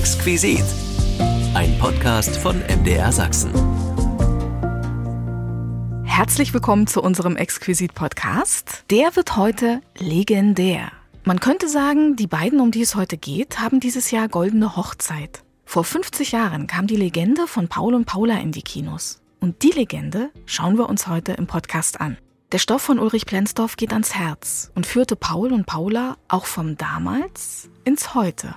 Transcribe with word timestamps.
Exquisit. 0.00 0.64
Ein 1.52 1.78
Podcast 1.78 2.34
von 2.38 2.58
MDR 2.60 3.12
Sachsen. 3.12 3.52
Herzlich 6.04 6.54
willkommen 6.54 6.86
zu 6.86 7.02
unserem 7.02 7.36
Exquisit-Podcast. 7.36 8.86
Der 8.88 9.14
wird 9.14 9.36
heute 9.36 9.82
legendär. 9.98 10.90
Man 11.24 11.38
könnte 11.38 11.68
sagen, 11.68 12.16
die 12.16 12.26
beiden, 12.26 12.60
um 12.60 12.70
die 12.70 12.80
es 12.80 12.94
heute 12.94 13.18
geht, 13.18 13.60
haben 13.60 13.78
dieses 13.78 14.10
Jahr 14.10 14.28
goldene 14.28 14.74
Hochzeit. 14.74 15.42
Vor 15.66 15.84
50 15.84 16.32
Jahren 16.32 16.66
kam 16.66 16.86
die 16.86 16.96
Legende 16.96 17.46
von 17.46 17.68
Paul 17.68 17.92
und 17.92 18.06
Paula 18.06 18.38
in 18.38 18.52
die 18.52 18.62
Kinos. 18.62 19.20
Und 19.38 19.62
die 19.62 19.72
Legende 19.72 20.30
schauen 20.46 20.78
wir 20.78 20.88
uns 20.88 21.08
heute 21.08 21.32
im 21.32 21.46
Podcast 21.46 22.00
an. 22.00 22.16
Der 22.52 22.58
Stoff 22.58 22.80
von 22.80 22.98
Ulrich 22.98 23.26
Plenzdorf 23.26 23.76
geht 23.76 23.92
ans 23.92 24.14
Herz 24.14 24.72
und 24.74 24.86
führte 24.86 25.14
Paul 25.14 25.52
und 25.52 25.66
Paula 25.66 26.16
auch 26.28 26.46
vom 26.46 26.78
damals 26.78 27.68
ins 27.84 28.14
Heute. 28.14 28.54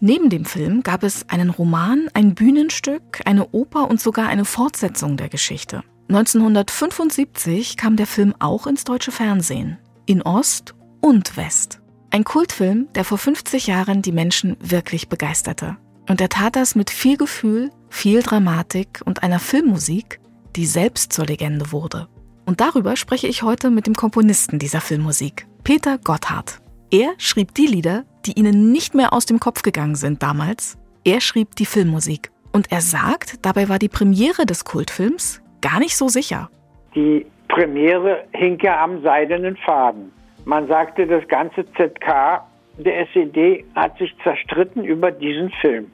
Neben 0.00 0.28
dem 0.28 0.44
Film 0.44 0.82
gab 0.82 1.02
es 1.02 1.28
einen 1.28 1.50
Roman, 1.50 2.08
ein 2.12 2.34
Bühnenstück, 2.34 3.22
eine 3.24 3.48
Oper 3.52 3.88
und 3.88 4.00
sogar 4.00 4.28
eine 4.28 4.44
Fortsetzung 4.44 5.16
der 5.16 5.30
Geschichte. 5.30 5.82
1975 6.08 7.76
kam 7.76 7.96
der 7.96 8.06
Film 8.06 8.34
auch 8.38 8.66
ins 8.66 8.84
deutsche 8.84 9.10
Fernsehen, 9.10 9.78
in 10.04 10.22
Ost 10.22 10.74
und 11.00 11.36
West. 11.36 11.80
Ein 12.10 12.24
Kultfilm, 12.24 12.88
der 12.94 13.04
vor 13.04 13.18
50 13.18 13.66
Jahren 13.66 14.02
die 14.02 14.12
Menschen 14.12 14.56
wirklich 14.60 15.08
begeisterte. 15.08 15.76
Und 16.08 16.20
er 16.20 16.28
tat 16.28 16.56
das 16.56 16.74
mit 16.74 16.90
viel 16.90 17.16
Gefühl, 17.16 17.70
viel 17.88 18.22
Dramatik 18.22 19.02
und 19.04 19.22
einer 19.22 19.40
Filmmusik, 19.40 20.20
die 20.54 20.66
selbst 20.66 21.12
zur 21.12 21.26
Legende 21.26 21.72
wurde. 21.72 22.08
Und 22.44 22.60
darüber 22.60 22.96
spreche 22.96 23.26
ich 23.26 23.42
heute 23.42 23.70
mit 23.70 23.86
dem 23.86 23.94
Komponisten 23.94 24.58
dieser 24.58 24.80
Filmmusik, 24.80 25.48
Peter 25.64 25.98
Gotthard. 25.98 26.60
Er 26.98 27.12
schrieb 27.18 27.52
die 27.52 27.66
Lieder, 27.66 28.04
die 28.24 28.38
ihnen 28.38 28.72
nicht 28.72 28.94
mehr 28.94 29.12
aus 29.12 29.26
dem 29.26 29.38
Kopf 29.38 29.60
gegangen 29.60 29.96
sind 29.96 30.22
damals. 30.22 30.78
Er 31.04 31.20
schrieb 31.20 31.54
die 31.56 31.66
Filmmusik. 31.66 32.30
Und 32.54 32.72
er 32.72 32.80
sagt, 32.80 33.44
dabei 33.44 33.68
war 33.68 33.78
die 33.78 33.90
Premiere 33.90 34.46
des 34.46 34.64
Kultfilms 34.64 35.42
gar 35.60 35.78
nicht 35.78 35.94
so 35.94 36.08
sicher. 36.08 36.48
Die 36.94 37.26
Premiere 37.48 38.24
hing 38.32 38.58
ja 38.62 38.82
am 38.82 39.02
seidenen 39.02 39.58
Faden. 39.58 40.10
Man 40.46 40.68
sagte, 40.68 41.06
das 41.06 41.28
ganze 41.28 41.66
ZK 41.72 42.40
der 42.78 43.06
SED 43.12 43.66
hat 43.74 43.98
sich 43.98 44.16
zerstritten 44.22 44.82
über 44.82 45.10
diesen 45.10 45.50
Film. 45.60 45.90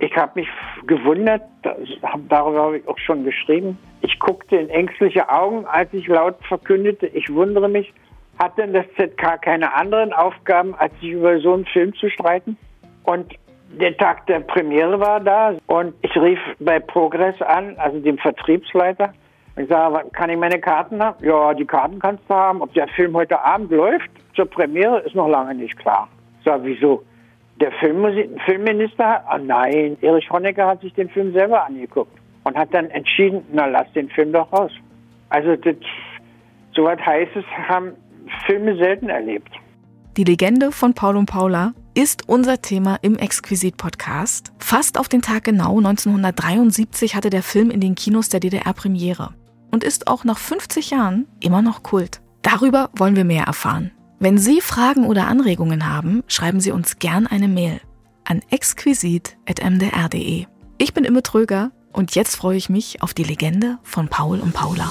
Ich 0.00 0.16
habe 0.16 0.40
mich 0.40 0.48
gewundert, 0.88 1.42
darüber 1.62 2.60
habe 2.60 2.78
ich 2.78 2.88
auch 2.88 2.98
schon 2.98 3.22
geschrieben. 3.22 3.78
Ich 4.00 4.18
guckte 4.18 4.56
in 4.56 4.68
ängstliche 4.68 5.28
Augen, 5.28 5.64
als 5.66 5.94
ich 5.94 6.08
laut 6.08 6.34
verkündete, 6.48 7.06
ich 7.06 7.32
wundere 7.32 7.68
mich, 7.68 7.94
hat 8.38 8.58
denn 8.58 8.72
das 8.72 8.86
ZK 8.96 9.40
keine 9.42 9.74
anderen 9.74 10.12
Aufgaben, 10.12 10.74
als 10.74 10.92
sich 11.00 11.10
über 11.10 11.38
so 11.40 11.54
einen 11.54 11.66
Film 11.66 11.94
zu 11.94 12.10
streiten? 12.10 12.56
Und 13.04 13.34
der 13.80 13.96
Tag 13.96 14.26
der 14.26 14.40
Premiere 14.40 15.00
war 15.00 15.20
da 15.20 15.54
und 15.66 15.94
ich 16.02 16.16
rief 16.16 16.38
bei 16.60 16.78
Progress 16.78 17.40
an, 17.42 17.76
also 17.78 17.98
dem 18.00 18.18
Vertriebsleiter. 18.18 19.12
Ich 19.56 19.68
sage, 19.68 20.08
kann 20.10 20.30
ich 20.30 20.38
meine 20.38 20.58
Karten 20.58 21.02
haben? 21.02 21.24
Ja, 21.24 21.54
die 21.54 21.64
Karten 21.64 21.98
kannst 22.00 22.24
du 22.28 22.34
haben. 22.34 22.60
Ob 22.60 22.72
der 22.74 22.88
Film 22.88 23.14
heute 23.14 23.40
Abend 23.40 23.70
läuft 23.70 24.10
zur 24.34 24.46
Premiere, 24.46 25.00
ist 25.00 25.14
noch 25.14 25.28
lange 25.28 25.54
nicht 25.54 25.76
klar. 25.78 26.08
Ich 26.38 26.44
sage, 26.44 26.64
wieso? 26.64 27.04
Der 27.60 27.70
Filmminister, 27.72 29.22
ah 29.28 29.38
nein, 29.38 29.96
Erich 30.00 30.28
Honecker 30.30 30.66
hat 30.66 30.80
sich 30.80 30.92
den 30.94 31.08
Film 31.08 31.32
selber 31.32 31.64
angeguckt 31.64 32.18
und 32.42 32.56
hat 32.56 32.74
dann 32.74 32.90
entschieden, 32.90 33.46
na 33.52 33.66
lass 33.66 33.90
den 33.92 34.08
Film 34.08 34.32
doch 34.32 34.52
raus. 34.52 34.72
Also 35.28 35.54
das, 35.54 35.76
so 36.74 36.84
was 36.84 36.98
Heißes 36.98 37.44
haben 37.68 37.92
Filme 38.46 38.76
selten 38.76 39.08
erlebt. 39.08 39.50
Die 40.16 40.24
Legende 40.24 40.70
von 40.70 40.94
Paul 40.94 41.16
und 41.16 41.26
Paula 41.26 41.74
ist 41.94 42.28
unser 42.28 42.62
Thema 42.62 42.98
im 43.02 43.16
Exquisit-Podcast. 43.16 44.52
Fast 44.58 44.98
auf 44.98 45.08
den 45.08 45.22
Tag 45.22 45.44
genau 45.44 45.78
1973 45.78 47.16
hatte 47.16 47.30
der 47.30 47.42
Film 47.42 47.70
in 47.70 47.80
den 47.80 47.94
Kinos 47.96 48.28
der 48.28 48.40
DDR 48.40 48.72
Premiere 48.74 49.34
und 49.72 49.82
ist 49.82 50.06
auch 50.06 50.22
nach 50.22 50.38
50 50.38 50.90
Jahren 50.90 51.26
immer 51.40 51.62
noch 51.62 51.82
Kult. 51.82 52.20
Darüber 52.42 52.90
wollen 52.96 53.16
wir 53.16 53.24
mehr 53.24 53.44
erfahren. 53.44 53.90
Wenn 54.20 54.38
Sie 54.38 54.60
Fragen 54.60 55.04
oder 55.04 55.26
Anregungen 55.26 55.90
haben, 55.92 56.22
schreiben 56.28 56.60
Sie 56.60 56.70
uns 56.70 57.00
gern 57.00 57.26
eine 57.26 57.48
Mail 57.48 57.80
an 58.24 58.40
exquisit.mdr.de. 58.50 60.46
Ich 60.78 60.94
bin 60.94 61.04
Imme 61.04 61.22
Tröger 61.22 61.72
und 61.92 62.14
jetzt 62.14 62.36
freue 62.36 62.56
ich 62.56 62.68
mich 62.68 63.02
auf 63.02 63.14
die 63.14 63.24
Legende 63.24 63.78
von 63.82 64.08
Paul 64.08 64.40
und 64.40 64.54
Paula. 64.54 64.90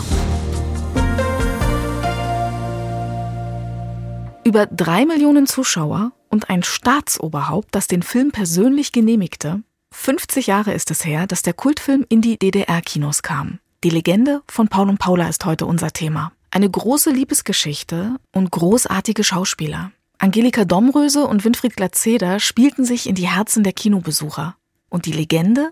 Über 4.45 4.65
drei 4.65 5.05
Millionen 5.05 5.47
Zuschauer 5.47 6.11
und 6.29 6.49
ein 6.49 6.63
Staatsoberhaupt, 6.63 7.69
das 7.71 7.87
den 7.87 8.03
Film 8.03 8.31
persönlich 8.31 8.91
genehmigte. 8.91 9.63
50 9.93 10.47
Jahre 10.47 10.73
ist 10.73 10.91
es 10.91 11.05
her, 11.05 11.27
dass 11.27 11.43
der 11.43 11.53
Kultfilm 11.53 12.05
in 12.09 12.21
die 12.21 12.37
DDR-Kinos 12.37 13.21
kam. 13.21 13.59
Die 13.85 13.89
Legende 13.89 14.41
von 14.49 14.67
Paul 14.67 14.89
und 14.89 14.97
Paula 14.99 15.29
ist 15.29 15.45
heute 15.45 15.65
unser 15.65 15.91
Thema. 15.91 16.33
Eine 16.51 16.69
große 16.69 17.11
Liebesgeschichte 17.11 18.17
und 18.33 18.51
großartige 18.51 19.23
Schauspieler. 19.23 19.91
Angelika 20.17 20.65
Domröse 20.65 21.25
und 21.25 21.45
Winfried 21.45 21.77
Glatzeder 21.77 22.39
spielten 22.39 22.83
sich 22.83 23.07
in 23.07 23.15
die 23.15 23.29
Herzen 23.29 23.63
der 23.63 23.73
Kinobesucher. 23.73 24.57
Und 24.89 25.05
die 25.05 25.13
Legende 25.13 25.71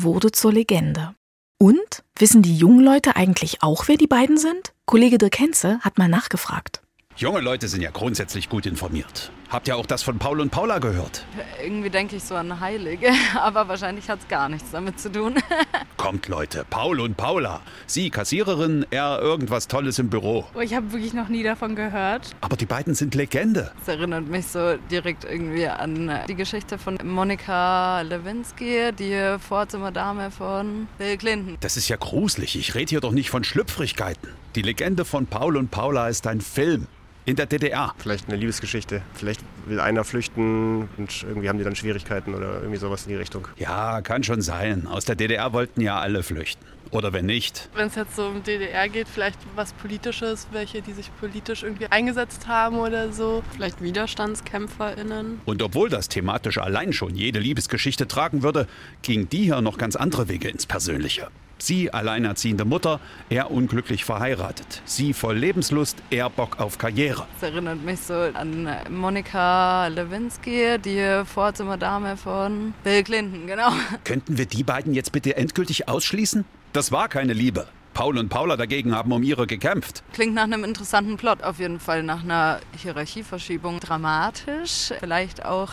wurde 0.00 0.32
zur 0.32 0.52
Legende. 0.52 1.14
Und 1.60 2.02
wissen 2.18 2.42
die 2.42 2.56
jungen 2.56 2.84
Leute 2.84 3.16
eigentlich 3.16 3.62
auch, 3.62 3.86
wer 3.86 3.96
die 3.96 4.06
beiden 4.06 4.38
sind? 4.38 4.72
Kollege 4.86 5.18
Dirk 5.18 5.38
Henze 5.38 5.78
hat 5.80 5.98
mal 5.98 6.08
nachgefragt. 6.08 6.82
Junge 7.18 7.40
Leute 7.40 7.66
sind 7.66 7.80
ja 7.80 7.90
grundsätzlich 7.90 8.48
gut 8.48 8.64
informiert. 8.64 9.32
Habt 9.48 9.66
ihr 9.66 9.76
auch 9.76 9.86
das 9.86 10.04
von 10.04 10.20
Paul 10.20 10.40
und 10.40 10.50
Paula 10.50 10.78
gehört? 10.78 11.26
Irgendwie 11.60 11.90
denke 11.90 12.14
ich 12.14 12.22
so 12.22 12.36
an 12.36 12.60
Heilige, 12.60 13.10
aber 13.34 13.66
wahrscheinlich 13.66 14.08
hat 14.08 14.20
es 14.20 14.28
gar 14.28 14.48
nichts 14.48 14.70
damit 14.70 15.00
zu 15.00 15.10
tun. 15.10 15.34
Kommt 15.96 16.28
Leute, 16.28 16.64
Paul 16.70 17.00
und 17.00 17.16
Paula. 17.16 17.60
Sie 17.88 18.10
Kassiererin, 18.10 18.86
er 18.92 19.18
irgendwas 19.20 19.66
Tolles 19.66 19.98
im 19.98 20.10
Büro. 20.10 20.46
Oh, 20.54 20.60
ich 20.60 20.74
habe 20.74 20.92
wirklich 20.92 21.12
noch 21.12 21.28
nie 21.28 21.42
davon 21.42 21.74
gehört. 21.74 22.36
Aber 22.40 22.56
die 22.56 22.66
beiden 22.66 22.94
sind 22.94 23.16
Legende. 23.16 23.72
Das 23.80 23.96
erinnert 23.96 24.28
mich 24.28 24.46
so 24.46 24.76
direkt 24.88 25.24
irgendwie 25.24 25.66
an 25.66 26.20
die 26.28 26.36
Geschichte 26.36 26.78
von 26.78 27.00
Monika 27.02 28.02
Lewinsky, 28.02 28.92
die 28.96 29.38
Vorzimmerdame 29.40 30.30
von 30.30 30.86
Bill 30.98 31.16
Clinton. 31.16 31.56
Das 31.58 31.76
ist 31.76 31.88
ja 31.88 31.96
gruselig. 31.96 32.56
Ich 32.56 32.76
rede 32.76 32.90
hier 32.90 33.00
doch 33.00 33.10
nicht 33.10 33.30
von 33.30 33.42
Schlüpfrigkeiten. 33.42 34.28
Die 34.54 34.62
Legende 34.62 35.04
von 35.04 35.26
Paul 35.26 35.56
und 35.56 35.72
Paula 35.72 36.08
ist 36.08 36.24
ein 36.28 36.40
Film 36.40 36.86
in 37.28 37.36
der 37.36 37.44
DDR. 37.44 37.94
Vielleicht 37.98 38.28
eine 38.28 38.38
Liebesgeschichte. 38.38 39.02
Vielleicht 39.12 39.42
will 39.66 39.80
einer 39.80 40.02
flüchten 40.02 40.88
und 40.96 41.22
irgendwie 41.24 41.50
haben 41.50 41.58
die 41.58 41.64
dann 41.64 41.76
Schwierigkeiten 41.76 42.34
oder 42.34 42.54
irgendwie 42.54 42.78
sowas 42.78 43.04
in 43.04 43.10
die 43.10 43.16
Richtung. 43.16 43.46
Ja, 43.58 44.00
kann 44.00 44.24
schon 44.24 44.40
sein. 44.40 44.86
Aus 44.86 45.04
der 45.04 45.14
DDR 45.14 45.52
wollten 45.52 45.82
ja 45.82 45.98
alle 45.98 46.22
flüchten. 46.22 46.64
Oder 46.90 47.12
wenn 47.12 47.26
nicht. 47.26 47.68
Wenn 47.74 47.88
es 47.88 47.96
jetzt 47.96 48.16
so 48.16 48.28
um 48.28 48.42
DDR 48.42 48.88
geht, 48.88 49.08
vielleicht 49.08 49.38
was 49.54 49.74
Politisches, 49.74 50.48
welche, 50.52 50.80
die 50.80 50.94
sich 50.94 51.10
politisch 51.20 51.64
irgendwie 51.64 51.88
eingesetzt 51.88 52.48
haben 52.48 52.78
oder 52.78 53.12
so. 53.12 53.42
Vielleicht 53.52 53.82
WiderstandskämpferInnen. 53.82 55.42
Und 55.44 55.62
obwohl 55.62 55.90
das 55.90 56.08
thematisch 56.08 56.56
allein 56.56 56.94
schon 56.94 57.14
jede 57.14 57.40
Liebesgeschichte 57.40 58.08
tragen 58.08 58.42
würde, 58.42 58.66
ging 59.02 59.28
die 59.28 59.44
hier 59.44 59.60
noch 59.60 59.76
ganz 59.76 59.96
andere 59.96 60.30
Wege 60.30 60.48
ins 60.48 60.64
Persönliche. 60.64 61.28
Sie 61.58 61.92
alleinerziehende 61.92 62.64
Mutter, 62.64 63.00
er 63.28 63.50
unglücklich 63.50 64.04
verheiratet. 64.04 64.82
Sie 64.84 65.12
voll 65.12 65.36
Lebenslust, 65.36 65.98
er 66.10 66.30
Bock 66.30 66.60
auf 66.60 66.78
Karriere. 66.78 67.26
Das 67.40 67.50
erinnert 67.50 67.82
mich 67.82 68.00
so 68.00 68.14
an 68.14 68.68
Monika 68.90 69.88
Lewinsky, 69.88 70.78
die 70.78 71.22
Vorzimmerdame 71.24 72.16
von 72.16 72.74
Bill 72.84 73.02
Clinton, 73.02 73.46
genau. 73.46 73.70
Könnten 74.04 74.38
wir 74.38 74.46
die 74.46 74.62
beiden 74.62 74.94
jetzt 74.94 75.12
bitte 75.12 75.36
endgültig 75.36 75.88
ausschließen? 75.88 76.44
Das 76.72 76.92
war 76.92 77.08
keine 77.08 77.32
Liebe. 77.32 77.66
Paul 77.98 78.16
und 78.16 78.28
Paula 78.28 78.56
dagegen 78.56 78.94
haben 78.94 79.10
um 79.10 79.24
ihre 79.24 79.48
gekämpft. 79.48 80.04
Klingt 80.12 80.32
nach 80.32 80.44
einem 80.44 80.62
interessanten 80.62 81.16
Plot, 81.16 81.42
auf 81.42 81.58
jeden 81.58 81.80
Fall 81.80 82.04
nach 82.04 82.22
einer 82.22 82.60
Hierarchieverschiebung. 82.76 83.80
Dramatisch, 83.80 84.92
vielleicht 85.00 85.44
auch 85.44 85.72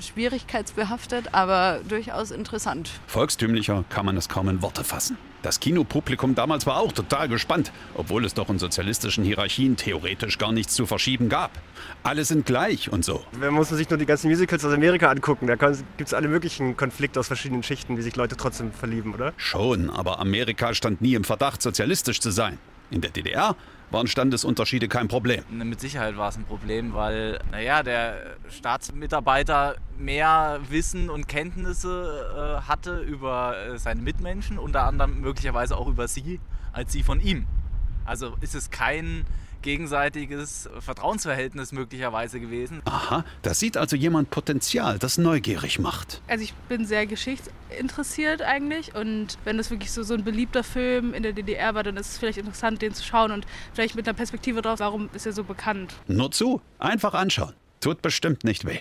schwierigkeitsbehaftet, 0.00 1.34
aber 1.34 1.80
durchaus 1.88 2.30
interessant. 2.30 2.90
Volkstümlicher 3.08 3.82
kann 3.88 4.06
man 4.06 4.16
es 4.16 4.28
kaum 4.28 4.48
in 4.48 4.62
Worte 4.62 4.84
fassen. 4.84 5.18
Das 5.44 5.60
Kinopublikum 5.60 6.34
damals 6.34 6.64
war 6.64 6.78
auch 6.78 6.90
total 6.90 7.28
gespannt, 7.28 7.70
obwohl 7.94 8.24
es 8.24 8.32
doch 8.32 8.48
in 8.48 8.58
sozialistischen 8.58 9.24
Hierarchien 9.24 9.76
theoretisch 9.76 10.38
gar 10.38 10.52
nichts 10.52 10.74
zu 10.74 10.86
verschieben 10.86 11.28
gab. 11.28 11.50
Alle 12.02 12.24
sind 12.24 12.46
gleich 12.46 12.90
und 12.90 13.04
so. 13.04 13.22
Man 13.38 13.52
muss 13.52 13.68
sich 13.68 13.90
nur 13.90 13.98
die 13.98 14.06
ganzen 14.06 14.30
Musicals 14.30 14.64
aus 14.64 14.72
Amerika 14.72 15.10
angucken. 15.10 15.46
Da 15.46 15.56
gibt 15.56 16.08
es 16.08 16.14
alle 16.14 16.28
möglichen 16.28 16.78
Konflikte 16.78 17.20
aus 17.20 17.26
verschiedenen 17.26 17.62
Schichten, 17.62 17.98
wie 17.98 18.02
sich 18.02 18.16
Leute 18.16 18.38
trotzdem 18.38 18.72
verlieben, 18.72 19.12
oder? 19.12 19.34
Schon, 19.36 19.90
aber 19.90 20.18
Amerika 20.18 20.72
stand 20.72 21.02
nie 21.02 21.12
im 21.12 21.24
Verdacht, 21.24 21.60
sozialistisch 21.60 22.20
zu 22.20 22.30
sein. 22.30 22.56
In 22.90 23.02
der 23.02 23.10
DDR 23.10 23.54
waren 23.90 24.06
Standesunterschiede 24.06 24.88
kein 24.88 25.08
Problem. 25.08 25.44
Mit 25.50 25.80
Sicherheit 25.80 26.16
war 26.16 26.28
es 26.28 26.36
ein 26.36 26.44
Problem, 26.44 26.94
weil, 26.94 27.40
naja, 27.50 27.82
der 27.82 28.36
Staatsmitarbeiter 28.48 29.76
mehr 29.98 30.60
Wissen 30.68 31.10
und 31.10 31.28
Kenntnisse 31.28 32.58
äh, 32.60 32.68
hatte 32.68 32.98
über 33.00 33.56
äh, 33.56 33.78
seine 33.78 34.02
Mitmenschen, 34.02 34.58
unter 34.58 34.84
anderem 34.84 35.20
möglicherweise 35.20 35.76
auch 35.76 35.86
über 35.86 36.08
sie, 36.08 36.40
als 36.72 36.92
sie 36.92 37.02
von 37.02 37.20
ihm. 37.20 37.46
Also 38.04 38.34
ist 38.40 38.54
es 38.54 38.70
kein 38.70 39.24
gegenseitiges 39.64 40.68
Vertrauensverhältnis 40.78 41.72
möglicherweise 41.72 42.38
gewesen. 42.38 42.82
Aha, 42.84 43.24
da 43.42 43.54
sieht 43.54 43.76
also 43.76 43.96
jemand 43.96 44.30
Potenzial, 44.30 44.98
das 44.98 45.18
neugierig 45.18 45.78
macht. 45.78 46.20
Also 46.28 46.44
ich 46.44 46.52
bin 46.68 46.84
sehr 46.84 47.06
geschichtsinteressiert 47.06 48.42
eigentlich 48.42 48.94
und 48.94 49.38
wenn 49.44 49.56
das 49.56 49.70
wirklich 49.70 49.90
so, 49.90 50.02
so 50.02 50.14
ein 50.14 50.22
beliebter 50.22 50.62
Film 50.62 51.14
in 51.14 51.22
der 51.22 51.32
DDR 51.32 51.74
war, 51.74 51.82
dann 51.82 51.96
ist 51.96 52.10
es 52.10 52.18
vielleicht 52.18 52.38
interessant, 52.38 52.82
den 52.82 52.94
zu 52.94 53.02
schauen 53.02 53.32
und 53.32 53.46
vielleicht 53.72 53.96
mit 53.96 54.06
einer 54.06 54.14
Perspektive 54.14 54.60
drauf, 54.60 54.80
warum 54.80 55.08
ist 55.14 55.26
er 55.26 55.32
so 55.32 55.42
bekannt. 55.44 55.94
Nur 56.06 56.30
zu, 56.30 56.60
einfach 56.78 57.14
anschauen. 57.14 57.54
Tut 57.80 58.02
bestimmt 58.02 58.44
nicht 58.44 58.66
weh. 58.66 58.80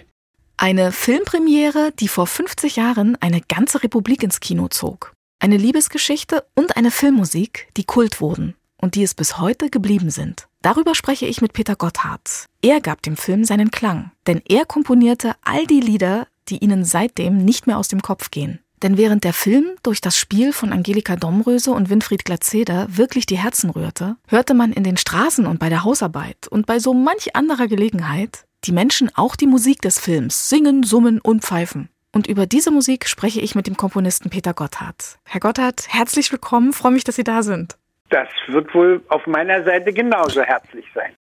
Eine 0.57 0.91
Filmpremiere, 0.91 1.93
die 1.97 2.09
vor 2.09 2.27
50 2.27 2.75
Jahren 2.75 3.17
eine 3.21 3.41
ganze 3.41 3.83
Republik 3.83 4.21
ins 4.21 4.41
Kino 4.41 4.67
zog. 4.67 5.13
Eine 5.39 5.57
Liebesgeschichte 5.57 6.45
und 6.55 6.75
eine 6.77 6.91
Filmmusik, 6.91 7.67
die 7.77 7.85
Kult 7.85 8.21
wurden 8.21 8.55
und 8.83 8.95
die 8.95 9.03
es 9.03 9.13
bis 9.13 9.39
heute 9.39 9.69
geblieben 9.69 10.09
sind. 10.09 10.49
Darüber 10.61 10.93
spreche 10.93 11.25
ich 11.25 11.41
mit 11.41 11.53
Peter 11.53 11.77
Gotthard. 11.77 12.47
Er 12.61 12.81
gab 12.81 13.01
dem 13.01 13.15
Film 13.15 13.45
seinen 13.45 13.71
Klang, 13.71 14.11
denn 14.27 14.41
er 14.47 14.65
komponierte 14.65 15.35
all 15.41 15.65
die 15.65 15.79
Lieder, 15.79 16.27
die 16.49 16.57
ihnen 16.57 16.83
seitdem 16.83 17.37
nicht 17.37 17.65
mehr 17.65 17.77
aus 17.77 17.87
dem 17.87 18.01
Kopf 18.01 18.29
gehen. 18.29 18.59
Denn 18.81 18.97
während 18.97 19.23
der 19.23 19.31
Film 19.31 19.67
durch 19.83 20.01
das 20.01 20.17
Spiel 20.17 20.51
von 20.51 20.73
Angelika 20.73 21.15
Domröse 21.15 21.71
und 21.71 21.89
Winfried 21.89 22.25
Glatzeder 22.25 22.87
wirklich 22.89 23.25
die 23.25 23.37
Herzen 23.37 23.69
rührte, 23.69 24.17
hörte 24.27 24.53
man 24.53 24.73
in 24.73 24.83
den 24.83 24.97
Straßen 24.97 25.47
und 25.47 25.59
bei 25.59 25.69
der 25.69 25.85
Hausarbeit 25.85 26.49
und 26.49 26.65
bei 26.65 26.79
so 26.79 26.93
manch 26.93 27.37
anderer 27.37 27.67
Gelegenheit 27.67 28.43
die 28.65 28.73
Menschen 28.73 29.09
auch 29.15 29.37
die 29.37 29.47
Musik 29.47 29.81
des 29.81 29.97
Films 29.97 30.49
singen, 30.49 30.83
summen 30.83 31.21
und 31.21 31.43
pfeifen. 31.43 31.87
Und 32.11 32.27
über 32.27 32.45
diese 32.45 32.69
Musik 32.69 33.07
spreche 33.07 33.39
ich 33.39 33.55
mit 33.55 33.65
dem 33.65 33.77
Komponisten 33.77 34.29
Peter 34.29 34.53
Gotthard. 34.53 35.19
Herr 35.23 35.39
Gotthard, 35.39 35.85
herzlich 35.87 36.29
willkommen, 36.33 36.73
freue 36.73 36.91
mich, 36.91 37.05
dass 37.05 37.15
Sie 37.15 37.23
da 37.23 37.41
sind. 37.41 37.77
Das 38.13 38.29
wird 38.45 38.73
wohl 38.75 39.01
auf 39.07 39.25
meiner 39.25 39.63
Seite 39.63 39.91
genauso 39.91 40.43
herzlich 40.43 40.85
sein. 40.93 41.15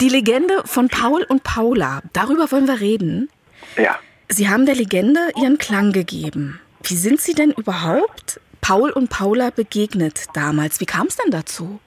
Die 0.00 0.08
Legende 0.08 0.62
von 0.64 0.88
Paul 0.88 1.26
und 1.28 1.44
Paula, 1.44 2.00
darüber 2.14 2.50
wollen 2.50 2.66
wir 2.66 2.80
reden. 2.80 3.28
Ja. 3.76 3.98
Sie 4.28 4.48
haben 4.48 4.64
der 4.64 4.74
Legende 4.74 5.20
ihren 5.38 5.58
Klang 5.58 5.92
gegeben. 5.92 6.58
Wie 6.82 6.94
sind 6.94 7.20
Sie 7.20 7.34
denn 7.34 7.50
überhaupt 7.50 8.40
Paul 8.62 8.90
und 8.90 9.10
Paula 9.10 9.50
begegnet 9.50 10.28
damals? 10.32 10.80
Wie 10.80 10.86
kam 10.86 11.08
es 11.08 11.18
denn 11.18 11.30
dazu? 11.30 11.78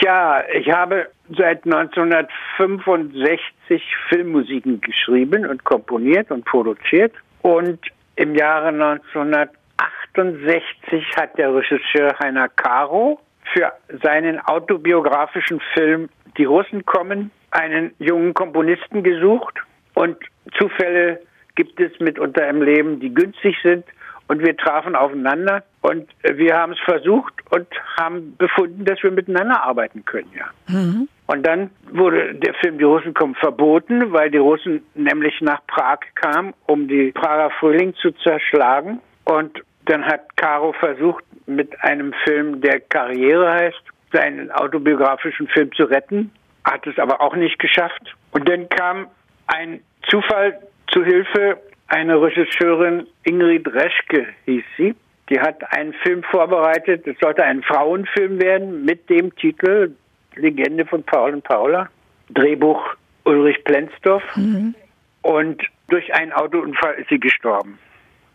Tja, 0.00 0.42
ich 0.54 0.70
habe 0.70 1.10
seit 1.36 1.66
1965 1.66 3.82
Filmmusiken 4.08 4.80
geschrieben 4.80 5.44
und 5.44 5.64
komponiert 5.64 6.30
und 6.30 6.46
produziert. 6.46 7.12
Und 7.42 7.78
im 8.16 8.34
Jahre 8.36 8.68
1968 8.68 11.14
hat 11.14 11.36
der 11.36 11.54
Regisseur 11.54 12.18
Heiner 12.20 12.48
Caro 12.48 13.20
für 13.52 13.72
seinen 14.02 14.40
autobiografischen 14.40 15.60
Film 15.74 16.08
Die 16.38 16.44
Russen 16.44 16.86
kommen 16.86 17.30
einen 17.50 17.94
jungen 17.98 18.34
Komponisten 18.34 19.02
gesucht. 19.02 19.58
Und 19.94 20.16
Zufälle 20.58 21.20
gibt 21.54 21.78
es 21.78 21.98
mitunter 22.00 22.48
im 22.48 22.62
Leben, 22.62 23.00
die 23.00 23.12
günstig 23.12 23.56
sind. 23.62 23.84
Und 24.28 24.40
wir 24.40 24.56
trafen 24.56 24.96
aufeinander 24.96 25.62
und 25.82 26.08
wir 26.22 26.56
haben 26.56 26.72
es 26.72 26.78
versucht 26.80 27.34
und 27.50 27.66
haben 27.98 28.34
befunden, 28.38 28.84
dass 28.84 29.02
wir 29.02 29.10
miteinander 29.10 29.62
arbeiten 29.62 30.04
können, 30.04 30.30
ja. 30.34 30.46
Mhm. 30.68 31.08
Und 31.26 31.46
dann 31.46 31.70
wurde 31.90 32.34
der 32.34 32.54
Film 32.54 32.78
Die 32.78 32.84
Russen 32.84 33.14
kommen 33.14 33.34
verboten, 33.34 34.12
weil 34.12 34.30
die 34.30 34.38
Russen 34.38 34.82
nämlich 34.94 35.40
nach 35.40 35.66
Prag 35.66 35.98
kamen, 36.14 36.54
um 36.66 36.88
die 36.88 37.12
Prager 37.12 37.50
Frühling 37.58 37.94
zu 37.94 38.12
zerschlagen. 38.12 39.00
Und 39.24 39.62
dann 39.86 40.04
hat 40.04 40.36
Caro 40.36 40.72
versucht, 40.72 41.24
mit 41.46 41.78
einem 41.82 42.12
Film, 42.24 42.60
der 42.60 42.80
Karriere 42.80 43.52
heißt, 43.52 43.82
seinen 44.12 44.50
autobiografischen 44.50 45.48
Film 45.48 45.72
zu 45.72 45.84
retten, 45.84 46.30
hat 46.64 46.86
es 46.86 46.98
aber 46.98 47.20
auch 47.20 47.34
nicht 47.34 47.58
geschafft. 47.58 48.14
Und 48.30 48.48
dann 48.48 48.68
kam 48.68 49.08
ein 49.46 49.80
Zufall 50.08 50.60
zu 50.92 51.04
Hilfe, 51.04 51.58
eine 51.88 52.20
Regisseurin, 52.20 53.06
Ingrid 53.24 53.66
Reschke 53.68 54.26
hieß 54.46 54.64
sie, 54.76 54.94
die 55.28 55.40
hat 55.40 55.62
einen 55.72 55.92
Film 55.94 56.22
vorbereitet, 56.22 57.06
es 57.06 57.18
sollte 57.18 57.42
ein 57.44 57.62
Frauenfilm 57.62 58.40
werden 58.40 58.84
mit 58.84 59.08
dem 59.08 59.34
Titel 59.36 59.94
Legende 60.36 60.86
von 60.86 61.02
Paul 61.02 61.34
und 61.34 61.44
Paula, 61.44 61.88
Drehbuch 62.30 62.82
Ulrich 63.24 63.62
Plenzdorf. 63.64 64.22
Mhm. 64.36 64.74
Und 65.22 65.62
durch 65.88 66.12
einen 66.14 66.32
Autounfall 66.32 66.94
ist 66.94 67.08
sie 67.08 67.20
gestorben. 67.20 67.78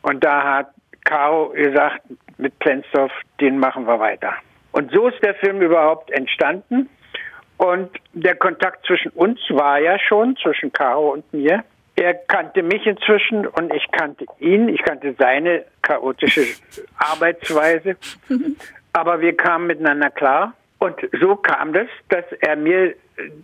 Und 0.04 0.24
da 0.24 0.58
hat 0.58 0.70
Caro 1.08 1.50
gesagt, 1.50 2.02
mit 2.38 2.60
Plenzdorf, 2.60 3.12
den 3.40 3.58
machen 3.60 3.88
wir 3.88 4.00
weiter. 4.00 4.34
Und 4.74 4.92
so 4.92 5.08
ist 5.08 5.24
der 5.24 5.36
Film 5.36 5.62
überhaupt 5.62 6.12
entstanden. 6.12 6.90
Und 7.56 7.90
der 8.14 8.36
Kontakt 8.36 8.86
zwischen 8.86 9.10
uns 9.12 9.40
war 9.50 9.80
ja 9.80 9.98
schon, 10.00 10.36
zwischen 10.38 10.72
Caro 10.72 11.14
und 11.14 11.34
mir. 11.34 11.64
Er 11.96 12.14
kannte 12.14 12.62
mich 12.62 12.86
inzwischen 12.86 13.48
und 13.48 13.74
ich 13.74 13.90
kannte 13.92 14.26
ihn. 14.40 14.70
Ich 14.70 14.84
kannte 14.84 15.16
seine 15.18 15.66
chaotische 15.82 16.46
Arbeitsweise. 16.98 17.96
Aber 18.94 19.22
wir 19.22 19.36
kamen 19.36 19.68
miteinander 19.68 20.10
klar. 20.10 20.54
Und 20.80 20.96
so 21.22 21.38
kam 21.38 21.74
das, 21.74 21.88
dass 22.10 22.26
er 22.42 22.56
mir 22.58 22.94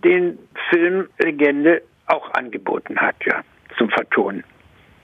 den 0.03 0.37
Film 0.69 1.07
Legende 1.17 1.81
auch 2.07 2.31
angeboten 2.33 2.99
hat, 2.99 3.15
ja, 3.25 3.41
zum 3.77 3.89
Vertonen. 3.89 4.43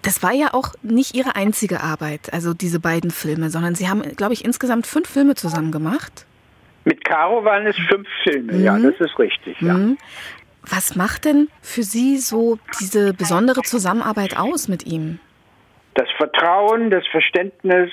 Das 0.02 0.24
war 0.24 0.32
ja 0.32 0.54
auch 0.54 0.76
nicht 0.82 1.16
Ihre 1.16 1.36
einzige 1.36 1.82
Arbeit, 1.82 2.32
also 2.32 2.54
diese 2.54 2.80
beiden 2.80 3.12
Filme, 3.12 3.50
sondern 3.50 3.76
Sie 3.76 3.90
haben, 3.90 4.02
glaube 4.16 4.34
ich, 4.34 4.46
insgesamt 4.46 4.88
fünf 4.88 5.10
Filme 5.10 5.36
zusammen 5.36 5.72
gemacht. 5.72 6.26
Mit 6.86 7.04
Caro 7.04 7.44
waren 7.44 7.68
es 7.68 7.76
fünf 7.90 8.08
Filme, 8.24 8.54
mhm. 8.54 8.64
ja, 8.64 8.80
das 8.80 8.96
ist 9.00 9.20
richtig, 9.20 9.60
ja. 9.62 9.74
Mhm. 9.74 9.98
Was 10.70 10.96
macht 10.96 11.26
denn 11.26 11.50
für 11.62 11.84
Sie 11.84 12.18
so 12.18 12.60
diese 12.80 13.14
besondere 13.14 13.62
Zusammenarbeit 13.62 14.38
aus 14.38 14.68
mit 14.68 14.86
ihm? 14.86 15.20
Das 15.96 16.08
Vertrauen, 16.18 16.90
das 16.92 17.06
Verständnis, 17.08 17.92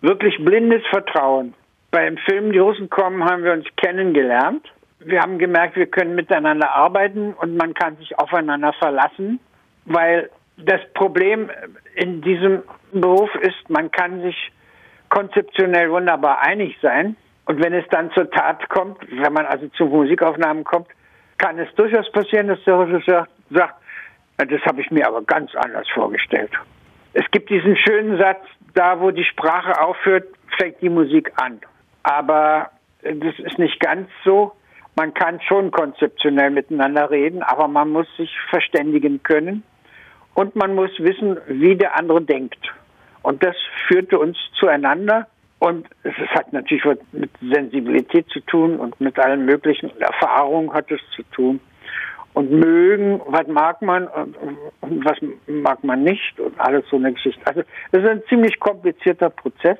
wirklich 0.00 0.36
blindes 0.44 0.82
Vertrauen. 0.90 1.54
Beim 1.90 2.16
Film 2.18 2.52
Die 2.52 2.58
Russen 2.58 2.90
kommen 2.90 3.24
haben 3.24 3.44
wir 3.44 3.52
uns 3.52 3.66
kennengelernt. 3.76 4.66
Wir 4.98 5.20
haben 5.20 5.38
gemerkt, 5.38 5.76
wir 5.76 5.86
können 5.86 6.14
miteinander 6.14 6.72
arbeiten 6.72 7.34
und 7.34 7.56
man 7.56 7.74
kann 7.74 7.96
sich 7.98 8.18
aufeinander 8.18 8.72
verlassen, 8.72 9.38
weil 9.84 10.30
das 10.56 10.80
Problem 10.94 11.50
in 11.94 12.22
diesem 12.22 12.62
Beruf 12.92 13.34
ist, 13.36 13.68
man 13.68 13.90
kann 13.90 14.22
sich 14.22 14.52
konzeptionell 15.08 15.90
wunderbar 15.90 16.40
einig 16.40 16.76
sein. 16.80 17.16
Und 17.46 17.62
wenn 17.62 17.74
es 17.74 17.84
dann 17.90 18.10
zur 18.12 18.30
Tat 18.30 18.68
kommt, 18.68 18.98
wenn 19.10 19.32
man 19.32 19.46
also 19.46 19.68
zu 19.68 19.86
Musikaufnahmen 19.86 20.64
kommt, 20.64 20.88
kann 21.38 21.58
es 21.58 21.72
durchaus 21.74 22.10
passieren, 22.12 22.48
dass 22.48 22.62
der 22.64 22.78
Regisseur 22.78 23.28
sagt, 23.50 23.74
das 24.38 24.60
habe 24.62 24.80
ich 24.80 24.90
mir 24.90 25.06
aber 25.06 25.22
ganz 25.22 25.54
anders 25.54 25.88
vorgestellt. 25.90 26.50
Es 27.12 27.24
gibt 27.30 27.50
diesen 27.50 27.76
schönen 27.76 28.18
Satz, 28.18 28.44
da 28.74 29.00
wo 29.00 29.10
die 29.10 29.24
Sprache 29.24 29.80
aufhört, 29.80 30.26
fängt 30.58 30.80
die 30.80 30.88
Musik 30.88 31.30
an. 31.36 31.60
Aber 32.02 32.70
das 33.02 33.38
ist 33.38 33.58
nicht 33.58 33.78
ganz 33.80 34.08
so. 34.24 34.52
Man 34.96 35.12
kann 35.12 35.40
schon 35.42 35.70
konzeptionell 35.70 36.50
miteinander 36.50 37.10
reden, 37.10 37.42
aber 37.42 37.68
man 37.68 37.90
muss 37.90 38.06
sich 38.16 38.30
verständigen 38.50 39.22
können 39.22 39.62
und 40.34 40.56
man 40.56 40.74
muss 40.74 40.90
wissen, 40.98 41.38
wie 41.46 41.76
der 41.76 41.96
andere 41.96 42.20
denkt. 42.22 42.58
Und 43.22 43.42
das 43.42 43.56
führte 43.88 44.18
uns 44.18 44.36
zueinander. 44.58 45.26
Und 45.60 45.88
es 46.02 46.12
hat 46.30 46.52
natürlich 46.52 46.84
mit 47.12 47.30
Sensibilität 47.40 48.28
zu 48.28 48.40
tun 48.40 48.76
und 48.76 49.00
mit 49.00 49.18
allen 49.18 49.46
möglichen 49.46 49.90
Erfahrungen 49.98 50.72
hat 50.74 50.90
es 50.90 51.00
zu 51.16 51.22
tun. 51.32 51.60
Und 52.34 52.50
mögen, 52.50 53.22
was 53.26 53.46
mag 53.46 53.80
man 53.80 54.08
und 54.08 55.04
was 55.04 55.16
mag 55.46 55.82
man 55.84 56.02
nicht 56.02 56.38
und 56.40 56.58
alles 56.60 56.84
so 56.90 56.96
eine 56.96 57.12
Geschichte. 57.12 57.40
Also 57.46 57.60
es 57.92 58.02
ist 58.02 58.08
ein 58.08 58.22
ziemlich 58.28 58.58
komplizierter 58.58 59.30
Prozess. 59.30 59.78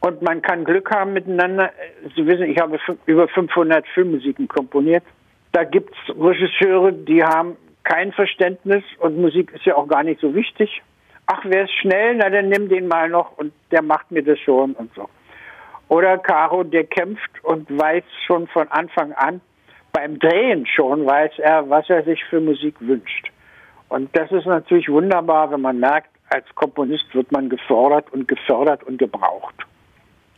Und 0.00 0.20
man 0.20 0.42
kann 0.42 0.64
Glück 0.64 0.90
haben 0.94 1.14
miteinander. 1.14 1.70
Sie 2.14 2.26
wissen, 2.26 2.50
ich 2.50 2.58
habe 2.58 2.78
über 3.06 3.28
500 3.28 3.86
Filmmusiken 3.94 4.48
komponiert. 4.48 5.04
Da 5.52 5.64
gibt 5.64 5.94
es 5.94 6.14
Regisseure, 6.14 6.92
die 6.92 7.22
haben 7.22 7.56
kein 7.84 8.12
Verständnis 8.12 8.82
und 8.98 9.18
Musik 9.18 9.52
ist 9.52 9.64
ja 9.64 9.76
auch 9.76 9.86
gar 9.86 10.02
nicht 10.02 10.20
so 10.20 10.34
wichtig. 10.34 10.82
Ach, 11.26 11.40
wer 11.44 11.64
ist 11.64 11.74
schnell? 11.80 12.16
Na, 12.16 12.28
dann 12.28 12.48
nimm 12.48 12.68
den 12.68 12.88
mal 12.88 13.08
noch 13.08 13.36
und 13.38 13.52
der 13.70 13.82
macht 13.82 14.10
mir 14.10 14.22
das 14.22 14.38
schon 14.40 14.72
und 14.72 14.92
so. 14.94 15.08
Oder 15.88 16.18
Caro, 16.18 16.64
der 16.64 16.84
kämpft 16.84 17.30
und 17.42 17.70
weiß 17.70 18.04
schon 18.26 18.46
von 18.48 18.68
Anfang 18.68 19.12
an, 19.12 19.40
beim 19.92 20.18
Drehen 20.18 20.66
schon 20.66 21.06
weiß 21.06 21.32
er, 21.38 21.70
was 21.70 21.88
er 21.88 22.02
sich 22.04 22.24
für 22.24 22.40
Musik 22.40 22.74
wünscht. 22.80 23.30
Und 23.88 24.14
das 24.16 24.30
ist 24.32 24.46
natürlich 24.46 24.88
wunderbar, 24.88 25.50
wenn 25.52 25.60
man 25.60 25.78
merkt, 25.78 26.10
als 26.30 26.46
Komponist 26.54 27.14
wird 27.14 27.30
man 27.30 27.48
gefordert 27.48 28.12
und 28.12 28.26
gefördert 28.26 28.82
und 28.82 28.98
gebraucht. 28.98 29.54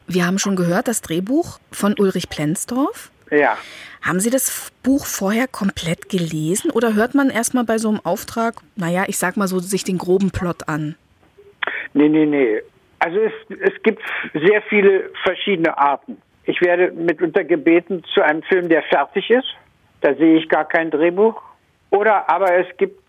Wir 0.07 0.26
haben 0.26 0.38
schon 0.38 0.57
gehört, 0.57 0.88
das 0.88 1.00
Drehbuch 1.00 1.59
von 1.73 1.95
Ulrich 1.99 2.29
Plenzdorf. 2.29 3.11
Ja. 3.30 3.56
Haben 4.02 4.21
Sie 4.21 4.30
das 4.30 4.71
Buch 4.83 5.04
vorher 5.04 5.49
komplett 5.49 6.09
gelesen 6.09 6.71
oder 6.71 6.95
hört 6.95 7.14
man 7.14 7.30
erstmal 7.30 7.64
bei 7.64 7.78
so 7.78 7.88
einem 7.88 8.00
Auftrag, 8.04 8.54
naja, 8.76 9.04
ich 9.09 9.18
sag 9.18 9.37
mal 9.37 9.49
so, 9.49 9.59
sich 9.59 9.85
den 9.85 9.99
groben 9.99 10.30
Plot 10.30 10.68
an? 10.68 10.95
Nee, 11.92 12.09
nee, 12.09 12.26
nee. 12.26 12.61
Also 13.00 13.18
es, 13.18 13.33
es 13.61 13.83
gibt 13.83 14.02
sehr 14.33 14.62
viele 14.62 15.11
verschiedene 15.25 15.76
Arten. 15.76 16.18
Ich 16.45 16.61
werde 16.61 16.92
mitunter 16.92 17.42
gebeten 17.42 18.04
zu 18.14 18.23
einem 18.23 18.42
Film, 18.45 18.68
der 18.68 18.83
fertig 18.85 19.28
ist. 19.30 19.49
Da 20.00 20.14
sehe 20.14 20.38
ich 20.38 20.49
gar 20.49 20.66
kein 20.66 20.90
Drehbuch. 20.90 21.40
Oder 21.90 22.30
aber 22.30 22.54
es 22.54 22.76
gibt, 22.76 23.02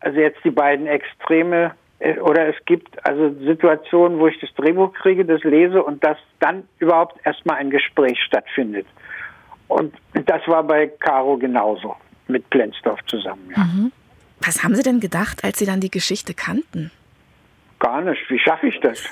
also 0.00 0.20
jetzt 0.20 0.38
die 0.44 0.50
beiden 0.50 0.86
Extreme, 0.86 1.72
äh, 1.98 2.18
oder 2.20 2.48
es 2.48 2.64
gibt 2.64 3.04
also 3.04 3.34
Situationen, 3.44 4.18
wo 4.18 4.28
ich 4.28 4.38
das 4.40 4.52
Drehbuch 4.54 4.92
kriege, 4.92 5.24
das 5.24 5.42
lese 5.42 5.82
und 5.82 6.04
dass 6.04 6.18
dann 6.38 6.68
überhaupt 6.78 7.18
erstmal 7.26 7.56
ein 7.56 7.70
Gespräch 7.70 8.18
stattfindet. 8.22 8.86
Und 9.68 9.94
das 10.12 10.46
war 10.46 10.62
bei 10.62 10.88
Caro 10.88 11.36
genauso, 11.36 11.96
mit 12.28 12.48
Plenzdorf 12.50 13.00
zusammen. 13.06 13.52
Ja. 13.56 13.64
Mhm. 13.64 13.92
Was 14.40 14.62
haben 14.62 14.74
Sie 14.74 14.82
denn 14.82 15.00
gedacht, 15.00 15.42
als 15.44 15.58
Sie 15.58 15.66
dann 15.66 15.80
die 15.80 15.90
Geschichte 15.90 16.34
kannten? 16.34 16.90
Gar 17.78 18.02
nicht. 18.02 18.28
Wie 18.28 18.38
schaffe 18.38 18.68
ich 18.68 18.78
das? 18.80 18.98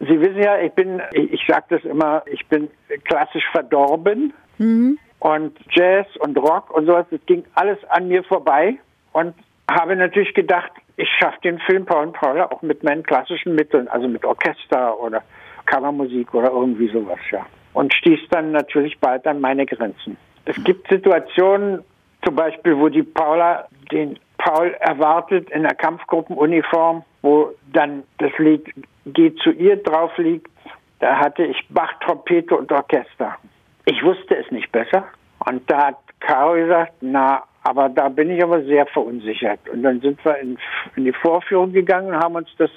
Sie 0.00 0.20
wissen 0.20 0.42
ja, 0.42 0.58
ich 0.60 0.72
bin, 0.72 1.00
ich, 1.12 1.32
ich 1.32 1.46
sage 1.46 1.64
das 1.70 1.84
immer, 1.84 2.22
ich 2.26 2.46
bin 2.46 2.68
klassisch 3.04 3.44
verdorben. 3.52 4.32
Mhm. 4.58 4.98
Und 5.18 5.58
Jazz 5.70 6.06
und 6.18 6.36
Rock 6.36 6.70
und 6.70 6.86
sowas, 6.86 7.06
das 7.10 7.20
ging 7.26 7.44
alles 7.54 7.78
an 7.88 8.08
mir 8.08 8.22
vorbei. 8.24 8.76
Und 9.12 9.34
habe 9.70 9.96
natürlich 9.96 10.34
gedacht, 10.34 10.70
ich 10.96 11.08
schaffe 11.18 11.38
den 11.42 11.58
Film 11.60 11.84
Paul 11.84 12.06
und 12.06 12.12
Paula 12.12 12.46
auch 12.50 12.62
mit 12.62 12.82
meinen 12.82 13.02
klassischen 13.02 13.54
Mitteln, 13.54 13.88
also 13.88 14.08
mit 14.08 14.24
Orchester 14.24 14.98
oder 15.00 15.22
Kammermusik 15.66 16.32
oder 16.34 16.50
irgendwie 16.50 16.88
sowas, 16.88 17.18
ja. 17.30 17.44
Und 17.74 17.92
stieß 17.92 18.20
dann 18.30 18.52
natürlich 18.52 18.98
bald 18.98 19.26
an 19.26 19.40
meine 19.40 19.66
Grenzen. 19.66 20.16
Es 20.46 20.62
gibt 20.64 20.88
Situationen, 20.88 21.82
zum 22.24 22.34
Beispiel, 22.34 22.76
wo 22.78 22.88
die 22.88 23.02
Paula 23.02 23.66
den 23.92 24.18
Paul 24.38 24.74
erwartet 24.80 25.50
in 25.50 25.62
der 25.62 25.74
Kampfgruppenuniform, 25.74 27.02
wo 27.22 27.52
dann 27.72 28.02
das 28.18 28.32
Lied 28.38 28.72
Geht 29.06 29.38
zu 29.38 29.50
ihr 29.50 29.76
drauf 29.76 30.16
liegt. 30.18 30.50
Da 30.98 31.16
hatte 31.16 31.44
ich 31.44 31.64
Bach, 31.68 31.92
Trompete 32.04 32.56
und 32.56 32.72
Orchester. 32.72 33.36
Ich 33.84 34.02
wusste 34.02 34.36
es 34.36 34.50
nicht 34.50 34.72
besser. 34.72 35.04
Und 35.46 35.70
da 35.70 35.88
hat 35.88 35.98
Caro 36.18 36.54
gesagt, 36.54 36.94
na, 37.00 37.44
aber 37.62 37.88
da 37.88 38.08
bin 38.08 38.30
ich 38.30 38.42
aber 38.42 38.62
sehr 38.64 38.86
verunsichert. 38.86 39.68
Und 39.68 39.82
dann 39.84 40.00
sind 40.00 40.24
wir 40.24 40.38
in, 40.38 40.58
in 40.96 41.04
die 41.04 41.12
Vorführung 41.12 41.72
gegangen 41.72 42.08
und 42.08 42.16
haben 42.16 42.34
uns 42.34 42.48
das 42.58 42.70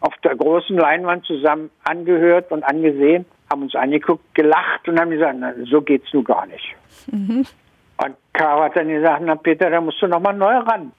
auf 0.00 0.14
der 0.22 0.36
großen 0.36 0.76
Leinwand 0.76 1.24
zusammen 1.24 1.70
angehört 1.84 2.50
und 2.52 2.62
angesehen, 2.62 3.24
haben 3.50 3.62
uns 3.62 3.74
angeguckt, 3.74 4.34
gelacht 4.34 4.88
und 4.88 5.00
haben 5.00 5.10
gesagt, 5.10 5.36
na, 5.38 5.52
so 5.64 5.80
geht's 5.80 6.12
nun 6.12 6.24
gar 6.24 6.46
nicht. 6.46 6.74
Mhm. 7.10 7.46
Und 7.96 8.16
Caro 8.32 8.62
hat 8.62 8.76
dann 8.76 8.88
gesagt, 8.88 9.22
na 9.24 9.34
Peter, 9.34 9.70
da 9.70 9.80
musst 9.80 10.00
du 10.00 10.06
nochmal 10.06 10.34
neu 10.34 10.56
ran. 10.58 10.92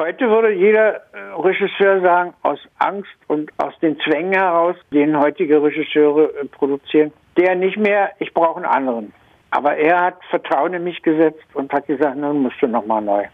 Heute 0.00 0.28
würde 0.30 0.52
jeder 0.52 0.94
äh, 0.94 1.00
Regisseur 1.38 2.00
sagen, 2.00 2.32
aus 2.42 2.58
Angst 2.78 3.10
und 3.28 3.52
aus 3.58 3.74
den 3.80 4.00
Zwängen 4.00 4.32
heraus, 4.32 4.74
den 4.90 5.18
heutige 5.18 5.62
Regisseure 5.62 6.32
äh, 6.40 6.44
produzieren, 6.46 7.12
der 7.36 7.54
nicht 7.54 7.76
mehr, 7.76 8.10
ich 8.18 8.32
brauche 8.32 8.56
einen 8.56 8.64
anderen. 8.64 9.12
Aber 9.50 9.76
er 9.76 10.00
hat 10.00 10.24
Vertrauen 10.30 10.72
in 10.72 10.84
mich 10.84 11.02
gesetzt 11.02 11.44
und 11.52 11.72
hat 11.72 11.86
gesagt, 11.86 12.16
nun 12.16 12.42
musst 12.42 12.56
du 12.62 12.66
nochmal 12.66 13.02
neu. 13.02 13.24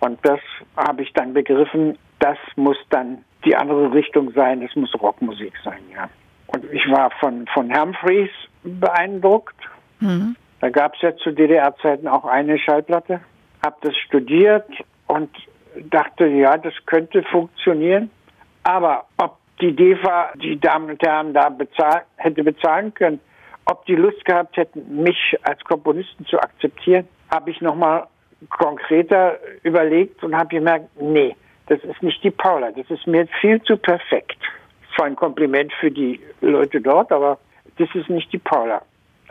Und 0.00 0.18
das 0.22 0.40
habe 0.76 1.02
ich 1.02 1.12
dann 1.14 1.32
begriffen, 1.32 1.96
das 2.18 2.36
muss 2.56 2.76
dann 2.90 3.24
die 3.48 3.56
andere 3.56 3.92
Richtung 3.94 4.32
sein, 4.32 4.60
das 4.60 4.76
muss 4.76 4.92
Rockmusik 5.00 5.54
sein, 5.64 5.80
ja. 5.94 6.08
Und 6.48 6.64
ich 6.72 6.90
war 6.90 7.10
von, 7.18 7.46
von 7.46 7.74
Humphreys 7.74 8.30
beeindruckt. 8.62 9.56
Mhm. 10.00 10.36
Da 10.60 10.68
gab 10.70 10.94
es 10.94 11.02
ja 11.02 11.16
zu 11.16 11.30
DDR-Zeiten 11.30 12.08
auch 12.08 12.24
eine 12.24 12.58
Schallplatte. 12.58 13.20
Hab 13.64 13.80
das 13.82 13.96
studiert 13.96 14.66
und 15.06 15.30
dachte, 15.90 16.26
ja, 16.26 16.56
das 16.58 16.74
könnte 16.86 17.22
funktionieren. 17.22 18.10
Aber 18.64 19.06
ob 19.16 19.38
die 19.60 19.74
DEFA, 19.74 20.32
die 20.36 20.58
Damen 20.58 20.90
und 20.90 21.02
Herren, 21.02 21.32
da 21.32 21.48
bezahl 21.48 22.02
hätte 22.16 22.44
bezahlen 22.44 22.92
können, 22.94 23.20
ob 23.64 23.84
die 23.86 23.96
Lust 23.96 24.24
gehabt 24.24 24.56
hätten, 24.56 25.02
mich 25.02 25.36
als 25.42 25.62
Komponisten 25.64 26.26
zu 26.26 26.38
akzeptieren, 26.38 27.08
habe 27.30 27.50
ich 27.50 27.60
nochmal 27.60 28.06
konkreter 28.50 29.38
überlegt 29.62 30.22
und 30.22 30.34
habe 30.36 30.48
gemerkt, 30.48 30.88
nee, 31.00 31.34
das 31.68 31.82
ist 31.84 32.02
nicht 32.02 32.22
die 32.22 32.30
Paula, 32.30 32.72
das 32.72 32.88
ist 32.90 33.06
mir 33.06 33.26
viel 33.40 33.62
zu 33.62 33.76
perfekt. 33.76 34.38
Zwar 34.94 35.06
ein 35.06 35.16
Kompliment 35.16 35.72
für 35.80 35.90
die 35.90 36.20
Leute 36.40 36.80
dort, 36.80 37.12
aber 37.12 37.38
das 37.78 37.88
ist 37.94 38.08
nicht 38.08 38.32
die 38.32 38.38
Paula. 38.38 38.82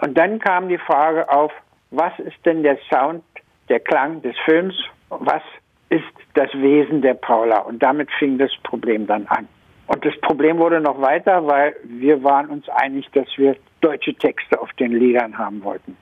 Und 0.02 0.18
dann 0.18 0.40
kam 0.40 0.70
die 0.70 0.78
Frage 0.78 1.30
auf, 1.30 1.52
was 1.92 2.18
ist 2.20 2.38
denn 2.46 2.64
der 2.64 2.78
Sound, 2.90 3.24
der 3.70 3.80
Klang 3.80 4.22
des 4.22 4.36
Films? 4.46 4.76
Was 5.10 5.42
ist 5.90 6.04
das 6.34 6.52
Wesen 6.54 7.02
der 7.02 7.14
Paula. 7.14 7.60
Und 7.60 7.82
damit 7.82 8.10
fing 8.20 8.38
das 8.38 8.52
Problem 8.64 9.08
dann 9.08 9.26
an. 9.28 9.48
Und 9.88 10.06
das 10.06 10.14
Problem 10.22 10.58
wurde 10.58 10.82
noch 10.82 11.02
weiter, 11.02 11.46
weil 11.48 11.76
wir 11.84 12.24
waren 12.24 12.48
uns 12.50 12.68
einig, 12.70 13.10
dass 13.14 13.28
wir 13.38 13.56
deutsche 13.82 14.14
Texte 14.14 14.60
auf 14.60 14.72
den 14.74 14.92
Liedern 14.92 15.38
haben 15.38 15.64
wollten. 15.64 15.96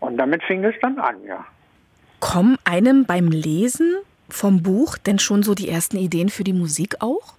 Und 0.00 0.16
damit 0.16 0.42
fing 0.42 0.64
es 0.64 0.74
dann 0.82 0.98
an, 0.98 1.16
ja. 1.26 1.44
Kommen 2.18 2.58
einem 2.64 3.06
beim 3.06 3.28
Lesen 3.28 3.96
vom 4.34 4.62
Buch 4.62 4.98
denn 4.98 5.18
schon 5.18 5.42
so 5.42 5.54
die 5.54 5.68
ersten 5.68 5.96
Ideen 5.96 6.28
für 6.28 6.44
die 6.44 6.52
Musik 6.52 6.96
auch? 7.00 7.34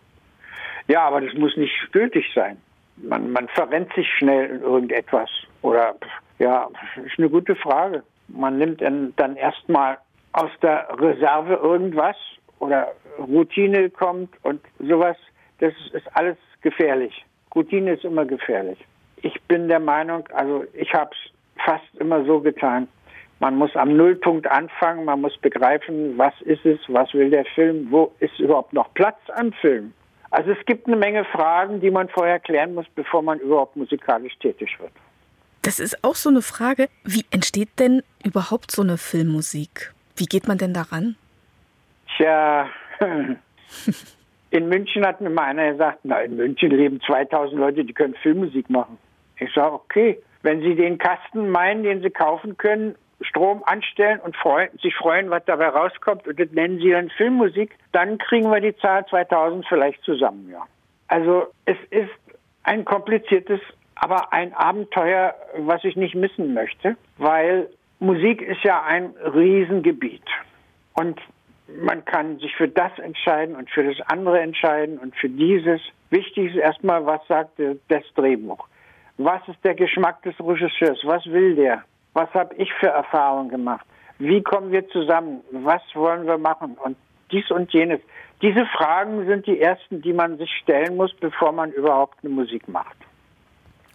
Ja, 0.87 1.03
aber 1.03 1.21
das 1.21 1.33
muss 1.35 1.55
nicht 1.57 1.73
gültig 1.91 2.25
sein. 2.33 2.57
Man, 2.97 3.31
man 3.31 3.47
verrennt 3.49 3.93
sich 3.93 4.07
schnell 4.17 4.49
in 4.49 4.61
irgendetwas. 4.61 5.29
Oder, 5.61 5.95
ja, 6.39 6.69
ist 7.05 7.17
eine 7.17 7.29
gute 7.29 7.55
Frage. 7.55 8.03
Man 8.27 8.57
nimmt 8.57 8.81
dann 8.81 9.35
erstmal 9.35 9.97
aus 10.33 10.51
der 10.61 10.87
Reserve 10.99 11.55
irgendwas 11.55 12.15
oder 12.59 12.93
Routine 13.19 13.89
kommt 13.89 14.33
und 14.43 14.61
sowas, 14.79 15.17
das 15.59 15.73
ist 15.93 16.07
alles 16.13 16.37
gefährlich. 16.61 17.25
Routine 17.53 17.93
ist 17.93 18.05
immer 18.05 18.25
gefährlich. 18.25 18.77
Ich 19.21 19.39
bin 19.43 19.67
der 19.67 19.79
Meinung, 19.79 20.27
also 20.33 20.65
ich 20.73 20.93
habe 20.93 21.11
es 21.11 21.63
fast 21.63 21.95
immer 21.99 22.23
so 22.25 22.39
getan. 22.39 22.87
Man 23.41 23.55
muss 23.55 23.75
am 23.75 23.97
Nullpunkt 23.97 24.45
anfangen, 24.45 25.03
man 25.03 25.19
muss 25.19 25.35
begreifen, 25.39 26.15
was 26.15 26.33
ist 26.41 26.63
es, 26.63 26.79
was 26.89 27.11
will 27.15 27.31
der 27.31 27.43
Film, 27.43 27.87
wo 27.89 28.11
ist 28.19 28.37
überhaupt 28.39 28.71
noch 28.71 28.93
Platz 28.93 29.17
am 29.35 29.51
Film. 29.51 29.93
Also 30.29 30.51
es 30.51 30.63
gibt 30.67 30.85
eine 30.85 30.95
Menge 30.95 31.25
Fragen, 31.25 31.81
die 31.81 31.89
man 31.89 32.07
vorher 32.07 32.39
klären 32.39 32.75
muss, 32.75 32.85
bevor 32.93 33.23
man 33.23 33.39
überhaupt 33.39 33.75
musikalisch 33.75 34.37
tätig 34.37 34.79
wird. 34.79 34.91
Das 35.63 35.79
ist 35.79 36.03
auch 36.03 36.13
so 36.13 36.29
eine 36.29 36.43
Frage, 36.43 36.87
wie 37.03 37.25
entsteht 37.31 37.79
denn 37.79 38.03
überhaupt 38.23 38.69
so 38.69 38.83
eine 38.83 38.99
Filmmusik? 38.99 39.91
Wie 40.15 40.25
geht 40.25 40.47
man 40.47 40.59
denn 40.59 40.75
daran? 40.75 41.15
Tja, 42.15 42.69
in 44.51 44.69
München 44.69 45.03
hat 45.03 45.19
mir 45.19 45.31
mal 45.31 45.45
einer 45.45 45.71
gesagt, 45.71 46.01
na, 46.03 46.21
in 46.21 46.35
München 46.35 46.69
leben 46.69 47.01
2000 47.01 47.59
Leute, 47.59 47.85
die 47.85 47.93
können 47.93 48.13
Filmmusik 48.21 48.69
machen. 48.69 48.99
Ich 49.39 49.51
sage, 49.51 49.73
okay, 49.73 50.21
wenn 50.43 50.61
Sie 50.61 50.75
den 50.75 50.99
Kasten 50.99 51.49
meinen, 51.49 51.81
den 51.81 52.03
Sie 52.03 52.11
kaufen 52.11 52.55
können, 52.57 52.93
Strom 53.31 53.63
anstellen 53.65 54.19
und 54.19 54.35
freuen, 54.35 54.69
sich 54.81 54.93
freuen, 54.95 55.29
was 55.29 55.43
dabei 55.45 55.69
rauskommt, 55.69 56.27
und 56.27 56.39
das 56.39 56.51
nennen 56.51 56.79
Sie 56.79 56.91
dann 56.91 57.09
Filmmusik, 57.09 57.75
dann 57.93 58.17
kriegen 58.17 58.51
wir 58.51 58.59
die 58.59 58.75
Zahl 58.77 59.05
2000 59.07 59.65
vielleicht 59.67 60.03
zusammen, 60.03 60.49
ja. 60.51 60.65
Also 61.07 61.47
es 61.65 61.77
ist 61.89 62.11
ein 62.63 62.85
kompliziertes, 62.85 63.59
aber 63.95 64.31
ein 64.33 64.53
Abenteuer, 64.53 65.33
was 65.57 65.83
ich 65.83 65.95
nicht 65.95 66.15
missen 66.15 66.53
möchte, 66.53 66.95
weil 67.17 67.69
Musik 67.99 68.41
ist 68.41 68.63
ja 68.63 68.83
ein 68.83 69.13
Riesengebiet. 69.33 70.23
Und 70.93 71.19
man 71.81 72.03
kann 72.05 72.37
sich 72.39 72.53
für 72.55 72.67
das 72.67 72.97
entscheiden 72.99 73.55
und 73.55 73.69
für 73.69 73.83
das 73.83 73.99
andere 74.07 74.39
entscheiden 74.39 74.97
und 74.97 75.15
für 75.15 75.29
dieses. 75.29 75.81
Wichtig 76.09 76.53
ist 76.53 76.57
erstmal, 76.57 77.05
was 77.05 77.25
sagt 77.27 77.59
das 77.87 78.03
Drehbuch? 78.15 78.67
Was 79.17 79.41
ist 79.47 79.63
der 79.63 79.75
Geschmack 79.75 80.21
des 80.23 80.35
Regisseurs? 80.39 80.99
Was 81.03 81.25
will 81.27 81.55
der? 81.55 81.83
Was 82.13 82.29
habe 82.33 82.55
ich 82.55 82.71
für 82.73 82.87
Erfahrungen 82.87 83.49
gemacht? 83.49 83.85
Wie 84.19 84.41
kommen 84.41 84.71
wir 84.71 84.87
zusammen? 84.89 85.41
Was 85.51 85.81
wollen 85.93 86.27
wir 86.27 86.37
machen? 86.37 86.77
Und 86.83 86.97
dies 87.31 87.49
und 87.49 87.71
jenes. 87.73 87.99
Diese 88.41 88.65
Fragen 88.65 89.25
sind 89.27 89.47
die 89.47 89.59
ersten, 89.59 90.01
die 90.01 90.13
man 90.13 90.37
sich 90.37 90.49
stellen 90.61 90.97
muss, 90.97 91.13
bevor 91.13 91.51
man 91.51 91.71
überhaupt 91.71 92.17
eine 92.23 92.33
Musik 92.33 92.67
macht. 92.67 92.95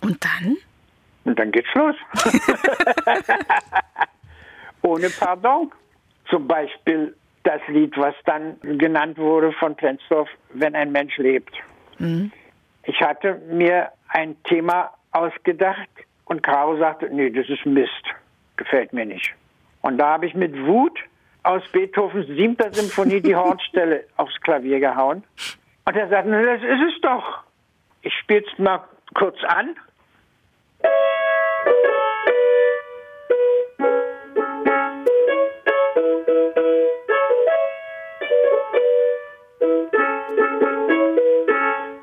Und 0.00 0.18
dann? 0.24 0.56
Und 1.24 1.38
dann 1.38 1.50
geht's 1.50 1.72
los. 1.74 1.94
Ohne 4.82 5.10
Pardon. 5.10 5.72
Zum 6.30 6.46
Beispiel 6.46 7.14
das 7.42 7.60
Lied, 7.68 7.96
was 7.96 8.14
dann 8.24 8.58
genannt 8.60 9.18
wurde 9.18 9.52
von 9.52 9.76
Plenzdorf, 9.76 10.28
Wenn 10.52 10.74
ein 10.74 10.90
Mensch 10.90 11.16
lebt. 11.18 11.54
Mhm. 11.98 12.32
Ich 12.84 13.00
hatte 13.00 13.40
mir 13.48 13.90
ein 14.08 14.40
Thema 14.44 14.92
ausgedacht 15.12 15.88
und 16.26 16.42
Caro 16.42 16.76
sagte, 16.76 17.08
nee, 17.10 17.30
das 17.30 17.48
ist 17.48 17.64
Mist, 17.64 17.90
gefällt 18.56 18.92
mir 18.92 19.06
nicht. 19.06 19.34
Und 19.80 19.98
da 19.98 20.08
habe 20.14 20.26
ich 20.26 20.34
mit 20.34 20.54
Wut 20.66 20.98
aus 21.44 21.62
Beethovens 21.72 22.26
siebter 22.26 22.72
Symphonie 22.72 23.20
die 23.20 23.36
Hornstelle 23.36 24.04
aufs 24.16 24.38
Klavier 24.40 24.80
gehauen. 24.80 25.22
Und 25.84 25.96
er 25.96 26.08
sagte, 26.08 26.30
das 26.30 26.62
ist 26.62 26.94
es 26.94 27.00
doch. 27.00 27.44
Ich 28.02 28.12
spiele 28.14 28.44
es 28.44 28.58
mal 28.58 28.80
kurz 29.14 29.36
an. 29.44 29.76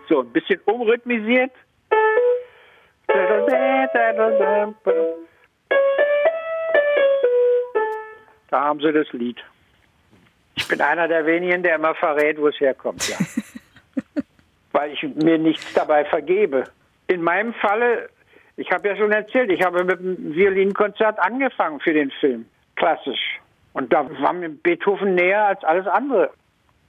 So, 0.07 0.21
ein 0.21 0.31
bisschen 0.31 0.61
umrhythmisiert. 0.65 1.51
Da 8.49 8.61
haben 8.61 8.79
Sie 8.79 8.91
das 8.91 9.11
Lied. 9.13 9.43
Ich 10.55 10.67
bin 10.67 10.79
einer 10.81 11.07
der 11.07 11.25
wenigen, 11.25 11.63
der 11.63 11.75
immer 11.75 11.95
verrät, 11.95 12.39
wo 12.39 12.47
es 12.47 12.59
herkommt, 12.59 13.07
ja. 13.09 13.17
Weil 14.71 14.91
ich 14.91 15.03
mir 15.03 15.37
nichts 15.37 15.73
dabei 15.73 16.05
vergebe. 16.05 16.65
In 17.07 17.23
meinem 17.23 17.53
Falle, 17.55 18.09
ich 18.55 18.71
habe 18.71 18.89
ja 18.89 18.95
schon 18.95 19.11
erzählt, 19.11 19.51
ich 19.51 19.63
habe 19.63 19.83
mit 19.83 19.99
einem 19.99 20.35
Violinkonzert 20.35 21.19
angefangen 21.19 21.79
für 21.79 21.93
den 21.93 22.11
Film. 22.11 22.45
Klassisch. 22.75 23.39
Und 23.73 23.91
da 23.91 24.07
war 24.21 24.33
mir 24.33 24.49
Beethoven 24.49 25.15
näher 25.15 25.47
als 25.47 25.63
alles 25.63 25.87
andere. 25.87 26.31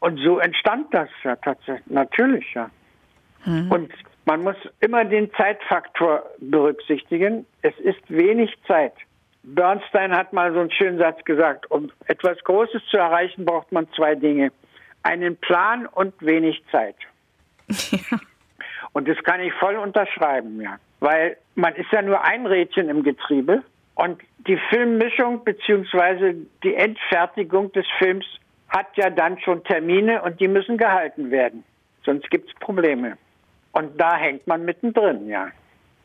Und 0.00 0.18
so 0.18 0.38
entstand 0.38 0.92
das 0.92 1.08
ja 1.22 1.36
tatsächlich. 1.36 1.86
Natürlich, 1.86 2.52
ja. 2.52 2.70
Mhm. 3.46 3.70
Und 3.70 3.92
man 4.24 4.42
muss 4.42 4.56
immer 4.80 5.04
den 5.04 5.32
Zeitfaktor 5.34 6.24
berücksichtigen. 6.38 7.46
Es 7.62 7.76
ist 7.78 8.00
wenig 8.08 8.50
Zeit. 8.66 8.94
Bernstein 9.42 10.16
hat 10.16 10.32
mal 10.32 10.52
so 10.52 10.60
einen 10.60 10.70
schönen 10.70 10.98
Satz 10.98 11.22
gesagt, 11.24 11.70
um 11.70 11.90
etwas 12.06 12.42
Großes 12.44 12.82
zu 12.90 12.96
erreichen, 12.96 13.44
braucht 13.44 13.70
man 13.72 13.86
zwei 13.92 14.14
Dinge. 14.14 14.50
Einen 15.02 15.36
Plan 15.36 15.86
und 15.86 16.14
wenig 16.20 16.62
Zeit. 16.70 16.96
Ja. 17.68 18.18
Und 18.92 19.08
das 19.08 19.16
kann 19.24 19.40
ich 19.40 19.52
voll 19.54 19.76
unterschreiben, 19.76 20.60
ja. 20.60 20.78
Weil 21.00 21.36
man 21.56 21.74
ist 21.74 21.90
ja 21.90 22.00
nur 22.00 22.22
ein 22.24 22.46
Rädchen 22.46 22.88
im 22.88 23.02
Getriebe 23.02 23.62
und 23.96 24.22
die 24.46 24.58
Filmmischung 24.70 25.44
bzw. 25.44 26.34
die 26.62 26.74
Endfertigung 26.74 27.72
des 27.72 27.86
Films 27.98 28.24
hat 28.68 28.86
ja 28.96 29.10
dann 29.10 29.38
schon 29.40 29.64
Termine 29.64 30.22
und 30.22 30.40
die 30.40 30.48
müssen 30.48 30.78
gehalten 30.78 31.30
werden. 31.30 31.64
Sonst 32.04 32.30
gibt 32.30 32.48
es 32.48 32.54
Probleme. 32.60 33.16
Und 33.74 34.00
da 34.00 34.16
hängt 34.16 34.46
man 34.46 34.64
mittendrin, 34.64 35.28
ja. 35.28 35.48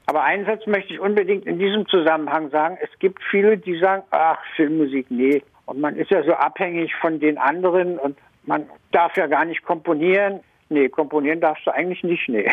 Aber 0.08 0.24
einen 0.24 0.44
Satz 0.46 0.66
möchte 0.66 0.92
ich 0.92 1.00
unbedingt 1.00 1.46
in 1.46 1.60
diesem 1.60 1.88
Zusammenhang 1.88 2.50
sagen. 2.50 2.80
Es 2.82 2.90
gibt 2.98 3.24
viele, 3.30 3.60
die 3.60 3.78
sagen, 3.78 4.02
ach, 4.10 4.40
Filmmusik, 4.56 5.06
nee. 5.12 5.44
Und 5.68 5.80
man 5.80 5.96
ist 5.96 6.10
ja 6.10 6.24
so 6.24 6.34
abhängig 6.34 6.96
von 6.96 7.20
den 7.20 7.38
anderen 7.38 8.00
und 8.00 8.18
man 8.44 8.68
darf 8.92 9.16
ja 9.18 9.28
gar 9.28 9.46
nicht 9.46 9.64
komponieren. 9.64 10.40
Nee, 10.70 10.90
komponieren 10.90 11.42
darfst 11.42 11.68
du 11.68 11.72
eigentlich 11.72 12.04
nicht, 12.04 12.28
nee. 12.28 12.52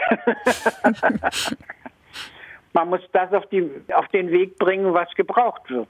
man 2.74 2.90
muss 2.90 3.00
das 3.12 3.32
auf, 3.32 3.46
die, 3.46 3.70
auf 3.94 4.08
den 4.08 4.30
Weg 4.30 4.58
bringen, 4.58 4.92
was 4.92 5.08
gebraucht 5.14 5.70
wird 5.70 5.88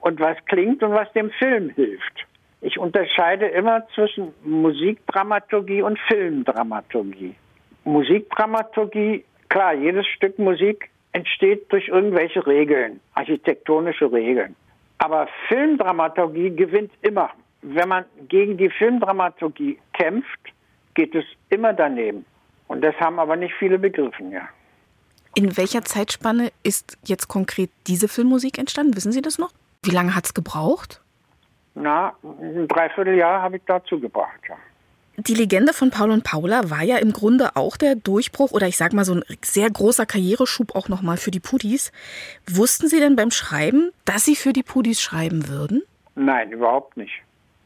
und 0.00 0.18
was 0.18 0.36
klingt 0.46 0.82
und 0.82 0.90
was 0.90 1.12
dem 1.12 1.30
Film 1.30 1.70
hilft. 1.70 2.26
Ich 2.60 2.76
unterscheide 2.76 3.46
immer 3.46 3.86
zwischen 3.94 4.34
Musikdramaturgie 4.42 5.82
und 5.82 5.96
Filmdramaturgie. 6.08 7.36
Musikdramaturgie, 7.84 9.24
klar, 9.48 9.74
jedes 9.74 10.06
Stück 10.06 10.38
Musik 10.38 10.90
entsteht 11.12 11.70
durch 11.70 11.88
irgendwelche 11.88 12.46
Regeln, 12.46 13.00
architektonische 13.14 14.10
Regeln. 14.10 14.56
Aber 14.98 15.28
Filmdramaturgie 15.48 16.50
gewinnt 16.50 16.92
immer. 17.02 17.30
Wenn 17.62 17.88
man 17.88 18.04
gegen 18.28 18.56
die 18.56 18.70
Filmdramaturgie 18.70 19.78
kämpft, 19.92 20.40
geht 20.94 21.14
es 21.14 21.24
immer 21.50 21.72
daneben. 21.72 22.24
Und 22.68 22.82
das 22.82 22.94
haben 22.96 23.18
aber 23.18 23.36
nicht 23.36 23.54
viele 23.58 23.78
begriffen, 23.78 24.32
ja. 24.32 24.48
In 25.34 25.56
welcher 25.56 25.82
Zeitspanne 25.82 26.52
ist 26.62 26.96
jetzt 27.04 27.28
konkret 27.28 27.70
diese 27.86 28.08
Filmmusik 28.08 28.58
entstanden? 28.58 28.96
Wissen 28.96 29.12
Sie 29.12 29.22
das 29.22 29.38
noch? 29.38 29.50
Wie 29.82 29.90
lange 29.90 30.14
hat 30.14 30.26
es 30.26 30.34
gebraucht? 30.34 31.00
Na, 31.74 32.14
ein 32.22 32.68
Dreivierteljahr 32.68 33.42
habe 33.42 33.56
ich 33.56 33.62
dazu 33.66 33.98
gebracht, 33.98 34.40
ja. 34.48 34.56
Die 35.16 35.34
Legende 35.34 35.72
von 35.72 35.90
Paul 35.90 36.10
und 36.10 36.24
Paula 36.24 36.70
war 36.70 36.82
ja 36.82 36.96
im 36.96 37.12
Grunde 37.12 37.54
auch 37.54 37.76
der 37.76 37.94
Durchbruch 37.94 38.50
oder 38.50 38.66
ich 38.66 38.76
sag 38.76 38.92
mal 38.92 39.04
so 39.04 39.14
ein 39.14 39.22
sehr 39.42 39.70
großer 39.70 40.06
Karriereschub 40.06 40.74
auch 40.74 40.88
nochmal 40.88 41.18
für 41.18 41.30
die 41.30 41.38
Pudis. 41.38 41.92
Wussten 42.50 42.88
Sie 42.88 42.98
denn 42.98 43.14
beim 43.14 43.30
Schreiben, 43.30 43.92
dass 44.04 44.24
Sie 44.24 44.34
für 44.34 44.52
die 44.52 44.64
Pudis 44.64 45.00
schreiben 45.00 45.48
würden? 45.48 45.82
Nein, 46.16 46.50
überhaupt 46.50 46.96
nicht. 46.96 47.12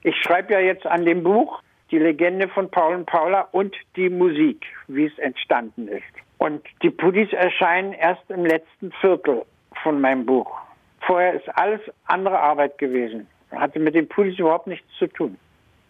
Ich 0.02 0.14
schreibe 0.17 0.52
ja 0.52 0.61
jetzt 0.61 0.87
an 0.87 1.07
dem 1.07 1.23
Buch 1.23 1.62
die 1.90 1.99
Legende 1.99 2.49
von 2.49 2.71
Paul 2.71 2.95
und 2.95 3.07
Paula 3.07 3.49
und 3.52 3.75
die 3.97 4.11
Musik, 4.11 4.67
wie 4.87 5.06
es 5.06 5.19
entstanden 5.19 5.89
ist. 5.89 6.02
Und 6.37 6.63
die 6.82 6.91
Pudis 6.91 7.32
erscheinen 7.32 7.95
erst 7.95 8.28
im 8.28 8.45
letzten 8.45 8.93
Viertel 9.00 9.43
von 9.82 10.02
meinem 10.02 10.26
Buch. 10.26 10.52
Vorher 11.00 11.32
ist 11.32 11.49
alles 11.56 11.80
andere 12.04 12.39
Arbeit 12.39 12.76
gewesen. 12.76 13.26
Hatte 13.52 13.80
mit 13.80 13.95
den 13.95 14.06
Pudis 14.06 14.39
überhaupt 14.39 14.67
nichts 14.67 14.87
zu 14.99 15.06
tun. 15.06 15.39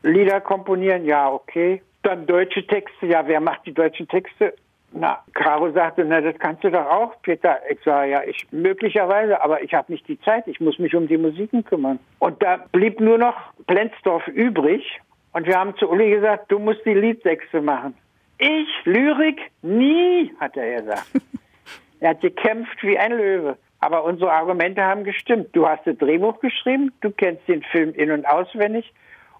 Lieder 0.02 0.40
komponieren, 0.40 1.04
ja, 1.04 1.30
okay. 1.30 1.82
Dann 2.02 2.26
deutsche 2.26 2.66
Texte, 2.66 3.06
ja, 3.06 3.26
wer 3.26 3.40
macht 3.40 3.66
die 3.66 3.74
deutschen 3.74 4.06
Texte? 4.08 4.54
Na, 4.92 5.22
Caro 5.34 5.70
sagte, 5.72 6.04
na, 6.04 6.20
das 6.20 6.38
kannst 6.38 6.64
du 6.64 6.70
doch 6.70 6.86
auch, 6.86 7.20
Peter. 7.22 7.58
Ich 7.68 7.78
sage, 7.84 8.10
ja, 8.10 8.22
ich 8.24 8.46
möglicherweise, 8.50 9.42
aber 9.42 9.62
ich 9.62 9.74
habe 9.74 9.92
nicht 9.92 10.08
die 10.08 10.18
Zeit. 10.20 10.46
Ich 10.46 10.60
muss 10.60 10.78
mich 10.78 10.94
um 10.94 11.06
die 11.08 11.18
Musiken 11.18 11.64
kümmern. 11.64 11.98
Und 12.20 12.42
da 12.42 12.64
blieb 12.72 13.00
nur 13.00 13.18
noch 13.18 13.34
Plenzdorf 13.66 14.26
übrig. 14.28 15.00
Und 15.32 15.46
wir 15.46 15.58
haben 15.58 15.76
zu 15.76 15.90
Uli 15.90 16.10
gesagt, 16.10 16.50
du 16.50 16.58
musst 16.58 16.84
die 16.86 16.94
Liedtexte 16.94 17.60
machen. 17.60 17.94
Ich, 18.38 18.68
Lyrik, 18.84 19.40
nie, 19.62 20.32
hat 20.40 20.56
er 20.56 20.80
gesagt. 20.80 21.06
er 22.00 22.10
hat 22.10 22.20
gekämpft 22.22 22.82
wie 22.82 22.98
ein 22.98 23.12
Löwe. 23.12 23.58
Aber 23.80 24.04
unsere 24.04 24.32
Argumente 24.32 24.82
haben 24.82 25.04
gestimmt. 25.04 25.48
Du 25.52 25.68
hast 25.68 25.86
das 25.86 25.98
Drehbuch 25.98 26.40
geschrieben, 26.40 26.92
du 27.02 27.10
kennst 27.10 27.46
den 27.46 27.62
Film 27.62 27.92
in- 27.94 28.10
und 28.10 28.26
auswendig 28.26 28.92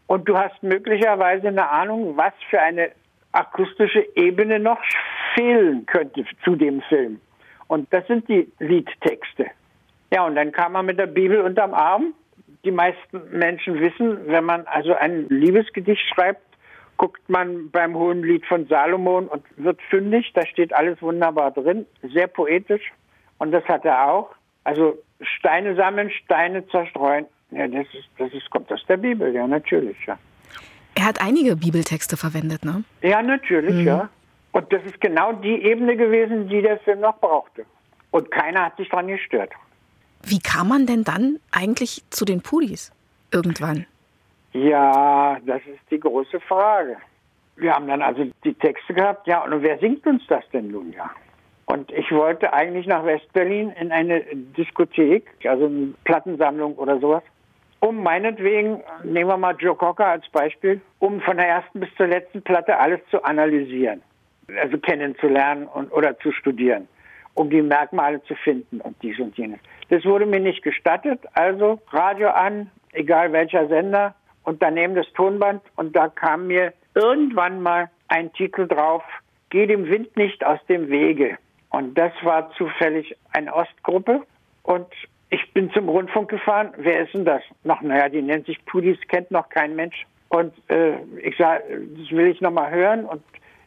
und 0.08 0.28
du 0.28 0.36
hast 0.36 0.60
möglicherweise 0.62 1.48
eine 1.48 1.68
Ahnung, 1.68 2.16
was 2.16 2.32
für 2.50 2.60
eine 2.60 2.90
akustische 3.30 4.04
Ebene 4.16 4.58
noch 4.58 4.80
fehlen 5.34 5.86
könnte 5.86 6.24
zu 6.42 6.56
dem 6.56 6.80
Film. 6.88 7.20
Und 7.68 7.92
das 7.92 8.06
sind 8.06 8.26
die 8.28 8.50
Liedtexte. 8.58 9.46
Ja, 10.10 10.24
und 10.26 10.34
dann 10.34 10.50
kam 10.50 10.72
man 10.72 10.86
mit 10.86 10.98
der 10.98 11.06
Bibel 11.06 11.42
unterm 11.42 11.74
Arm. 11.74 12.14
Die 12.64 12.70
meisten 12.70 13.20
Menschen 13.30 13.80
wissen, 13.80 14.26
wenn 14.26 14.44
man 14.44 14.66
also 14.66 14.94
ein 14.94 15.28
Liebesgedicht 15.28 16.02
schreibt, 16.08 16.42
guckt 16.96 17.28
man 17.28 17.70
beim 17.70 17.94
Hohen 17.94 18.22
Lied 18.22 18.46
von 18.46 18.66
Salomon 18.66 19.28
und 19.28 19.44
wird 19.56 19.80
fündig. 19.90 20.32
Da 20.34 20.46
steht 20.46 20.72
alles 20.72 21.00
wunderbar 21.02 21.50
drin, 21.50 21.86
sehr 22.02 22.26
poetisch. 22.26 22.92
Und 23.38 23.52
das 23.52 23.64
hat 23.66 23.84
er 23.84 24.10
auch. 24.10 24.30
Also 24.64 24.98
Steine 25.20 25.76
sammeln, 25.76 26.10
Steine 26.10 26.66
zerstreuen. 26.68 27.26
Ja, 27.50 27.66
das 27.66 27.86
ist, 27.94 28.08
das 28.18 28.32
ist, 28.32 28.50
kommt 28.50 28.70
aus 28.72 28.84
der 28.88 28.98
Bibel, 28.98 29.32
ja, 29.34 29.46
natürlich, 29.46 29.96
ja. 30.06 30.18
Er 30.94 31.04
hat 31.04 31.20
einige 31.22 31.56
Bibeltexte 31.56 32.16
verwendet, 32.16 32.64
ne? 32.64 32.84
Ja, 33.02 33.22
natürlich, 33.22 33.74
mhm. 33.74 33.86
ja. 33.86 34.08
Und 34.52 34.72
das 34.72 34.84
ist 34.84 35.00
genau 35.00 35.32
die 35.32 35.62
Ebene 35.62 35.96
gewesen, 35.96 36.48
die 36.48 36.62
der 36.62 36.78
Film 36.80 37.00
noch 37.00 37.18
brauchte. 37.18 37.64
Und 38.10 38.30
keiner 38.30 38.66
hat 38.66 38.76
sich 38.76 38.88
daran 38.88 39.06
gestört. 39.06 39.52
Wie 40.24 40.40
kam 40.40 40.68
man 40.68 40.86
denn 40.86 41.04
dann 41.04 41.38
eigentlich 41.52 42.02
zu 42.10 42.24
den 42.24 42.42
Pudis 42.42 42.92
irgendwann? 43.32 43.86
Ja, 44.52 45.38
das 45.46 45.60
ist 45.66 45.80
die 45.90 46.00
große 46.00 46.40
Frage. 46.40 46.96
Wir 47.56 47.74
haben 47.74 47.86
dann 47.86 48.02
also 48.02 48.26
die 48.44 48.54
Texte 48.54 48.94
gehabt, 48.94 49.26
ja, 49.26 49.44
und 49.44 49.62
wer 49.62 49.78
singt 49.78 50.06
uns 50.06 50.22
das 50.28 50.44
denn 50.52 50.68
nun, 50.68 50.92
ja? 50.92 51.10
Und 51.66 51.92
ich 51.92 52.10
wollte 52.10 52.52
eigentlich 52.52 52.86
nach 52.86 53.04
Westberlin 53.04 53.70
in 53.72 53.92
eine 53.92 54.24
Diskothek, 54.34 55.26
also 55.44 55.66
eine 55.66 55.92
Plattensammlung 56.04 56.74
oder 56.76 56.98
sowas 56.98 57.22
um 57.80 58.02
meinetwegen, 58.02 58.82
nehmen 59.04 59.30
wir 59.30 59.36
mal 59.36 59.56
Joe 59.58 59.76
Cocker 59.76 60.06
als 60.06 60.28
Beispiel, 60.30 60.80
um 60.98 61.20
von 61.20 61.36
der 61.36 61.48
ersten 61.48 61.80
bis 61.80 61.94
zur 61.96 62.06
letzten 62.06 62.42
Platte 62.42 62.78
alles 62.78 63.00
zu 63.10 63.22
analysieren, 63.22 64.02
also 64.60 64.78
kennenzulernen 64.78 65.66
und, 65.66 65.92
oder 65.92 66.18
zu 66.18 66.32
studieren, 66.32 66.88
um 67.34 67.50
die 67.50 67.62
Merkmale 67.62 68.22
zu 68.24 68.34
finden 68.34 68.80
und 68.80 68.96
dies 69.02 69.18
und 69.18 69.36
jenes. 69.36 69.60
Das 69.90 70.04
wurde 70.04 70.26
mir 70.26 70.40
nicht 70.40 70.62
gestattet, 70.62 71.20
also 71.34 71.80
Radio 71.90 72.28
an, 72.30 72.70
egal 72.92 73.32
welcher 73.32 73.68
Sender, 73.68 74.14
und 74.44 74.62
daneben 74.62 74.94
das 74.94 75.06
Tonband 75.12 75.62
und 75.76 75.94
da 75.94 76.08
kam 76.08 76.46
mir 76.46 76.72
irgendwann 76.94 77.60
mal 77.62 77.90
ein 78.08 78.32
Titel 78.32 78.66
drauf, 78.66 79.02
Geh 79.50 79.66
dem 79.66 79.88
Wind 79.88 80.16
nicht 80.16 80.44
aus 80.44 80.58
dem 80.68 80.88
Wege. 80.90 81.38
Und 81.70 81.96
das 81.96 82.12
war 82.22 82.50
zufällig 82.52 83.16
eine 83.32 83.54
Ostgruppe 83.54 84.22
und 84.62 84.86
ich 85.30 85.52
bin 85.52 85.70
zum 85.72 85.88
Rundfunk 85.88 86.30
gefahren. 86.30 86.72
Wer 86.76 87.02
ist 87.02 87.14
denn 87.14 87.24
das? 87.24 87.42
Noch, 87.64 87.80
naja, 87.82 88.08
die 88.08 88.22
nennt 88.22 88.46
sich 88.46 88.64
Pudis, 88.66 88.98
kennt 89.08 89.30
noch 89.30 89.48
kein 89.48 89.76
Mensch. 89.76 90.06
Und 90.28 90.52
äh, 90.68 90.98
ich 91.22 91.36
sage, 91.36 91.62
das 91.96 92.10
will 92.10 92.28
ich 92.28 92.40
nochmal 92.40 92.70
hören. 92.70 93.04
Und 93.04 93.22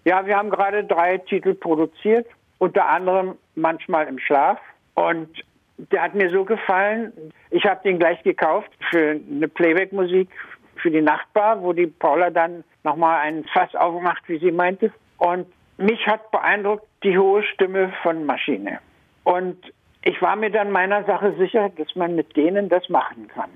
ja, 0.05 0.25
wir 0.25 0.37
haben 0.37 0.49
gerade 0.49 0.83
drei 0.83 1.17
Titel 1.17 1.53
produziert, 1.53 2.27
unter 2.57 2.87
anderem 2.87 3.35
manchmal 3.55 4.07
im 4.07 4.19
Schlaf. 4.19 4.59
Und 4.95 5.29
der 5.77 6.03
hat 6.03 6.15
mir 6.15 6.29
so 6.29 6.45
gefallen. 6.45 7.13
Ich 7.49 7.65
habe 7.65 7.81
den 7.83 7.99
gleich 7.99 8.21
gekauft 8.23 8.69
für 8.89 9.19
eine 9.29 9.47
Playback-Musik 9.47 10.29
für 10.75 10.91
die 10.91 11.01
Nachtbar, 11.01 11.61
wo 11.61 11.73
die 11.73 11.87
Paula 11.87 12.31
dann 12.31 12.63
nochmal 12.83 13.19
einen 13.21 13.43
Fass 13.45 13.75
aufmacht, 13.75 14.23
wie 14.27 14.39
sie 14.39 14.51
meinte. 14.51 14.91
Und 15.17 15.47
mich 15.77 16.05
hat 16.07 16.31
beeindruckt 16.31 16.87
die 17.03 17.17
hohe 17.17 17.43
Stimme 17.43 17.93
von 18.01 18.25
Maschine. 18.25 18.79
Und 19.23 19.57
ich 20.03 20.21
war 20.21 20.35
mir 20.35 20.49
dann 20.49 20.71
meiner 20.71 21.03
Sache 21.03 21.33
sicher, 21.37 21.69
dass 21.69 21.95
man 21.95 22.15
mit 22.15 22.35
denen 22.35 22.69
das 22.69 22.89
machen 22.89 23.27
kann. 23.27 23.49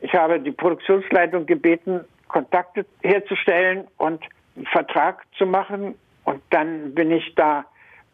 Ich 0.00 0.12
habe 0.14 0.40
die 0.40 0.52
Produktionsleitung 0.52 1.46
gebeten, 1.46 2.04
Kontakte 2.28 2.86
herzustellen 3.02 3.86
und 3.98 4.22
einen 4.56 4.66
Vertrag 4.66 5.24
zu 5.36 5.46
machen. 5.46 5.94
Und 6.24 6.42
dann 6.50 6.94
bin 6.94 7.10
ich 7.10 7.34
da 7.34 7.64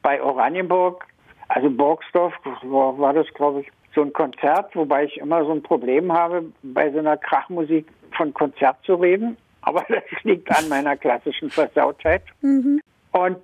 bei 0.03 0.23
Oranienburg, 0.23 1.05
also 1.49 1.71
Borgsdorf, 1.71 2.35
wo 2.63 2.99
war 2.99 3.13
das, 3.13 3.27
glaube 3.35 3.61
ich, 3.63 3.69
so 3.95 4.03
ein 4.03 4.13
Konzert, 4.13 4.75
wobei 4.77 5.05
ich 5.05 5.17
immer 5.19 5.45
so 5.45 5.53
ein 5.53 5.63
Problem 5.63 6.13
habe, 6.13 6.45
bei 6.63 6.91
so 6.91 6.99
einer 6.99 7.17
Krachmusik 7.17 7.87
von 8.17 8.33
Konzert 8.33 8.77
zu 8.85 8.95
reden. 8.95 9.37
Aber 9.63 9.85
das 9.89 10.05
liegt 10.23 10.51
an 10.51 10.69
meiner 10.69 10.97
klassischen 10.97 11.51
Versautheit. 11.51 12.23
Mhm. 12.41 12.81
Und 13.13 13.39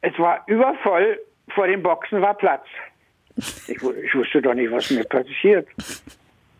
es 0.00 0.18
war 0.18 0.42
übervoll, 0.46 1.20
vor 1.54 1.66
den 1.66 1.82
Boxen 1.82 2.22
war 2.22 2.34
Platz. 2.34 2.64
Ich, 3.36 3.82
ich 3.82 4.14
wusste 4.14 4.42
doch 4.42 4.54
nicht, 4.54 4.70
was 4.70 4.90
mir 4.90 5.04
passiert. 5.04 5.68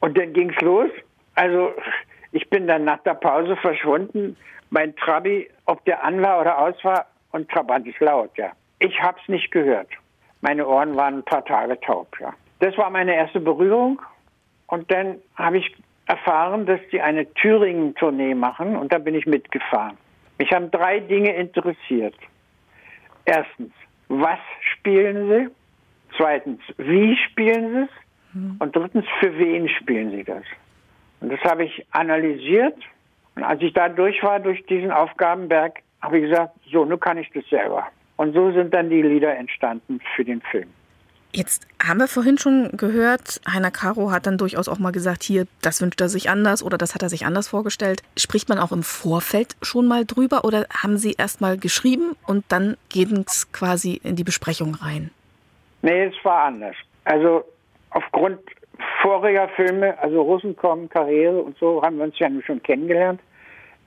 Und 0.01 0.17
dann 0.19 0.33
ging's 0.33 0.61
los. 0.61 0.91
Also 1.35 1.75
ich 2.33 2.49
bin 2.51 2.67
dann 2.67 2.85
nach 2.85 3.03
der 3.03 3.15
Pause 3.15 3.57
verschwunden. 3.57 4.37
Mein 4.71 4.97
Trabi, 4.97 5.49
ob 5.67 5.85
der 5.85 6.03
an 6.03 6.23
war 6.23 6.41
oder 6.41 6.59
aus 6.59 6.75
war, 6.83 7.07
und 7.33 7.51
Trabant 7.51 7.87
ist 7.87 8.01
laut, 8.01 8.31
ja. 8.37 8.53
Ich 8.79 9.01
hab's 9.01 9.27
nicht 9.27 9.51
gehört. 9.51 9.89
Meine 10.41 10.67
Ohren 10.67 10.97
waren 10.97 11.19
ein 11.19 11.23
paar 11.23 11.45
Tage 11.45 11.79
taub, 11.81 12.09
ja. 12.21 12.35
Das 12.61 12.77
war 12.77 12.91
meine 12.91 13.15
erste 13.15 13.41
Berührung. 13.41 14.01
Und 14.67 14.91
dann 14.91 15.19
habe 15.37 15.59
ich 15.59 15.75
erfahren, 16.07 16.67
dass 16.67 16.81
die 16.91 17.01
eine 17.01 17.33
Thüringen-Tournee 17.35 18.35
machen 18.35 18.77
und 18.77 18.93
da 18.93 18.99
bin 18.99 19.15
ich 19.15 19.27
mitgefahren. 19.27 19.97
Mich 20.39 20.53
haben 20.53 20.71
drei 20.71 21.01
Dinge 21.01 21.35
interessiert. 21.35 22.15
Erstens, 23.25 23.73
was 24.09 24.39
spielen 24.61 25.29
sie? 25.29 25.51
Zweitens, 26.17 26.61
wie 26.79 27.17
spielen 27.17 27.73
sie 27.73 27.81
es? 27.81 27.89
Mhm. 28.35 28.57
Und 28.59 28.77
drittens, 28.77 29.05
für 29.21 29.37
wen 29.39 29.69
spielen 29.69 30.11
sie 30.11 30.25
das? 30.25 30.45
Und 31.21 31.31
das 31.33 31.41
habe 31.41 31.65
ich 31.65 31.87
analysiert. 31.93 32.77
Und 33.35 33.45
als 33.45 33.63
ich 33.63 33.73
da 33.73 33.89
durch 33.89 34.23
war, 34.23 34.41
durch 34.41 34.65
diesen 34.67 34.91
Aufgabenberg, 34.91 35.81
habe 36.01 36.19
ich 36.19 36.29
gesagt, 36.29 36.55
so, 36.71 36.85
nun 36.85 37.01
kann 37.01 37.17
ich 37.19 37.31
das 37.33 37.45
selber. 37.49 37.87
Und 38.17 38.35
so 38.35 38.53
sind 38.53 38.75
dann 38.75 38.91
die 38.91 39.03
Lieder 39.03 39.35
entstanden 39.37 40.01
für 40.15 40.25
den 40.25 40.43
Film. 40.43 40.69
Jetzt 41.35 41.67
haben 41.83 41.99
wir 41.99 42.09
vorhin 42.09 42.37
schon 42.37 42.77
gehört, 42.77 43.41
Heiner 43.51 43.71
Caro 43.71 44.11
hat 44.11 44.27
dann 44.27 44.37
durchaus 44.37 44.69
auch 44.69 44.79
mal 44.79 44.93
gesagt, 44.93 45.23
hier, 45.23 45.47
das 45.63 45.81
wünscht 45.81 45.99
er 46.03 46.11
sich 46.11 46.29
anders 46.29 46.63
oder 46.63 46.77
das 46.77 46.95
hat 46.95 47.03
er 47.03 47.09
sich 47.09 47.25
anders 47.25 47.49
vorgestellt. 47.49 48.03
Spricht 48.19 48.51
man 48.51 48.59
auch 48.59 48.71
im 48.71 48.83
Vorfeld 48.83 49.57
schon 49.63 49.87
mal 49.87 50.05
drüber 50.05 50.45
oder 50.45 50.67
haben 50.83 50.99
Sie 50.99 51.15
erst 51.17 51.41
mal 51.41 51.57
geschrieben 51.57 52.17
und 52.27 52.45
dann 52.49 52.77
gehen 52.91 53.25
es 53.27 53.51
quasi 53.51 53.99
in 54.05 54.15
die 54.15 54.25
Besprechung 54.25 54.75
rein? 54.75 55.11
Nee, 55.83 56.05
es 56.05 56.25
war 56.25 56.45
anders. 56.45 56.77
Also 57.05 57.45
aufgrund 57.91 58.41
voriger 59.03 59.49
Filme, 59.49 59.99
also 59.99 60.23
Russen 60.23 60.57
kommen, 60.57 60.89
Karriere 60.89 61.41
und 61.41 61.59
so, 61.59 61.83
haben 61.83 61.99
wir 61.99 62.05
uns 62.05 62.19
ja 62.19 62.29
schon 62.45 62.63
kennengelernt. 62.63 63.21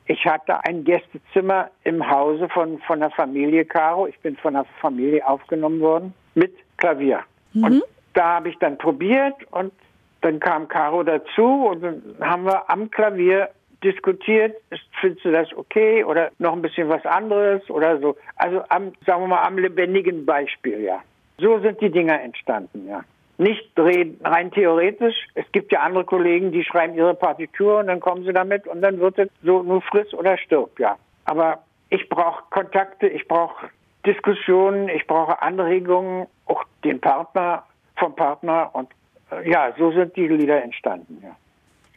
Ich 0.07 0.23
hatte 0.25 0.63
ein 0.65 0.83
Gästezimmer 0.83 1.71
im 1.83 2.07
Hause 2.07 2.47
von, 2.49 2.77
von 2.79 2.99
der 2.99 3.09
Familie 3.11 3.65
Caro. 3.65 4.07
Ich 4.07 4.19
bin 4.19 4.35
von 4.37 4.53
der 4.53 4.65
Familie 4.79 5.27
aufgenommen 5.27 5.79
worden 5.79 6.13
mit 6.35 6.53
Klavier. 6.77 7.21
Mhm. 7.53 7.63
Und 7.63 7.83
da 8.13 8.35
habe 8.35 8.49
ich 8.49 8.57
dann 8.59 8.77
probiert 8.77 9.35
und 9.51 9.73
dann 10.21 10.39
kam 10.39 10.67
Caro 10.67 11.03
dazu 11.03 11.43
und 11.43 11.81
dann 11.81 12.01
haben 12.21 12.45
wir 12.45 12.69
am 12.69 12.91
Klavier 12.91 13.49
diskutiert, 13.83 14.55
findest 14.99 15.25
du 15.25 15.31
das 15.31 15.53
okay 15.55 16.03
oder 16.03 16.31
noch 16.39 16.53
ein 16.53 16.61
bisschen 16.61 16.89
was 16.89 17.05
anderes 17.05 17.67
oder 17.69 17.99
so. 17.99 18.15
Also 18.35 18.63
am, 18.69 18.93
sagen 19.05 19.23
wir 19.23 19.27
mal, 19.27 19.43
am 19.43 19.57
lebendigen 19.57 20.25
Beispiel, 20.25 20.81
ja. 20.81 21.01
So 21.37 21.59
sind 21.59 21.81
die 21.81 21.89
Dinger 21.89 22.21
entstanden, 22.21 22.87
ja. 22.87 23.03
Nicht 23.37 23.69
rein 23.75 24.51
theoretisch. 24.51 25.15
Es 25.33 25.45
gibt 25.51 25.71
ja 25.73 25.81
andere 25.81 26.05
Kollegen, 26.05 26.53
die 26.53 26.63
schreiben 26.63 26.95
ihre 26.95 27.13
Partitur 27.13 27.79
und 27.79 27.87
dann 27.87 27.99
kommen 27.99 28.23
sie 28.23 28.31
damit 28.31 28.65
und 28.65 28.81
dann 28.81 28.99
wird 28.99 29.19
es 29.19 29.29
so 29.43 29.61
nur 29.61 29.81
friss 29.81 30.13
oder 30.13 30.37
stirb, 30.37 30.79
ja. 30.79 30.97
Aber 31.25 31.63
ich 31.89 32.07
brauche 32.07 32.43
Kontakte, 32.49 33.07
ich 33.07 33.27
brauche 33.27 33.67
Diskussionen, 34.05 34.87
ich 34.87 35.05
brauche 35.05 35.41
Anregungen, 35.41 36.27
auch 36.45 36.63
den 36.83 37.01
Partner 37.01 37.63
vom 37.97 38.15
Partner 38.15 38.69
und 38.73 38.89
äh, 39.31 39.49
ja, 39.49 39.73
so 39.77 39.91
sind 39.91 40.15
die 40.15 40.27
Lieder 40.27 40.63
entstanden, 40.63 41.19
ja. 41.21 41.35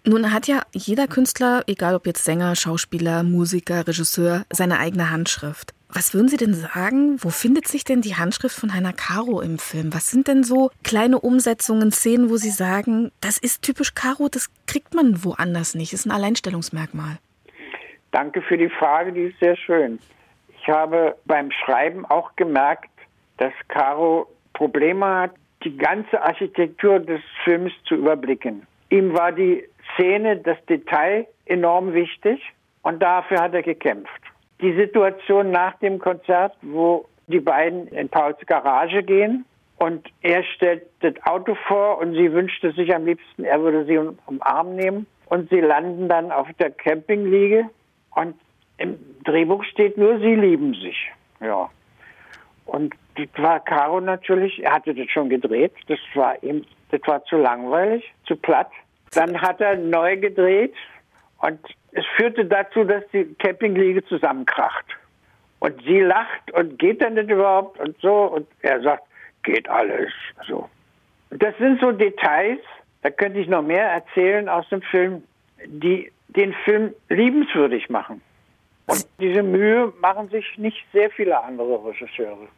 Nun 0.05 0.33
hat 0.33 0.49
ja 0.49 0.63
jeder 0.73 1.07
Künstler, 1.07 1.63
egal 1.67 1.95
ob 1.95 2.07
jetzt 2.07 2.25
Sänger, 2.25 2.57
Schauspieler, 2.57 3.23
Musiker, 3.23 3.87
Regisseur, 3.87 4.45
seine 4.51 4.79
eigene 4.79 5.11
Handschrift. 5.11 5.75
Was 5.91 6.13
würden 6.13 6.29
Sie 6.29 6.37
denn 6.37 6.53
sagen? 6.53 7.17
Wo 7.23 7.31
findet 7.31 7.67
sich 7.67 7.83
denn 7.83 8.03
die 8.03 8.17
Handschrift 8.17 8.55
von 8.55 8.75
Heiner 8.75 8.93
Caro 8.93 9.41
im 9.41 9.59
Film? 9.59 9.95
Was 9.95 10.11
sind 10.11 10.29
denn 10.29 10.45
so 10.45 10.71
kleine 10.85 11.19
Umsetzungen, 11.19 11.91
Szenen, 11.91 12.29
wo 12.29 12.37
Sie 12.37 12.51
sagen, 12.51 13.11
das 13.23 13.39
ist 13.39 13.63
typisch 13.63 13.95
Caro, 13.95 14.29
das 14.29 14.51
kriegt 14.67 14.95
man 14.95 15.25
woanders 15.25 15.75
nicht, 15.75 15.95
ist 15.95 16.05
ein 16.05 16.11
Alleinstellungsmerkmal? 16.11 17.19
Danke 18.11 18.43
für 18.43 18.59
die 18.59 18.69
Frage, 18.69 19.13
die 19.13 19.23
ist 19.23 19.41
sehr 19.41 19.57
schön. 19.57 19.99
Ich 20.61 20.69
habe 20.69 21.17
beim 21.25 21.51
Schreiben 21.51 22.05
auch 22.05 22.37
gemerkt, 22.37 22.91
dass 23.39 23.53
Caro 23.69 24.29
Probleme 24.53 25.07
hat, 25.07 25.31
die 25.65 25.77
ganze 25.77 26.21
Architektur 26.21 27.01
des 27.01 27.21
Films 27.45 27.73
zu 27.87 27.95
überblicken. 27.95 28.67
Ihm 28.91 29.15
war 29.15 29.33
die 29.33 29.65
Szene, 29.95 30.37
das 30.37 30.59
Detail 30.67 31.27
enorm 31.47 31.95
wichtig 31.95 32.41
und 32.83 33.01
dafür 33.03 33.41
hat 33.41 33.55
er 33.55 33.63
gekämpft. 33.63 34.28
Die 34.61 34.75
Situation 34.75 35.51
nach 35.51 35.79
dem 35.79 35.99
Konzert, 35.99 36.57
wo 36.63 37.07
die 37.29 37.41
beiden 37.41 37.89
in 37.89 38.09
Pauls 38.09 38.39
Garage 38.47 39.03
gehen 39.03 39.45
und 39.77 40.09
er 40.23 40.43
stellt 40.43 40.83
das 41.01 41.15
Auto 41.25 41.55
vor 41.55 41.99
und 41.99 42.15
sie 42.15 42.33
wünschte 42.33 42.73
sich 42.73 42.95
am 42.95 43.07
liebsten, 43.07 43.45
er 43.45 43.61
würde 43.61 43.85
sie 43.85 43.99
um, 43.99 44.17
Arm 44.41 44.75
nehmen 44.75 45.07
und 45.27 45.49
sie 45.51 45.61
landen 45.61 46.09
dann 46.09 46.33
auf 46.33 46.49
der 46.59 46.71
Campingliege 46.71 47.69
und 48.15 48.35
im 48.79 48.99
Drehbuch 49.25 49.65
steht 49.65 49.97
nur, 49.97 50.19
sie 50.19 50.35
lieben 50.35 50.75
sich. 50.75 51.11
Ja. 51.41 51.71
Und 52.67 52.95
das 53.17 53.27
war 53.37 53.61
Caro 53.61 54.01
natürlich, 54.01 54.63
er 54.63 54.75
hatte 54.75 54.95
das 54.95 55.11
schon 55.11 55.29
gedreht, 55.29 55.73
das 55.87 55.99
war 56.15 56.43
ihm, 56.43 56.65
das 56.91 57.01
war 57.07 57.25
zu 57.25 57.37
langweilig, 57.37 58.05
zu 58.27 58.37
platt. 58.37 58.71
Dann 59.13 59.41
hat 59.41 59.61
er 59.61 59.77
neu 59.77 60.17
gedreht 60.17 60.75
und 61.41 61.61
es 61.93 62.05
führte 62.17 62.45
dazu, 62.45 62.85
dass 62.85 63.05
die 63.13 63.35
Campingliege 63.39 64.05
zusammenkracht. 64.05 64.85
Und 65.61 65.83
sie 65.85 66.01
lacht 66.01 66.53
und 66.53 66.79
geht 66.79 67.01
dann 67.03 67.15
nicht 67.15 67.31
überhaupt 67.31 67.81
und 67.81 67.99
so. 68.01 68.25
Und 68.25 68.47
er 68.63 68.81
sagt, 68.81 69.05
geht 69.43 69.69
alles. 69.69 70.13
So. 70.47 70.69
Das 71.31 71.57
sind 71.59 71.81
so 71.81 71.93
Details, 71.93 72.61
da 73.03 73.11
könnte 73.11 73.41
ich 73.41 73.49
noch 73.49 73.63
mehr 73.63 73.85
erzählen 73.85 74.49
aus 74.49 74.69
dem 74.69 74.83
Film, 74.83 75.23
die 75.67 76.13
den 76.29 76.53
Film 76.65 76.95
liebenswürdig 77.09 77.89
machen. 77.89 78.21
Und 78.87 79.07
diese 79.19 79.43
Mühe 79.43 79.93
machen 80.01 80.29
sich 80.31 80.57
nicht 80.57 80.85
sehr 80.93 81.11
viele 81.11 81.43
andere 81.43 81.85
Regisseure. 81.85 82.49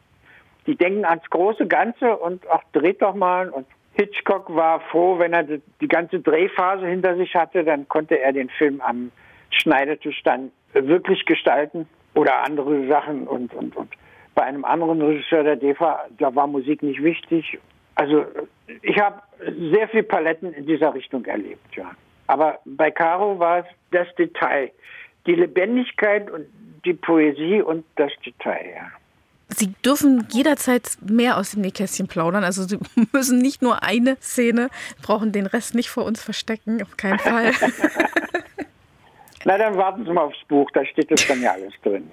Die 0.67 0.75
denken 0.75 1.05
ans 1.05 1.27
große 1.29 1.67
Ganze 1.67 2.15
und 2.17 2.45
ach, 2.49 2.61
dreht 2.71 3.01
doch 3.01 3.15
mal 3.15 3.49
und 3.49 3.65
Hitchcock 4.01 4.53
war 4.55 4.79
froh, 4.79 5.19
wenn 5.19 5.33
er 5.33 5.43
die 5.43 5.87
ganze 5.87 6.19
Drehphase 6.19 6.87
hinter 6.87 7.15
sich 7.15 7.35
hatte, 7.35 7.63
dann 7.63 7.87
konnte 7.87 8.19
er 8.19 8.33
den 8.33 8.49
Film 8.49 8.81
am 8.81 9.11
Schneidetisch 9.51 10.21
dann 10.23 10.51
wirklich 10.73 11.25
gestalten 11.25 11.87
oder 12.15 12.43
andere 12.43 12.87
Sachen 12.87 13.27
und, 13.27 13.53
und, 13.53 13.75
und. 13.75 13.89
Bei 14.33 14.43
einem 14.43 14.65
anderen 14.65 15.01
Regisseur 15.01 15.43
der 15.43 15.55
DEFA, 15.57 16.05
da 16.17 16.33
war 16.33 16.47
Musik 16.47 16.81
nicht 16.81 17.03
wichtig. 17.03 17.59
Also 17.95 18.25
ich 18.81 18.97
habe 18.97 19.21
sehr 19.71 19.87
viel 19.89 20.03
Paletten 20.03 20.53
in 20.53 20.65
dieser 20.65 20.93
Richtung 20.93 21.25
erlebt, 21.25 21.75
ja. 21.75 21.91
Aber 22.27 22.59
bei 22.65 22.89
Caro 22.89 23.37
war 23.39 23.59
es 23.59 23.65
das 23.91 24.07
Detail, 24.15 24.71
die 25.27 25.35
Lebendigkeit 25.35 26.31
und 26.31 26.45
die 26.85 26.93
Poesie 26.93 27.61
und 27.61 27.85
das 27.97 28.11
Detail, 28.25 28.73
ja. 28.75 29.00
Sie 29.53 29.73
dürfen 29.85 30.27
jederzeit 30.31 30.97
mehr 31.01 31.37
aus 31.37 31.51
dem 31.51 31.61
Nähkästchen 31.61 32.07
plaudern. 32.07 32.43
Also 32.43 32.63
Sie 32.63 32.79
müssen 33.13 33.39
nicht 33.39 33.61
nur 33.61 33.83
eine 33.83 34.17
Szene, 34.21 34.69
brauchen 35.01 35.31
den 35.31 35.45
Rest 35.45 35.75
nicht 35.75 35.89
vor 35.89 36.05
uns 36.05 36.21
verstecken, 36.21 36.81
auf 36.81 36.97
keinen 36.97 37.19
Fall. 37.19 37.51
Na, 39.43 39.57
dann 39.57 39.75
warten 39.75 40.05
Sie 40.05 40.11
mal 40.11 40.21
aufs 40.21 40.43
Buch, 40.47 40.69
da 40.71 40.85
steht 40.85 41.09
das 41.09 41.27
dann 41.27 41.41
ja 41.41 41.53
alles 41.53 41.73
drin. 41.83 42.09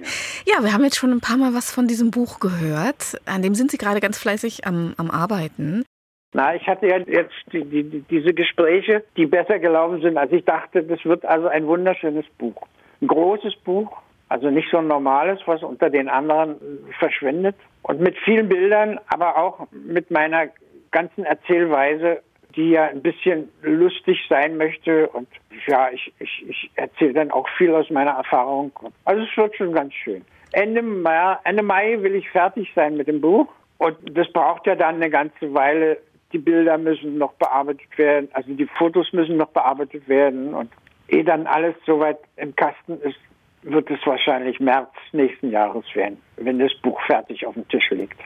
Ja. 0.46 0.54
ja. 0.56 0.64
wir 0.64 0.72
haben 0.72 0.84
jetzt 0.84 0.96
schon 0.96 1.12
ein 1.12 1.20
paar 1.20 1.36
Mal 1.36 1.52
was 1.52 1.70
von 1.70 1.86
diesem 1.86 2.10
Buch 2.10 2.40
gehört. 2.40 3.20
An 3.26 3.42
dem 3.42 3.54
sind 3.54 3.70
Sie 3.70 3.78
gerade 3.78 4.00
ganz 4.00 4.18
fleißig 4.18 4.66
am, 4.66 4.94
am 4.96 5.10
Arbeiten. 5.10 5.84
Na, 6.32 6.54
ich 6.54 6.66
hatte 6.66 6.86
ja 6.86 6.98
jetzt 6.98 7.34
die, 7.52 7.64
die, 7.64 8.04
diese 8.10 8.34
Gespräche, 8.34 9.04
die 9.16 9.26
besser 9.26 9.58
gelaufen 9.58 10.00
sind, 10.00 10.16
als 10.16 10.32
ich 10.32 10.44
dachte. 10.44 10.82
Das 10.82 11.04
wird 11.04 11.24
also 11.24 11.48
ein 11.48 11.66
wunderschönes 11.66 12.26
Buch. 12.38 12.66
Ein 13.00 13.08
großes 13.08 13.56
Buch, 13.64 13.90
also 14.28 14.50
nicht 14.50 14.70
so 14.70 14.78
ein 14.78 14.86
normales, 14.86 15.40
was 15.46 15.62
unter 15.62 15.90
den 15.90 16.08
anderen 16.08 16.56
verschwindet. 16.98 17.56
Und 17.82 18.00
mit 18.00 18.16
vielen 18.18 18.48
Bildern, 18.48 19.00
aber 19.08 19.36
auch 19.36 19.66
mit 19.72 20.10
meiner 20.10 20.48
ganzen 20.90 21.24
Erzählweise, 21.24 22.22
die 22.54 22.70
ja 22.70 22.86
ein 22.86 23.02
bisschen 23.02 23.48
lustig 23.62 24.18
sein 24.28 24.56
möchte. 24.56 25.08
Und 25.08 25.28
ja, 25.66 25.90
ich, 25.90 26.12
ich, 26.18 26.48
ich 26.48 26.70
erzähle 26.74 27.14
dann 27.14 27.30
auch 27.30 27.48
viel 27.56 27.74
aus 27.74 27.88
meiner 27.90 28.12
Erfahrung. 28.12 28.72
Also 29.04 29.22
es 29.22 29.36
wird 29.36 29.56
schon 29.56 29.72
ganz 29.72 29.94
schön. 29.94 30.24
Ende 30.52 30.82
Mai, 30.82 31.36
Ende 31.44 31.62
Mai 31.62 32.02
will 32.02 32.14
ich 32.14 32.28
fertig 32.30 32.70
sein 32.74 32.96
mit 32.96 33.08
dem 33.08 33.20
Buch. 33.20 33.48
Und 33.78 33.96
das 34.16 34.30
braucht 34.32 34.66
ja 34.66 34.74
dann 34.74 34.96
eine 34.96 35.10
ganze 35.10 35.54
Weile. 35.54 35.98
Die 36.32 36.38
Bilder 36.38 36.76
müssen 36.76 37.16
noch 37.16 37.32
bearbeitet 37.34 37.96
werden, 37.96 38.28
also 38.34 38.52
die 38.52 38.66
Fotos 38.66 39.12
müssen 39.14 39.38
noch 39.38 39.48
bearbeitet 39.48 40.08
werden. 40.08 40.52
Und 40.52 40.70
ehe 41.08 41.24
dann 41.24 41.46
alles 41.46 41.74
soweit 41.86 42.18
im 42.36 42.54
Kasten 42.54 43.00
ist, 43.00 43.18
wird 43.62 43.90
es 43.90 43.98
wahrscheinlich 44.04 44.60
März 44.60 44.90
nächsten 45.12 45.50
Jahres 45.50 45.84
werden, 45.94 46.20
wenn 46.36 46.58
das 46.58 46.72
Buch 46.82 47.00
fertig 47.06 47.46
auf 47.46 47.54
dem 47.54 47.66
Tisch 47.68 47.90
liegt. 47.90 48.18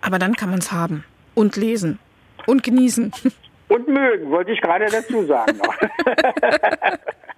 Aber 0.00 0.18
dann 0.18 0.34
kann 0.34 0.50
man 0.50 0.60
es 0.60 0.72
haben 0.72 1.04
und 1.34 1.56
lesen 1.56 1.98
und 2.46 2.62
genießen. 2.62 3.12
Und 3.68 3.88
mögen, 3.88 4.30
wollte 4.30 4.52
ich 4.52 4.60
gerade 4.60 4.86
dazu 4.86 5.24
sagen 5.24 5.58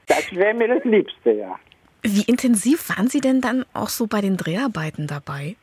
das 0.06 0.30
wäre 0.32 0.52
mir 0.52 0.68
das 0.68 0.84
Liebste, 0.84 1.32
ja. 1.32 1.58
Wie 2.02 2.22
intensiv 2.22 2.90
waren 2.90 3.08
Sie 3.08 3.20
denn 3.20 3.40
dann 3.40 3.64
auch 3.72 3.88
so 3.88 4.06
bei 4.06 4.20
den 4.20 4.36
Dreharbeiten 4.36 5.06
dabei? 5.06 5.56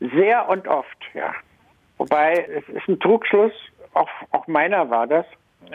Sehr 0.00 0.48
und 0.48 0.66
oft, 0.66 0.96
ja. 1.12 1.34
Wobei, 1.98 2.46
es 2.48 2.66
ist 2.74 2.88
ein 2.88 2.98
Trugschluss, 3.00 3.52
auch, 3.92 4.08
auch 4.30 4.46
meiner 4.46 4.88
war 4.88 5.06
das, 5.06 5.26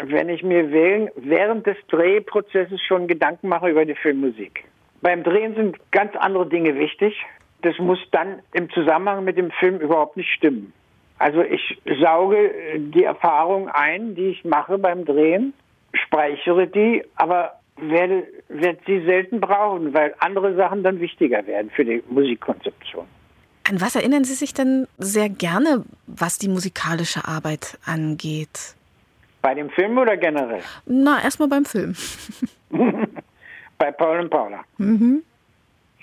wenn 0.04 0.30
ich 0.30 0.42
mir 0.44 0.72
während 0.72 1.68
des 1.68 1.78
Drehprozesses 1.90 2.82
schon 2.82 3.08
Gedanken 3.08 3.50
mache 3.50 3.70
über 3.70 3.86
die 3.86 3.96
Filmmusik. 3.96 4.64
Beim 5.02 5.24
Drehen 5.24 5.56
sind 5.56 5.78
ganz 5.92 6.16
andere 6.16 6.48
Dinge 6.48 6.76
wichtig. 6.76 7.16
Das 7.62 7.78
muss 7.80 8.00
dann 8.12 8.40
im 8.54 8.70
Zusammenhang 8.72 9.24
mit 9.24 9.38
dem 9.38 9.52
Film 9.52 9.80
überhaupt 9.80 10.18
nicht 10.18 10.30
stimmen. 10.30 10.74
Also 11.20 11.42
ich 11.42 11.80
sauge 12.02 12.52
die 12.78 13.04
Erfahrung 13.04 13.70
ein, 13.70 14.16
die 14.16 14.28
ich 14.28 14.44
mache 14.44 14.80
beim 14.80 15.06
Drehen, 15.06 15.54
speichere 15.94 16.66
die, 16.68 17.04
aber 17.16 17.60
werde, 17.78 18.28
werde 18.48 18.80
sie 18.88 19.06
selten 19.06 19.40
brauchen, 19.40 19.94
weil 19.94 20.16
andere 20.20 20.56
Sachen 20.56 20.84
dann 20.84 21.00
wichtiger 21.00 21.46
werden 21.46 21.70
für 21.72 21.86
die 21.86 22.04
Musikkonzeption. 22.10 23.06
An 23.70 23.80
was 23.80 23.96
erinnern 23.96 24.24
Sie 24.24 24.34
sich 24.34 24.54
denn 24.54 24.88
sehr 24.98 25.30
gerne, 25.30 25.84
was 26.08 26.40
die 26.40 26.50
musikalische 26.50 27.28
Arbeit 27.28 27.78
angeht? 27.86 28.76
Bei 29.44 29.54
dem 29.54 29.70
Film 29.70 29.98
oder 29.98 30.18
generell? 30.18 30.62
Na, 30.86 31.24
erstmal 31.24 31.48
beim 31.48 31.66
Film. 31.66 31.96
Bei 33.82 33.92
Paul 33.92 34.20
und 34.20 34.30
Paula. 34.30 34.64
Mhm. 34.78 35.24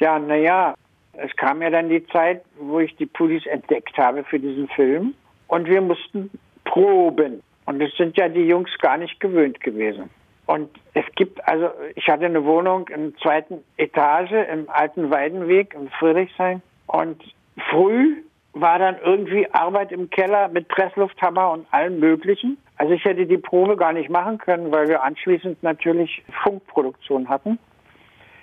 Ja, 0.01 0.19
naja, 0.19 0.75
es 1.13 1.31
kam 1.37 1.63
ja 1.63 1.71
dann 1.71 1.89
die 1.89 2.05
Zeit, 2.09 2.43
wo 2.59 2.81
ich 2.81 2.97
die 2.97 3.07
Pudis 3.07 3.47
entdeckt 3.47 3.97
habe 3.97 4.25
für 4.25 4.41
diesen 4.41 4.67
Film. 4.71 5.15
Und 5.47 5.69
wir 5.69 5.81
mussten 5.81 6.29
proben. 6.65 7.41
Und 7.67 7.79
das 7.79 7.93
sind 7.97 8.17
ja 8.17 8.29
die 8.29 8.49
Jungs 8.49 8.77
gar 8.79 8.97
nicht 8.97 9.21
gewöhnt 9.21 9.61
gewesen. 9.61 10.11
Und 10.47 10.71
es 10.95 11.05
gibt, 11.15 11.47
also 11.47 11.71
ich 11.95 12.09
hatte 12.09 12.25
eine 12.25 12.45
Wohnung 12.45 12.89
in 12.89 13.13
der 13.13 13.21
zweiten 13.21 13.63
Etage 13.77 14.33
im 14.53 14.69
alten 14.71 15.13
Weidenweg 15.13 15.73
in 15.75 15.89
Friedrichshain. 16.01 16.61
Und 16.89 17.23
früh 17.71 18.25
war 18.55 18.81
dann 18.81 18.97
irgendwie 19.05 19.49
Arbeit 19.53 19.93
im 19.93 20.11
Keller 20.11 20.49
mit 20.49 20.67
Presslufthammer 20.67 21.53
und 21.53 21.73
allem 21.73 22.01
Möglichen. 22.01 22.59
Also 22.79 22.95
ich 22.95 23.05
hätte 23.05 23.27
die 23.27 23.39
Probe 23.39 23.77
gar 23.77 23.93
nicht 23.93 24.09
machen 24.09 24.39
können, 24.39 24.71
weil 24.71 24.89
wir 24.89 25.03
anschließend 25.03 25.63
natürlich 25.63 26.23
Funkproduktion 26.45 27.29
hatten. 27.29 27.59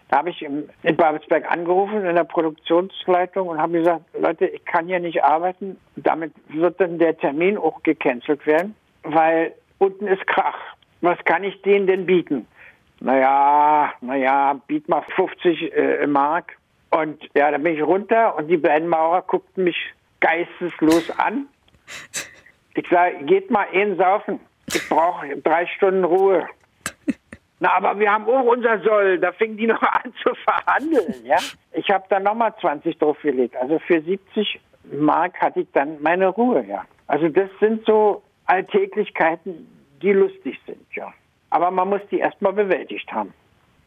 Da 0.09 0.17
habe 0.17 0.29
ich 0.29 0.43
in 0.43 0.69
Babelsberg 0.97 1.49
angerufen 1.49 2.05
in 2.05 2.15
der 2.15 2.25
Produktionsleitung 2.25 3.47
und 3.47 3.57
habe 3.57 3.79
gesagt, 3.79 4.01
Leute, 4.19 4.45
ich 4.45 4.63
kann 4.65 4.87
hier 4.87 4.99
nicht 4.99 5.23
arbeiten. 5.23 5.77
Damit 5.95 6.33
wird 6.49 6.79
dann 6.79 6.99
der 6.99 7.17
Termin 7.17 7.57
auch 7.57 7.81
gecancelt 7.81 8.45
werden, 8.45 8.75
weil 9.03 9.53
unten 9.79 10.05
ist 10.05 10.27
Krach. 10.27 10.57
Was 11.01 11.17
kann 11.25 11.43
ich 11.43 11.61
denen 11.63 11.87
denn 11.87 12.05
bieten? 12.05 12.45
Naja, 12.99 13.93
naja, 14.01 14.59
biet 14.67 14.87
mal 14.89 15.03
50 15.15 15.73
äh, 15.73 16.07
Mark. 16.07 16.57
Und 16.91 17.23
ja, 17.35 17.51
da 17.51 17.57
bin 17.57 17.75
ich 17.75 17.81
runter 17.81 18.35
und 18.35 18.47
die 18.47 18.57
beiden 18.57 18.93
guckten 19.27 19.63
mich 19.63 19.77
geisteslos 20.19 21.09
an. 21.17 21.47
Ich 22.75 22.87
sage, 22.89 23.23
geht 23.23 23.49
mal 23.49 23.63
in 23.71 23.95
saufen. 23.97 24.39
Ich 24.67 24.87
brauche 24.89 25.37
drei 25.37 25.65
Stunden 25.65 26.03
Ruhe. 26.03 26.47
Na, 27.59 27.73
aber 27.77 27.97
wir 27.97 28.11
haben 28.11 28.25
auch 28.25 28.43
unser 28.43 28.79
Soll. 28.81 29.17
Da 29.17 29.31
fingen 29.31 29.57
die 29.57 29.67
noch 29.67 29.81
an 29.81 30.13
zu 30.21 30.33
verhandeln, 30.43 31.25
ja. 31.25 31.37
Ich 31.71 31.89
habe 31.89 32.05
dann 32.09 32.23
nochmal 32.23 32.53
20 32.59 32.97
draufgelegt. 32.97 33.55
Also 33.55 33.79
für 33.79 34.01
70 34.01 34.59
Mark 34.91 35.39
hatte 35.39 35.61
ich 35.61 35.67
dann 35.73 36.01
meine 36.01 36.27
Ruhe, 36.27 36.65
ja. 36.65 36.83
Also 37.07 37.29
das 37.29 37.49
sind 37.59 37.85
so 37.85 38.21
Alltäglichkeiten, 38.45 39.67
die 40.01 40.11
lustig 40.11 40.59
sind, 40.65 40.85
ja. 40.93 41.13
Aber 41.49 41.71
man 41.71 41.89
muss 41.89 42.01
die 42.11 42.19
erstmal 42.19 42.53
bewältigt 42.53 43.11
haben. 43.11 43.33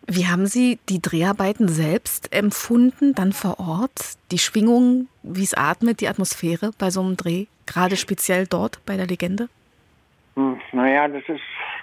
Wie 0.06 0.26
haben 0.26 0.46
Sie 0.46 0.78
die 0.88 1.02
Dreharbeiten 1.02 1.68
selbst 1.68 2.34
empfunden, 2.34 3.14
dann 3.14 3.32
vor 3.32 3.60
Ort? 3.60 4.16
Die 4.30 4.38
Schwingungen, 4.38 5.08
wie 5.22 5.42
es 5.42 5.54
atmet, 5.54 6.00
die 6.00 6.08
Atmosphäre 6.08 6.70
bei 6.78 6.90
so 6.90 7.00
einem 7.02 7.16
Dreh, 7.16 7.46
gerade 7.66 7.96
speziell 7.96 8.46
dort 8.46 8.84
bei 8.86 8.96
der 8.96 9.06
Legende? 9.06 9.48
Hm, 10.36 10.58
naja, 10.72 11.08
das 11.08 11.22
ist, 11.28 11.40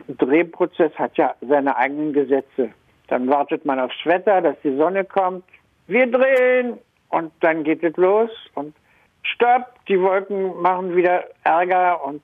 ein 0.07 0.17
Drehprozess 0.17 0.93
hat 0.95 1.17
ja 1.17 1.35
seine 1.41 1.75
eigenen 1.75 2.13
Gesetze. 2.13 2.71
Dann 3.07 3.27
wartet 3.27 3.65
man 3.65 3.79
aufs 3.79 4.05
Wetter, 4.05 4.41
dass 4.41 4.55
die 4.63 4.75
Sonne 4.75 5.05
kommt. 5.05 5.43
Wir 5.87 6.07
drehen! 6.07 6.79
Und 7.09 7.31
dann 7.41 7.63
geht 7.63 7.83
es 7.83 7.95
los 7.97 8.29
und 8.55 8.75
stopp, 9.23 9.73
die 9.87 9.99
Wolken 10.01 10.61
machen 10.61 10.95
wieder 10.95 11.23
Ärger 11.43 12.03
und 12.03 12.23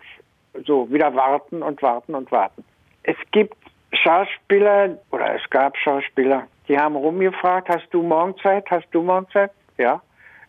so, 0.65 0.91
wieder 0.91 1.15
warten 1.15 1.61
und 1.61 1.81
warten 1.81 2.15
und 2.15 2.31
warten. 2.31 2.63
Es 3.03 3.15
gibt 3.31 3.55
Schauspieler 3.93 4.97
oder 5.11 5.35
es 5.35 5.49
gab 5.49 5.77
Schauspieler, 5.77 6.47
die 6.67 6.77
haben 6.77 6.95
rumgefragt, 6.95 7.69
hast 7.69 7.87
du 7.91 8.01
morgen 8.01 8.37
Zeit, 8.37 8.69
hast 8.69 8.87
du 8.91 9.01
morgen 9.01 9.27
Zeit? 9.31 9.51
Ja. 9.77 10.01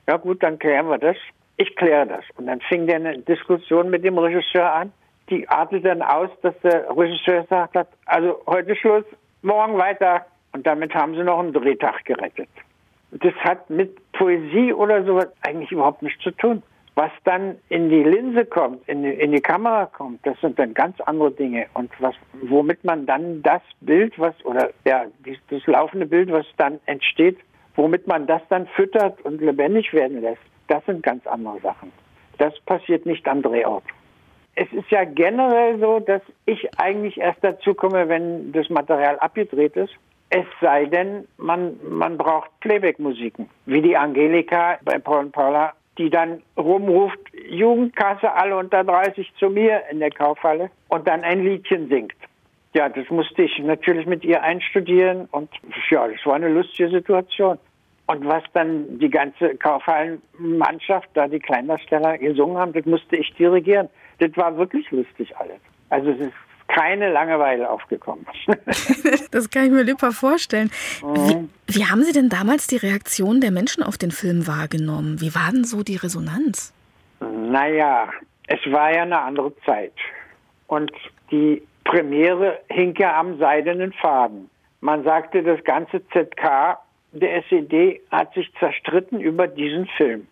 Ja 0.06 0.16
gut, 0.16 0.42
dann 0.42 0.58
klären 0.58 0.88
wir 0.88 0.98
das. 0.98 1.16
Ich 1.56 1.74
kläre 1.76 2.06
das. 2.06 2.24
Und 2.36 2.46
dann 2.46 2.60
fing 2.60 2.86
der 2.86 2.96
eine 2.96 3.18
Diskussion 3.18 3.90
mit 3.90 4.04
dem 4.04 4.18
Regisseur 4.18 4.72
an. 4.72 4.92
Die 5.30 5.48
artete 5.48 5.88
dann 5.88 6.02
aus, 6.02 6.30
dass 6.42 6.54
der 6.60 6.88
Regisseur 6.96 7.44
sagt 7.48 7.74
hat, 7.74 7.88
also 8.06 8.40
heute 8.46 8.74
Schluss, 8.74 9.04
morgen 9.42 9.78
weiter. 9.78 10.26
Und 10.52 10.66
damit 10.66 10.94
haben 10.94 11.14
sie 11.14 11.22
noch 11.22 11.38
einen 11.38 11.52
Drehtag 11.52 12.04
gerettet. 12.04 12.48
Das 13.12 13.34
hat 13.36 13.68
mit 13.70 13.96
Poesie 14.12 14.72
oder 14.72 15.04
sowas 15.04 15.28
eigentlich 15.42 15.70
überhaupt 15.70 16.02
nichts 16.02 16.22
zu 16.22 16.30
tun. 16.32 16.62
Was 16.94 17.10
dann 17.24 17.56
in 17.70 17.88
die 17.88 18.02
Linse 18.02 18.44
kommt, 18.44 18.86
in 18.86 19.02
die, 19.02 19.10
in 19.10 19.32
die 19.32 19.40
Kamera 19.40 19.86
kommt, 19.86 20.26
das 20.26 20.38
sind 20.40 20.58
dann 20.58 20.74
ganz 20.74 21.00
andere 21.00 21.30
Dinge. 21.30 21.66
Und 21.72 21.90
was, 22.00 22.14
womit 22.42 22.84
man 22.84 23.06
dann 23.06 23.42
das 23.42 23.62
Bild, 23.80 24.18
was, 24.18 24.34
oder 24.44 24.70
ja, 24.84 25.06
das 25.48 25.66
laufende 25.66 26.06
Bild, 26.06 26.30
was 26.30 26.44
dann 26.58 26.80
entsteht, 26.84 27.38
womit 27.76 28.06
man 28.06 28.26
das 28.26 28.42
dann 28.50 28.66
füttert 28.66 29.20
und 29.22 29.40
lebendig 29.40 29.94
werden 29.94 30.20
lässt, 30.20 30.42
das 30.68 30.84
sind 30.84 31.02
ganz 31.02 31.26
andere 31.26 31.60
Sachen. 31.60 31.90
Das 32.38 32.58
passiert 32.60 33.06
nicht 33.06 33.26
am 33.26 33.40
Drehort. 33.40 33.84
Es 34.54 34.70
ist 34.72 34.90
ja 34.90 35.04
generell 35.04 35.78
so, 35.78 36.00
dass 36.00 36.20
ich 36.44 36.68
eigentlich 36.78 37.18
erst 37.18 37.42
dazu 37.42 37.72
komme, 37.72 38.08
wenn 38.08 38.52
das 38.52 38.68
Material 38.68 39.18
abgedreht 39.18 39.76
ist. 39.76 39.94
Es 40.28 40.44
sei 40.60 40.86
denn, 40.86 41.26
man, 41.38 41.78
man 41.88 42.18
braucht 42.18 42.50
Playback-Musiken, 42.60 43.48
wie 43.66 43.80
die 43.80 43.96
Angelika 43.96 44.78
bei 44.82 44.98
Paul 44.98 45.26
und 45.26 45.32
Paula 45.32 45.72
die 45.98 46.10
dann 46.10 46.42
rumruft, 46.56 47.18
Jugendkasse, 47.48 48.32
alle 48.32 48.56
unter 48.56 48.84
30 48.84 49.32
zu 49.38 49.50
mir 49.50 49.82
in 49.90 50.00
der 50.00 50.10
Kaufhalle 50.10 50.70
und 50.88 51.06
dann 51.06 51.22
ein 51.22 51.44
Liedchen 51.44 51.88
singt. 51.88 52.14
Ja, 52.74 52.88
das 52.88 53.08
musste 53.10 53.42
ich 53.42 53.58
natürlich 53.58 54.06
mit 54.06 54.24
ihr 54.24 54.42
einstudieren 54.42 55.28
und 55.30 55.50
ja, 55.90 56.08
das 56.08 56.24
war 56.24 56.34
eine 56.34 56.48
lustige 56.48 56.88
Situation. 56.88 57.58
Und 58.06 58.26
was 58.26 58.42
dann 58.52 58.98
die 58.98 59.10
ganze 59.10 59.54
Kaufhallenmannschaft, 59.56 61.08
da 61.14 61.28
die 61.28 61.38
Kleindarsteller 61.38 62.18
gesungen 62.18 62.56
haben, 62.56 62.72
das 62.72 62.84
musste 62.84 63.16
ich 63.16 63.32
dirigieren. 63.34 63.88
Das 64.18 64.36
war 64.36 64.56
wirklich 64.56 64.90
lustig 64.90 65.36
alles. 65.36 65.60
Also 65.90 66.10
es 66.10 66.20
ist 66.20 66.32
keine 66.74 67.12
Langeweile 67.12 67.68
aufgekommen. 67.68 68.26
das 69.30 69.50
kann 69.50 69.66
ich 69.66 69.70
mir 69.70 69.82
lieber 69.82 70.12
vorstellen. 70.12 70.70
Mhm. 71.02 71.50
Wie, 71.66 71.76
wie, 71.76 71.84
haben 71.84 72.02
Sie 72.02 72.12
denn 72.12 72.28
damals 72.28 72.66
die 72.66 72.76
Reaktion 72.76 73.40
der 73.40 73.50
Menschen 73.50 73.82
auf 73.82 73.98
den 73.98 74.10
Film 74.10 74.46
wahrgenommen? 74.46 75.20
Wie 75.20 75.34
war 75.34 75.50
denn 75.52 75.64
so 75.64 75.82
die 75.82 75.96
Resonanz? 75.96 76.72
Naja, 77.20 78.08
es 78.46 78.60
war 78.72 78.92
ja 78.94 79.02
eine 79.02 79.20
andere 79.20 79.52
Zeit. 79.64 79.92
Und 80.66 80.92
die 81.30 81.62
Premiere 81.84 82.60
hing 82.68 82.94
ja 82.98 83.18
am 83.18 83.38
seidenen 83.38 83.92
Faden. 83.92 84.48
Man 84.80 85.04
sagte, 85.04 85.42
das 85.42 85.62
ganze 85.64 86.02
ZK 86.08 86.78
der 87.12 87.44
SED 87.44 88.00
hat 88.10 88.32
sich 88.34 88.50
zerstritten 88.58 89.20
über 89.20 89.46
diesen 89.46 89.86
Film. 89.86 90.26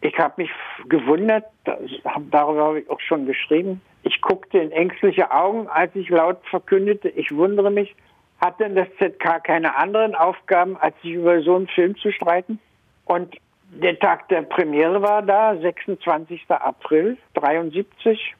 Ich 0.00 0.18
habe 0.18 0.42
mich 0.42 0.50
gewundert, 0.88 1.44
darüber 1.64 2.64
habe 2.64 2.80
ich 2.80 2.90
auch 2.90 3.00
schon 3.00 3.26
geschrieben, 3.26 3.82
ich 4.06 4.20
guckte 4.20 4.58
in 4.58 4.70
ängstliche 4.70 5.32
Augen, 5.32 5.66
als 5.66 5.94
ich 5.96 6.08
laut 6.08 6.38
verkündete, 6.48 7.08
ich 7.08 7.34
wundere 7.34 7.72
mich, 7.72 7.96
hat 8.40 8.60
denn 8.60 8.76
das 8.76 8.86
ZK 8.98 9.42
keine 9.42 9.76
anderen 9.76 10.14
Aufgaben, 10.14 10.76
als 10.76 10.94
sich 11.02 11.12
über 11.12 11.42
so 11.42 11.56
einen 11.56 11.66
Film 11.66 11.96
zu 11.96 12.12
streiten? 12.12 12.60
Und 13.04 13.36
der 13.70 13.98
Tag 13.98 14.28
der 14.28 14.42
Premiere 14.42 15.02
war 15.02 15.22
da, 15.22 15.56
26. 15.56 16.42
April 16.48 17.16
73. 17.34 18.34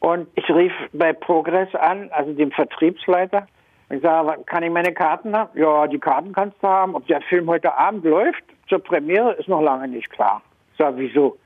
Und 0.00 0.26
ich 0.34 0.48
rief 0.50 0.72
bei 0.92 1.12
Progress 1.12 1.72
an, 1.76 2.10
also 2.10 2.32
dem 2.32 2.50
Vertriebsleiter. 2.50 3.46
Ich 3.90 4.02
sage, 4.02 4.42
kann 4.46 4.64
ich 4.64 4.72
meine 4.72 4.92
Karten 4.92 5.36
haben? 5.36 5.56
Ja, 5.56 5.86
die 5.86 6.00
Karten 6.00 6.32
kannst 6.32 6.60
du 6.62 6.66
haben. 6.66 6.96
Ob 6.96 7.06
der 7.06 7.20
Film 7.20 7.48
heute 7.48 7.72
Abend 7.76 8.04
läuft 8.04 8.42
zur 8.68 8.80
Premiere, 8.80 9.34
ist 9.34 9.48
noch 9.48 9.62
lange 9.62 9.86
nicht 9.86 10.10
klar. 10.10 10.42
Ich 10.72 10.78
sage, 10.78 10.96
wieso? 10.96 11.36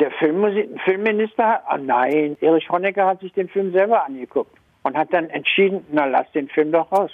Der 0.00 0.12
Filmminister, 0.12 1.62
oh 1.72 1.76
nein, 1.76 2.36
Erich 2.40 2.70
Honecker 2.70 3.06
hat 3.06 3.20
sich 3.20 3.32
den 3.32 3.48
Film 3.48 3.72
selber 3.72 4.04
angeguckt 4.04 4.56
und 4.84 4.96
hat 4.96 5.12
dann 5.12 5.28
entschieden, 5.30 5.84
na 5.90 6.04
lass 6.04 6.30
den 6.32 6.48
Film 6.48 6.70
doch 6.70 6.90
raus. 6.92 7.10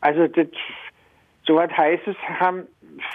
Also 0.00 0.28
das, 0.28 0.46
so 1.44 1.56
was 1.56 1.70
Heißes 1.76 2.16
haben 2.38 2.68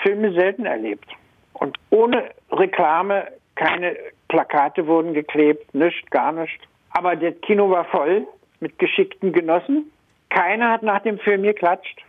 Filme 0.03 0.33
selten 0.33 0.65
erlebt. 0.65 1.07
Und 1.53 1.77
ohne 1.89 2.31
Reklame, 2.51 3.27
keine 3.55 3.95
Plakate 4.27 4.85
wurden 4.85 5.13
geklebt, 5.13 5.73
nichts, 5.73 6.09
gar 6.09 6.33
nichts. 6.33 6.63
Aber 6.89 7.15
das 7.15 7.39
Kino 7.41 7.69
war 7.69 7.85
voll 7.85 8.27
mit 8.59 8.77
geschickten 8.79 9.31
Genossen. 9.31 9.91
Keiner 10.29 10.71
hat 10.71 10.83
nach 10.83 11.01
dem 11.01 11.19
Film 11.19 11.43
geklatscht. 11.43 12.03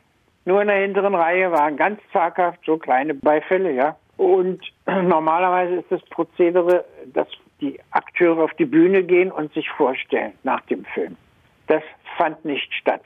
Nur 0.45 0.61
in 0.61 0.69
der 0.69 0.79
hinteren 0.79 1.15
Reihe 1.15 1.51
waren 1.53 1.77
ganz 1.77 2.01
zaghaft 2.13 2.61
so 2.65 2.77
kleine 2.79 3.15
Beifälle, 3.15 3.73
ja. 3.73 3.97
Und 4.17 4.61
normalerweise 4.87 5.77
ist 5.77 5.91
das 5.91 6.03
Prozedere, 6.07 6.85
dass 7.13 7.29
die 7.61 7.79
Akteure 7.91 8.45
auf 8.45 8.53
die 8.55 8.67
Bühne 8.67 9.03
gehen 9.03 9.33
und 9.33 9.53
sich 9.55 9.69
vorstellen 9.71 10.33
nach 10.43 10.61
dem 10.63 10.85
Film. 10.85 11.17
Das 11.67 11.83
fand 12.17 12.45
nicht 12.45 12.73
statt. 12.75 13.03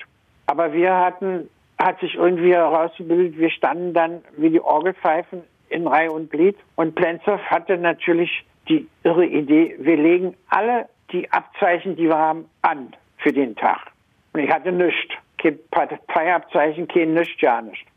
Aber 0.46 0.72
wir 0.72 0.96
hatten, 0.96 1.48
hat 1.78 2.00
sich 2.00 2.14
irgendwie 2.14 2.52
herausgebildet, 2.52 3.38
wir 3.38 3.50
standen 3.50 3.94
dann 3.94 4.22
wie 4.36 4.50
die 4.50 4.60
Orgelpfeifen 4.60 5.42
in 5.68 5.86
Reihe 5.86 6.10
und 6.10 6.30
Glied. 6.30 6.56
Und 6.74 6.94
Plenzow 6.94 7.40
hatte 7.40 7.78
natürlich 7.78 8.44
die 8.68 8.88
irre 9.04 9.26
Idee, 9.26 9.76
wir 9.78 9.96
legen 9.96 10.36
alle 10.48 10.88
die 11.12 11.30
Abzeichen, 11.32 11.96
die 11.96 12.08
wir 12.08 12.18
haben, 12.18 12.48
an 12.62 12.94
für 13.18 13.32
den 13.32 13.56
Tag. 13.56 13.90
Und 14.32 14.40
ich 14.40 14.50
hatte 14.50 14.72
nichts. 14.72 15.14
Kein 15.38 15.58
Parteiabzeichen, 15.70 16.86
kein 16.86 17.14
nichts, 17.14 17.40
ja 17.40 17.62
nichts. 17.62 17.89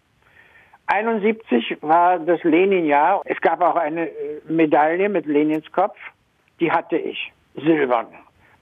71 0.88 1.78
war 1.82 2.20
das 2.20 2.44
Lenin-Jahr. 2.44 3.22
Es 3.26 3.40
gab 3.42 3.62
auch 3.62 3.76
eine 3.76 4.10
äh, 4.10 4.42
Medaille 4.48 5.10
mit 5.10 5.26
Lenins 5.26 5.72
Kopf. 5.72 5.98
Die 6.60 6.72
hatte 6.72 6.98
ich, 6.98 7.32
silbern. 7.56 8.08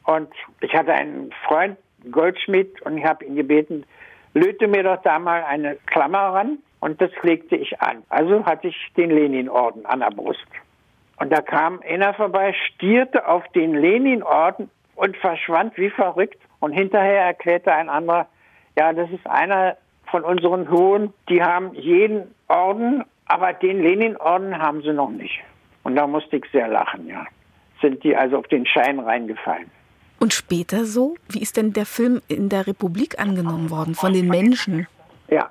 Und 0.05 0.29
ich 0.61 0.73
hatte 0.73 0.93
einen 0.93 1.31
Freund, 1.47 1.77
Goldschmied, 2.09 2.81
und 2.83 2.97
ich 2.97 3.05
habe 3.05 3.25
ihn 3.25 3.35
gebeten, 3.35 3.85
löte 4.33 4.67
mir 4.67 4.83
doch 4.83 5.01
da 5.03 5.19
mal 5.19 5.43
eine 5.43 5.75
Klammer 5.87 6.33
ran. 6.33 6.59
Und 6.79 6.99
das 6.99 7.11
legte 7.21 7.55
ich 7.55 7.79
an. 7.79 8.03
Also 8.09 8.45
hatte 8.45 8.67
ich 8.67 8.91
den 8.97 9.11
Lenin-Orden 9.11 9.85
an 9.85 9.99
der 9.99 10.09
Brust. 10.09 10.45
Und 11.17 11.31
da 11.31 11.41
kam 11.41 11.79
einer 11.87 12.15
vorbei, 12.15 12.53
stierte 12.53 13.27
auf 13.27 13.47
den 13.49 13.75
Lenin-Orden 13.75 14.71
und 14.95 15.15
verschwand 15.17 15.77
wie 15.77 15.91
verrückt. 15.91 16.39
Und 16.59 16.71
hinterher 16.71 17.21
erklärte 17.21 17.71
ein 17.71 17.89
anderer, 17.89 18.27
ja, 18.75 18.93
das 18.93 19.11
ist 19.11 19.27
einer 19.27 19.77
von 20.11 20.23
unseren 20.23 20.69
Hohen, 20.69 21.13
die 21.29 21.41
haben 21.41 21.73
jeden 21.73 22.35
Orden, 22.47 23.03
aber 23.25 23.53
den 23.53 23.81
Lenin-Orden 23.81 24.57
haben 24.57 24.81
sie 24.81 24.93
noch 24.93 25.09
nicht. 25.09 25.39
Und 25.83 25.95
da 25.95 26.05
musste 26.05 26.37
ich 26.37 26.45
sehr 26.51 26.67
lachen, 26.67 27.07
ja. 27.07 27.25
Sind 27.81 28.03
die 28.03 28.15
also 28.15 28.37
auf 28.37 28.47
den 28.47 28.65
Schein 28.65 28.99
reingefallen. 28.99 29.71
Und 30.19 30.33
später 30.33 30.85
so? 30.85 31.15
Wie 31.29 31.41
ist 31.41 31.57
denn 31.57 31.73
der 31.73 31.87
Film 31.87 32.21
in 32.27 32.49
der 32.49 32.67
Republik 32.67 33.19
angenommen 33.19 33.71
worden 33.71 33.95
von 33.95 34.13
den 34.13 34.27
Menschen? 34.27 34.85
Ja, 35.29 35.49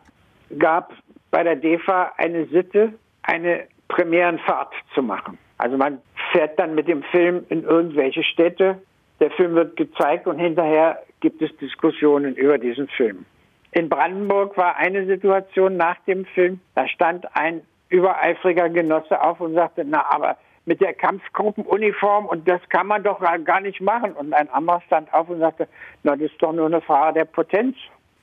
gab 0.59 0.93
bei 1.33 1.43
der 1.43 1.57
DEFA 1.57 2.13
eine 2.19 2.47
Sitte, 2.47 2.93
eine 3.23 3.67
Premierenfahrt 3.89 4.73
zu 4.95 5.03
machen. 5.03 5.39
Also 5.59 5.77
man 5.77 5.99
fährt 6.33 6.59
dann 6.59 6.77
mit 6.77 6.87
dem 6.87 7.03
Film 7.03 7.45
in 7.49 7.65
irgendwelche 7.65 8.23
Städte, 8.23 8.81
der 9.19 9.31
Film 9.33 9.55
wird 9.55 9.77
gezeigt 9.77 10.27
und 10.27 10.39
hinterher 10.39 11.03
gibt 11.21 11.43
es 11.43 11.55
Diskussionen 11.59 12.35
über 12.37 12.57
diesen 12.57 12.89
Film. 12.89 13.27
In 13.73 13.89
Brandenburg 13.89 14.57
war 14.57 14.77
eine 14.77 15.07
Situation 15.07 15.77
nach 15.77 15.97
dem 16.07 16.25
Film, 16.25 16.61
da 16.75 16.89
stand 16.89 17.27
ein 17.37 17.63
übereifriger 17.89 18.69
Genosse 18.69 19.21
auf 19.23 19.41
und 19.41 19.55
sagte, 19.55 19.85
na, 19.85 20.05
aber 20.11 20.37
mit 20.65 20.81
der 20.81 20.95
Kampfgruppenuniform 20.95 22.27
und 22.27 22.49
das 22.49 22.61
kann 22.69 22.87
man 22.87 23.03
doch 23.03 23.21
gar 23.45 23.61
nicht 23.61 23.81
machen. 23.81 24.13
Und 24.13 24.33
ein 24.33 24.49
anderer 24.51 24.81
stand 24.87 25.13
auf 25.13 25.29
und 25.29 25.41
sagte, 25.41 25.69
na, 26.03 26.13
das 26.13 26.31
ist 26.31 26.43
doch 26.43 26.53
nur 26.53 26.67
eine 26.67 26.81
Frage 26.81 27.21
der 27.21 27.25
Potenz. 27.25 27.77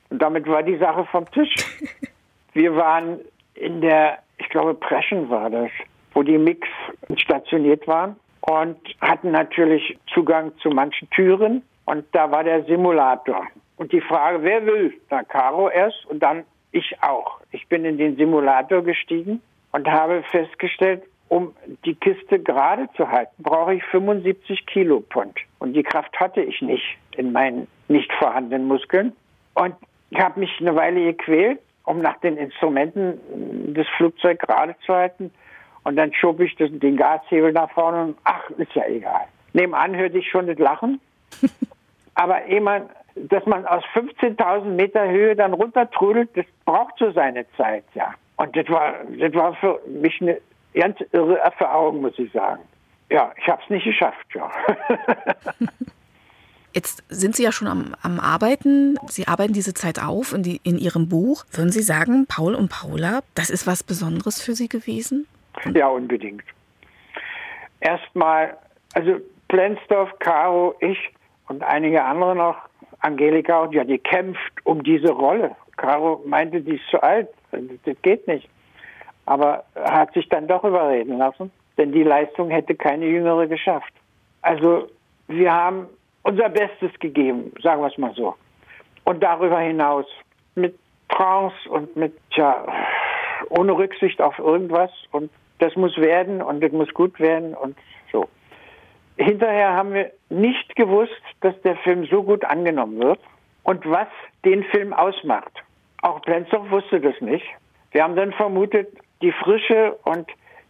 Und 0.09 0.21
damit 0.21 0.47
war 0.47 0.63
die 0.63 0.77
Sache 0.77 1.05
vom 1.05 1.29
Tisch. 1.31 1.53
Wir 2.53 2.75
waren 2.75 3.19
in 3.55 3.81
der, 3.81 4.19
ich 4.37 4.49
glaube, 4.49 4.73
Preschen 4.73 5.29
war 5.29 5.49
das, 5.49 5.69
wo 6.13 6.23
die 6.23 6.37
Mix 6.37 6.67
stationiert 7.17 7.87
waren 7.87 8.15
und 8.41 8.77
hatten 9.01 9.31
natürlich 9.31 9.97
Zugang 10.13 10.57
zu 10.59 10.69
manchen 10.69 11.09
Türen. 11.09 11.63
Und 11.85 12.05
da 12.13 12.31
war 12.31 12.43
der 12.43 12.63
Simulator. 12.65 13.47
Und 13.77 13.91
die 13.91 14.01
Frage, 14.01 14.43
wer 14.43 14.65
will? 14.65 14.93
Da 15.09 15.23
Caro 15.23 15.69
erst 15.69 16.05
und 16.07 16.21
dann 16.21 16.43
ich 16.71 17.01
auch. 17.01 17.39
Ich 17.51 17.67
bin 17.67 17.85
in 17.85 17.97
den 17.97 18.17
Simulator 18.17 18.83
gestiegen 18.83 19.41
und 19.71 19.87
habe 19.87 20.23
festgestellt, 20.23 21.03
um 21.29 21.53
die 21.85 21.95
Kiste 21.95 22.39
gerade 22.39 22.89
zu 22.95 23.09
halten, 23.09 23.43
brauche 23.43 23.75
ich 23.75 23.83
75 23.85 24.65
Kilo 24.65 25.01
Pfund. 25.01 25.37
Und 25.59 25.73
die 25.73 25.83
Kraft 25.83 26.17
hatte 26.19 26.41
ich 26.41 26.61
nicht 26.61 26.97
in 27.15 27.31
meinen 27.31 27.67
nicht 27.87 28.11
vorhandenen 28.13 28.67
Muskeln. 28.67 29.13
Und 29.53 29.75
ich 30.09 30.19
habe 30.19 30.39
mich 30.39 30.51
eine 30.59 30.75
Weile 30.75 31.03
gequält, 31.03 31.59
um 31.83 32.01
nach 32.01 32.17
den 32.19 32.37
Instrumenten 32.37 33.73
das 33.73 33.87
Flugzeug 33.97 34.39
gerade 34.39 34.75
zu 34.85 34.93
halten. 34.93 35.31
Und 35.83 35.95
dann 35.95 36.13
schob 36.13 36.39
ich 36.39 36.55
das, 36.55 36.69
den 36.71 36.97
Gashebel 36.97 37.51
nach 37.53 37.71
vorne 37.71 38.03
und 38.03 38.17
ach, 38.23 38.49
ist 38.51 38.73
ja 38.73 38.85
egal. 38.87 39.25
Nebenan 39.53 39.95
hörte 39.95 40.17
ich 40.17 40.29
schon 40.29 40.47
das 40.47 40.57
Lachen. 40.57 40.99
Aber 42.15 42.45
ehe 42.45 42.61
man, 42.61 42.89
dass 43.29 43.45
man 43.45 43.65
aus 43.65 43.83
15.000 43.93 44.65
Meter 44.65 45.07
Höhe 45.07 45.35
dann 45.35 45.53
runtertrudelt, 45.53 46.29
das 46.35 46.45
braucht 46.65 46.95
so 46.99 47.11
seine 47.11 47.45
Zeit, 47.55 47.83
ja. 47.93 48.13
Und 48.37 48.55
das 48.55 48.69
war, 48.69 48.93
das 49.19 49.33
war 49.33 49.55
für 49.55 49.81
mich 49.87 50.21
eine 50.21 50.39
ganz 50.73 50.97
irre 51.11 51.39
Erfahrung, 51.39 52.01
muss 52.01 52.17
ich 52.19 52.31
sagen. 52.31 52.61
Ja, 53.09 53.31
ich 53.37 53.47
habe 53.47 53.61
es 53.63 53.69
nicht 53.69 53.85
geschafft, 53.85 54.27
ja. 54.33 54.49
Jetzt 56.73 57.03
sind 57.09 57.35
Sie 57.35 57.43
ja 57.43 57.51
schon 57.51 57.67
am, 57.67 57.95
am, 58.03 58.19
Arbeiten. 58.19 58.99
Sie 59.07 59.27
arbeiten 59.27 59.53
diese 59.53 59.73
Zeit 59.73 59.99
auf 59.99 60.33
in, 60.33 60.43
die, 60.43 60.61
in 60.63 60.77
Ihrem 60.77 61.09
Buch. 61.09 61.43
Würden 61.51 61.71
Sie 61.71 61.81
sagen, 61.81 62.27
Paul 62.27 62.53
und 62.53 62.69
Paula, 62.69 63.21
das 63.33 63.49
ist 63.49 63.65
was 63.65 63.81
Besonderes 63.81 64.43
für 64.43 64.53
Sie 64.53 64.67
gewesen? 64.69 65.25
Ja, 65.73 65.87
unbedingt. 65.87 66.43
Erstmal, 67.79 68.57
also 68.93 69.19
Plensdorf, 69.47 70.19
Caro, 70.19 70.75
ich 70.79 70.97
und 71.47 71.63
einige 71.63 72.03
andere 72.03 72.35
noch, 72.35 72.57
Angelika 72.99 73.61
und 73.61 73.73
ja, 73.73 73.83
die 73.83 73.99
kämpft 73.99 74.53
um 74.63 74.83
diese 74.83 75.11
Rolle. 75.11 75.55
Caro 75.77 76.23
meinte, 76.25 76.61
die 76.61 76.75
ist 76.75 76.87
zu 76.89 77.01
alt, 77.01 77.29
das 77.51 78.01
geht 78.01 78.27
nicht 78.27 78.49
aber 79.27 79.65
hat 79.75 80.13
sich 80.13 80.27
dann 80.29 80.47
doch 80.47 80.63
überreden 80.63 81.17
lassen, 81.17 81.51
denn 81.77 81.91
die 81.91 82.03
Leistung 82.03 82.49
hätte 82.49 82.73
keine 82.73 83.05
jüngere 83.05 83.45
geschafft. 83.45 83.93
Also 84.41 84.87
wir 85.27 85.53
haben 85.53 85.87
unser 86.23 86.49
Bestes 86.49 86.97
gegeben, 86.99 87.51
sagen 87.61 87.81
wir 87.81 87.87
es 87.87 87.97
mal 87.97 88.13
so. 88.15 88.35
Und 89.03 89.21
darüber 89.21 89.59
hinaus 89.59 90.05
mit 90.55 90.79
Trance 91.09 91.55
und 91.69 91.95
mit, 91.95 92.13
tja, 92.31 92.65
ohne 93.49 93.73
Rücksicht 93.73 94.21
auf 94.21 94.39
irgendwas 94.39 94.91
und 95.11 95.29
das 95.59 95.75
muss 95.75 95.97
werden 95.97 96.41
und 96.41 96.61
das 96.61 96.71
muss 96.71 96.91
gut 96.93 97.19
werden 97.19 97.53
und. 97.53 97.77
Hinterher 99.17 99.73
haben 99.73 99.93
wir 99.93 100.11
nicht 100.29 100.75
gewusst, 100.75 101.21
dass 101.41 101.59
der 101.61 101.75
Film 101.77 102.05
so 102.05 102.23
gut 102.23 102.45
angenommen 102.45 102.99
wird 102.99 103.19
und 103.63 103.85
was 103.89 104.07
den 104.45 104.63
Film 104.65 104.93
ausmacht. 104.93 105.51
Auch 106.01 106.21
Plenzow 106.21 106.69
wusste 106.69 107.01
das 107.01 107.19
nicht. 107.21 107.45
Wir 107.91 108.03
haben 108.03 108.15
dann 108.15 108.31
vermutet, 108.33 108.89
die 109.21 109.31
Frische 109.31 109.97
und 110.03 110.27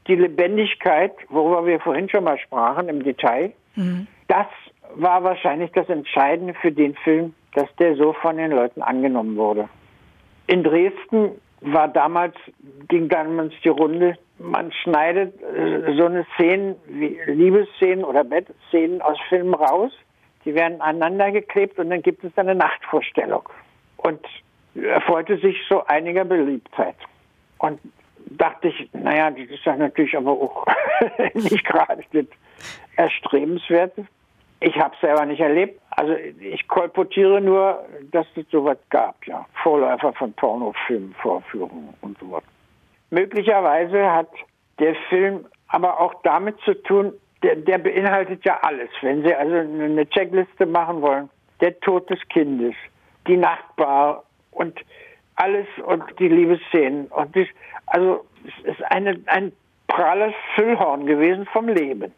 die 0.08 0.16
Lebendigkeit, 0.16 1.14
worüber 1.30 1.66
wir 1.66 1.80
vorhin 1.82 2.10
schon 2.10 2.24
mal 2.24 2.40
sprachen 2.40 2.88
im 2.88 3.04
Detail, 3.04 3.52
mhm. 3.76 4.08
das 4.30 4.48
war 4.96 5.24
wahrscheinlich 5.24 5.72
das 5.74 5.90
Entscheidende 5.90 6.54
für 6.54 6.72
den 6.72 6.96
Film, 6.96 7.34
dass 7.54 7.68
der 7.76 7.96
so 7.98 8.14
von 8.14 8.38
den 8.38 8.52
Leuten 8.52 8.82
angenommen 8.82 9.36
wurde. 9.36 9.68
In 10.48 10.64
Dresden 10.64 11.32
war 11.62 11.90
damals, 11.90 12.36
ging 12.88 13.10
damals 13.10 13.54
die 13.64 13.70
Runde, 13.70 14.18
man 14.40 14.72
schneidet 14.72 15.42
äh, 15.42 15.96
so 15.96 16.06
eine 16.06 16.26
Szene 16.36 16.76
wie 16.88 17.20
Liebesszenen 17.26 18.04
oder 18.04 18.24
Bettszenen 18.24 19.02
aus 19.02 19.18
Filmen 19.30 19.54
raus, 19.54 19.92
die 20.46 20.54
werden 20.56 20.82
aneinander 20.82 21.32
geklebt 21.32 21.80
und 21.80 21.90
dann 21.90 22.02
gibt 22.02 22.24
es 22.24 22.32
eine 22.38 22.56
Nachtvorstellung. 22.56 23.50
Und 23.98 24.22
erfreute 24.76 25.38
sich 25.38 25.58
so 25.68 25.84
einiger 25.86 26.24
Beliebtheit. 26.24 26.96
Und 27.58 27.80
dachte 28.30 28.70
ich, 28.70 28.90
naja, 28.94 29.32
das 29.32 29.50
ist 29.50 29.66
ja 29.66 29.76
natürlich 29.76 30.16
aber 30.16 30.32
auch 30.32 30.66
nicht 31.34 31.66
gerade 31.66 32.04
das 32.14 32.26
Erstrebenswerte. 32.96 34.06
Ich 34.60 34.78
habe 34.78 34.94
es 34.96 35.02
selber 35.02 35.26
nicht 35.26 35.40
erlebt. 35.40 35.80
Also 35.92 36.14
ich 36.14 36.68
kolportiere 36.68 37.42
nur, 37.42 37.86
dass 38.12 38.26
es 38.36 38.50
sowas 38.52 38.78
gab, 38.90 39.26
ja. 39.26 39.46
Vorläufer 39.64 40.14
von 40.14 40.34
Pornofilmvorführungen 40.34 41.94
und 42.02 42.18
sowas. 42.20 42.44
Möglicherweise 43.10 44.12
hat 44.12 44.30
der 44.80 44.96
Film 45.10 45.46
aber 45.68 46.00
auch 46.00 46.14
damit 46.24 46.60
zu 46.62 46.74
tun, 46.84 47.14
der, 47.44 47.56
der 47.56 47.78
beinhaltet 47.78 48.44
ja 48.46 48.60
alles. 48.62 48.90
Wenn 49.02 49.24
Sie 49.24 49.34
also 49.34 49.56
eine 49.56 50.08
Checkliste 50.10 50.66
machen 50.66 51.02
wollen, 51.02 51.30
der 51.62 51.80
Tod 51.80 52.10
des 52.10 52.20
Kindes, 52.30 52.76
die 53.28 53.38
Nachbar 53.38 54.24
und 54.52 54.80
alles 55.36 55.68
und 55.86 56.04
die 56.20 56.28
Liebesszenen. 56.28 57.08
Und 57.08 57.36
das, 57.36 57.48
also 57.86 58.26
es 58.46 58.76
ist 58.76 58.84
eine, 58.92 59.20
ein 59.28 59.52
pralles 59.88 60.34
Füllhorn 60.56 61.06
gewesen 61.06 61.46
vom 61.52 61.68
Leben. 61.68 62.14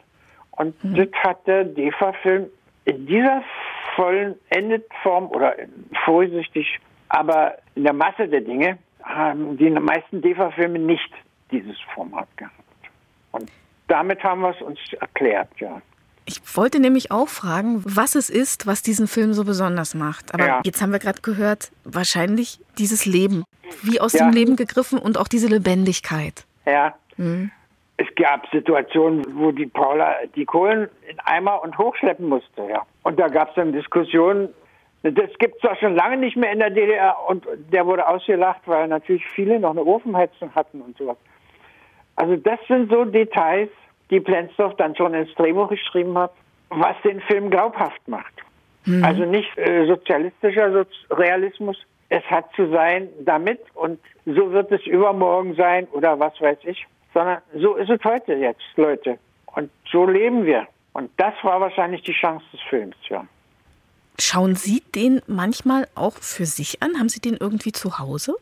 Und 0.52 0.82
mhm. 0.84 0.96
das 0.96 1.08
hat 1.24 1.46
der 1.48 1.66
DEFA-Film 1.66 2.48
in 2.86 3.06
dieser 3.06 3.44
vollen 3.96 4.36
Endetform 4.50 5.28
oder 5.28 5.56
vorsichtig, 6.06 6.80
aber 7.10 7.58
in 7.76 7.84
der 7.84 7.94
Masse 7.94 8.28
der 8.28 8.42
Dinge 8.42 8.78
haben 9.04 9.58
die 9.58 9.70
meisten 9.70 10.22
DEFA-Filme 10.22 10.80
nicht 10.80 11.12
dieses 11.52 11.78
Format 11.93 12.28
gehabt. 12.38 12.56
Und 13.32 13.50
damit 13.88 14.24
haben 14.24 14.41
wir 14.41 14.50
es 14.56 14.62
uns 14.62 14.80
erklärt, 15.00 15.50
ja. 15.58 15.82
Ich 16.26 16.39
wollte 16.56 16.80
nämlich 16.80 17.10
auch 17.12 17.28
fragen, 17.28 17.82
was 17.86 18.14
es 18.14 18.30
ist, 18.30 18.68
was 18.68 18.84
diesen 18.84 19.08
Film 19.08 19.34
so 19.34 19.43
besonders 19.45 19.95
macht. 19.95 20.32
Aber 20.34 20.45
Ja. 20.45 20.62
jetzt 20.64 20.80
haben 20.82 20.91
wir 20.91 21.00
gerade 21.00 21.22
gehört, 21.22 21.72
wahrscheinlich 21.86 22.60
dieses 22.78 23.06
Leben, 23.08 23.43
wie 23.82 24.00
aus 24.00 24.14
Ja. 24.14 24.26
dem 24.26 24.34
Leben 24.34 24.56
gegriffen 24.56 25.00
und 25.00 25.18
auch 25.18 25.28
diese 25.28 25.47
Lebendigkeit. 25.47 26.45
Ja. 26.68 26.93
Mhm. 27.18 27.50
Es 27.97 28.08
gab 28.16 28.47
Situationen, 28.52 29.26
wo 29.39 29.52
die 29.52 29.66
Paula 29.66 30.16
die 30.36 30.45
Kohlen 30.45 30.88
in 31.10 31.20
Eimer 31.22 31.64
und 31.64 31.78
hochschleppen 31.80 32.30
musste, 32.30 32.62
ja. 32.70 32.84
Und 33.04 33.20
da 33.20 33.28
gab 33.28 33.50
es 33.50 33.56
dann 33.56 33.74
Diskussionen, 33.74 34.50
das 35.04 35.30
gibt 35.39 35.56
es 35.56 35.62
zwar 35.62 35.76
schon 35.78 35.95
lange 35.95 36.18
nicht 36.18 36.36
mehr 36.36 36.52
in 36.52 36.60
der 36.60 36.70
DDR 36.70 37.16
und 37.28 37.45
der 37.72 37.86
wurde 37.86 38.08
ausgelacht, 38.08 38.62
weil 38.66 38.88
natürlich 38.88 39.26
viele 39.28 39.60
noch 39.60 39.72
eine 39.72 39.84
Ofenheizung 39.84 40.54
hatten 40.56 40.82
und 40.82 40.97
sowas. 40.97 41.18
Also 42.16 42.36
das 42.36 42.60
sind 42.68 42.91
so 42.91 43.06
Details, 43.06 43.70
die 44.10 44.20
Plenzdorf 44.20 44.76
dann 44.76 44.95
schon 44.95 45.14
ins 45.14 45.34
Drehbuch 45.36 45.70
geschrieben 45.70 46.18
hat, 46.18 46.34
was 46.70 46.95
den 47.04 47.22
Film 47.22 47.50
glaubhaft 47.50 48.06
macht. 48.08 48.34
Also 49.04 49.24
nicht 49.26 49.58
äh, 49.58 49.86
sozialistischer 49.86 50.72
Soz 50.72 50.89
Realismus. 51.12 51.78
Es 52.10 52.24
hat 52.24 52.52
zu 52.56 52.70
sein 52.70 53.08
damit 53.22 53.60
und 53.76 54.00
so 54.26 54.52
wird 54.52 54.72
es 54.72 54.86
übermorgen 54.88 55.54
sein 55.56 55.88
oder 55.91 56.20
was 56.20 56.34
weiß 56.41 56.58
ich, 56.64 56.88
sondern 57.14 57.38
so 57.56 57.76
ist 57.76 57.89
es 57.89 58.04
heute 58.04 58.34
jetzt, 58.34 58.64
Leute. 58.76 59.20
Und 59.45 59.70
so 59.91 60.06
leben 60.06 60.45
wir. 60.45 60.68
Und 60.93 61.12
das 61.18 61.34
war 61.43 61.62
wahrscheinlich 61.62 62.02
die 62.04 62.14
Chance 62.14 62.45
des 62.52 62.62
Films, 62.62 62.95
ja. 63.10 63.26
Schauen 64.20 64.55
Sie 64.55 64.82
den 64.95 65.22
manchmal 65.28 65.88
auch 65.95 66.13
für 66.13 66.45
sich 66.45 66.84
an? 66.84 66.99
Haben 66.99 67.07
Sie 67.09 67.22
den 67.22 67.38
irgendwie 67.39 67.72
zu 67.72 67.99
Hause? 67.99 68.36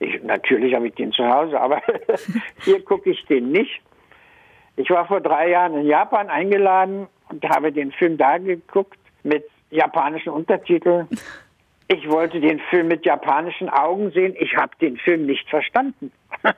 Ich, 0.00 0.20
natürlich 0.24 0.74
habe 0.74 0.88
ich 0.88 0.94
den 0.94 1.12
zu 1.12 1.24
Hause, 1.24 1.60
aber 1.60 1.80
hier 2.64 2.84
gucke 2.84 3.10
ich 3.10 3.24
den 3.26 3.52
nicht. 3.52 3.80
Ich 4.76 4.90
war 4.90 5.06
vor 5.06 5.20
drei 5.20 5.50
Jahren 5.50 5.74
in 5.74 5.86
Japan 5.86 6.28
eingeladen 6.28 7.06
und 7.28 7.48
habe 7.48 7.70
den 7.70 7.92
Film 7.92 8.16
da 8.16 8.38
geguckt 8.38 8.98
mit 9.22 9.44
japanischen 9.70 10.30
Untertiteln. 10.30 11.06
Ich 11.86 12.08
wollte 12.08 12.40
den 12.40 12.60
Film 12.70 12.88
mit 12.88 13.04
japanischen 13.04 13.68
Augen 13.68 14.10
sehen. 14.10 14.34
Ich 14.38 14.56
habe 14.56 14.72
den 14.80 14.96
Film 14.96 15.26
nicht 15.26 15.48
verstanden. 15.48 16.10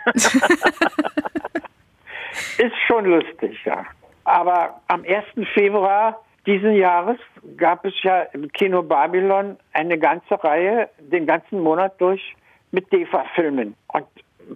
Ist 2.59 2.77
schon 2.87 3.05
lustig, 3.07 3.59
ja. 3.65 3.85
Aber 4.25 4.81
am 4.89 5.05
1. 5.05 5.25
Februar 5.53 6.23
diesen 6.47 6.75
Jahres 6.75 7.19
gab 7.57 7.85
es 7.85 7.95
ja 8.03 8.23
im 8.33 8.51
Kino 8.53 8.83
Babylon 8.83 9.57
eine 9.73 9.99
ganze 9.99 10.43
Reihe, 10.43 10.89
den 10.99 11.27
ganzen 11.27 11.61
Monat 11.61 12.01
durch, 12.01 12.35
mit 12.73 12.93
DEFA-Filmen. 12.93 13.75
Und 13.89 14.07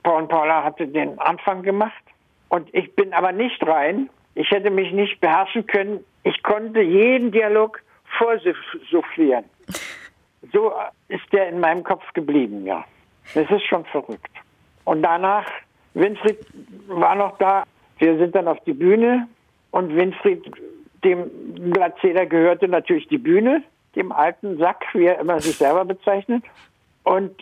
Paul 0.02 0.22
und 0.22 0.28
Paula 0.28 0.64
hatte 0.64 0.88
den 0.88 1.18
Anfang 1.18 1.62
gemacht. 1.62 2.02
Und 2.48 2.72
ich 2.74 2.94
bin 2.96 3.12
aber 3.12 3.32
nicht 3.32 3.64
rein. 3.66 4.08
Ich 4.34 4.50
hätte 4.50 4.70
mich 4.70 4.92
nicht 4.92 5.20
beherrschen 5.20 5.66
können. 5.66 6.04
Ich 6.24 6.42
konnte 6.42 6.80
jeden 6.80 7.30
Dialog 7.30 7.80
vorsufflieren. 8.18 9.44
So 10.52 10.72
ist 11.08 11.24
der 11.32 11.48
in 11.48 11.60
meinem 11.60 11.84
Kopf 11.84 12.04
geblieben, 12.14 12.64
ja. 12.66 12.84
Das 13.34 13.50
ist 13.50 13.64
schon 13.66 13.84
verrückt. 13.86 14.30
Und 14.84 15.02
danach, 15.02 15.46
Winfried 15.94 16.38
war 16.88 17.14
noch 17.14 17.36
da. 17.38 17.64
Wir 17.98 18.16
sind 18.18 18.34
dann 18.34 18.46
auf 18.46 18.58
die 18.64 18.72
Bühne 18.72 19.26
und 19.70 19.94
Winfried, 19.94 20.44
dem 21.04 21.72
Glatzeder 21.72 22.26
gehörte 22.26 22.68
natürlich 22.68 23.08
die 23.08 23.18
Bühne, 23.18 23.62
dem 23.94 24.12
alten 24.12 24.58
Sack, 24.58 24.84
wie 24.92 25.06
er 25.06 25.18
immer 25.18 25.40
sich 25.40 25.56
selber 25.56 25.84
bezeichnet. 25.84 26.44
Und 27.04 27.34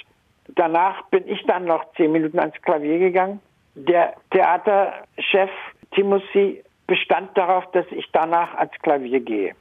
danach 0.49 1.05
bin 1.07 1.27
ich 1.29 1.43
dann 1.47 1.65
noch 1.65 1.85
zehn 1.97 2.13
Minuten 2.13 2.39
ans 2.39 2.61
Klavier 2.63 2.99
gegangen. 2.99 3.41
Der 3.75 4.15
Theaterchef 4.31 5.51
Timothy 5.93 6.63
bestand 6.87 7.37
darauf, 7.37 7.71
dass 7.73 7.87
ich 7.91 8.09
danach 8.13 8.55
ans 8.55 8.75
Klavier 8.83 9.21
gehe. 9.21 9.55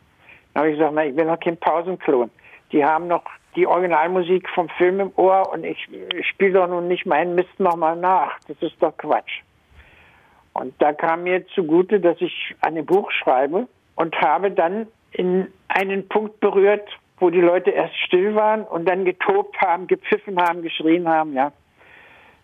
Dann 0.54 0.62
habe 0.62 0.72
ich 0.72 0.78
gesagt, 0.78 0.94
na, 0.96 1.06
ich 1.06 1.16
bin 1.16 1.28
noch 1.28 1.40
kein 1.40 1.58
Pausenklon. 1.58 2.30
Die 2.72 2.84
haben 2.84 3.08
noch 3.08 3.24
die 3.56 3.68
Originalmusik 3.68 4.50
vom 4.50 4.68
Film 4.70 5.00
im 5.00 5.12
Ohr 5.16 5.52
und 5.52 5.64
ich 5.64 5.88
spiele 6.28 6.54
doch 6.54 6.68
nun 6.68 6.88
nicht 6.88 7.06
meinen 7.06 7.36
Mist 7.36 7.60
nochmal 7.60 7.96
nach. 7.96 8.38
Das 8.48 8.58
ist 8.62 8.76
doch 8.82 8.96
Quatsch. 8.98 9.42
Und 10.54 10.74
da 10.80 10.94
kam 10.94 11.24
mir 11.24 11.46
zugute, 11.48 12.00
dass 12.00 12.20
ich 12.20 12.56
ein 12.62 12.86
Buch 12.86 13.12
schreibe 13.12 13.68
und 13.96 14.16
habe 14.22 14.52
dann 14.52 14.88
in 15.12 15.48
einen 15.68 16.08
Punkt 16.08 16.40
berührt, 16.40 16.88
wo 17.20 17.30
die 17.30 17.42
Leute 17.42 17.70
erst 17.70 17.96
still 17.98 18.36
waren 18.36 18.64
und 18.64 18.88
dann 18.88 19.06
getobt 19.06 19.60
haben, 19.62 19.88
gepfiffen 19.88 20.40
haben, 20.40 20.62
geschrien 20.62 21.08
haben, 21.08 21.34
ja. 21.34 21.52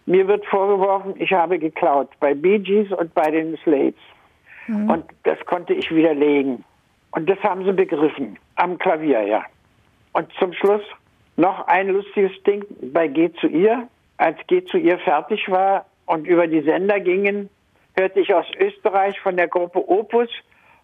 Mir 0.05 0.27
wird 0.27 0.45
vorgeworfen, 0.45 1.13
ich 1.17 1.31
habe 1.33 1.59
geklaut 1.59 2.09
bei 2.19 2.33
Bee 2.33 2.59
Gees 2.59 2.91
und 2.91 3.13
bei 3.13 3.29
den 3.29 3.57
Slates. 3.57 3.99
Und 4.69 5.05
das 5.23 5.39
konnte 5.45 5.73
ich 5.73 5.93
widerlegen. 5.93 6.63
Und 7.11 7.29
das 7.29 7.39
haben 7.39 7.65
sie 7.65 7.73
begriffen. 7.73 8.37
Am 8.55 8.77
Klavier, 8.77 9.21
ja. 9.21 9.43
Und 10.13 10.31
zum 10.33 10.53
Schluss 10.53 10.83
noch 11.37 11.67
ein 11.67 11.89
lustiges 11.89 12.31
Ding 12.43 12.63
bei 12.93 13.07
Geh 13.07 13.31
zu 13.33 13.47
ihr. 13.47 13.87
Als 14.17 14.37
Geh 14.47 14.63
zu 14.65 14.77
ihr 14.77 14.99
fertig 14.99 15.49
war 15.49 15.85
und 16.05 16.27
über 16.27 16.47
die 16.47 16.61
Sender 16.61 16.99
gingen, 16.99 17.49
hörte 17.97 18.19
ich 18.19 18.33
aus 18.33 18.45
Österreich 18.59 19.19
von 19.21 19.37
der 19.37 19.47
Gruppe 19.47 19.87
Opus 19.89 20.29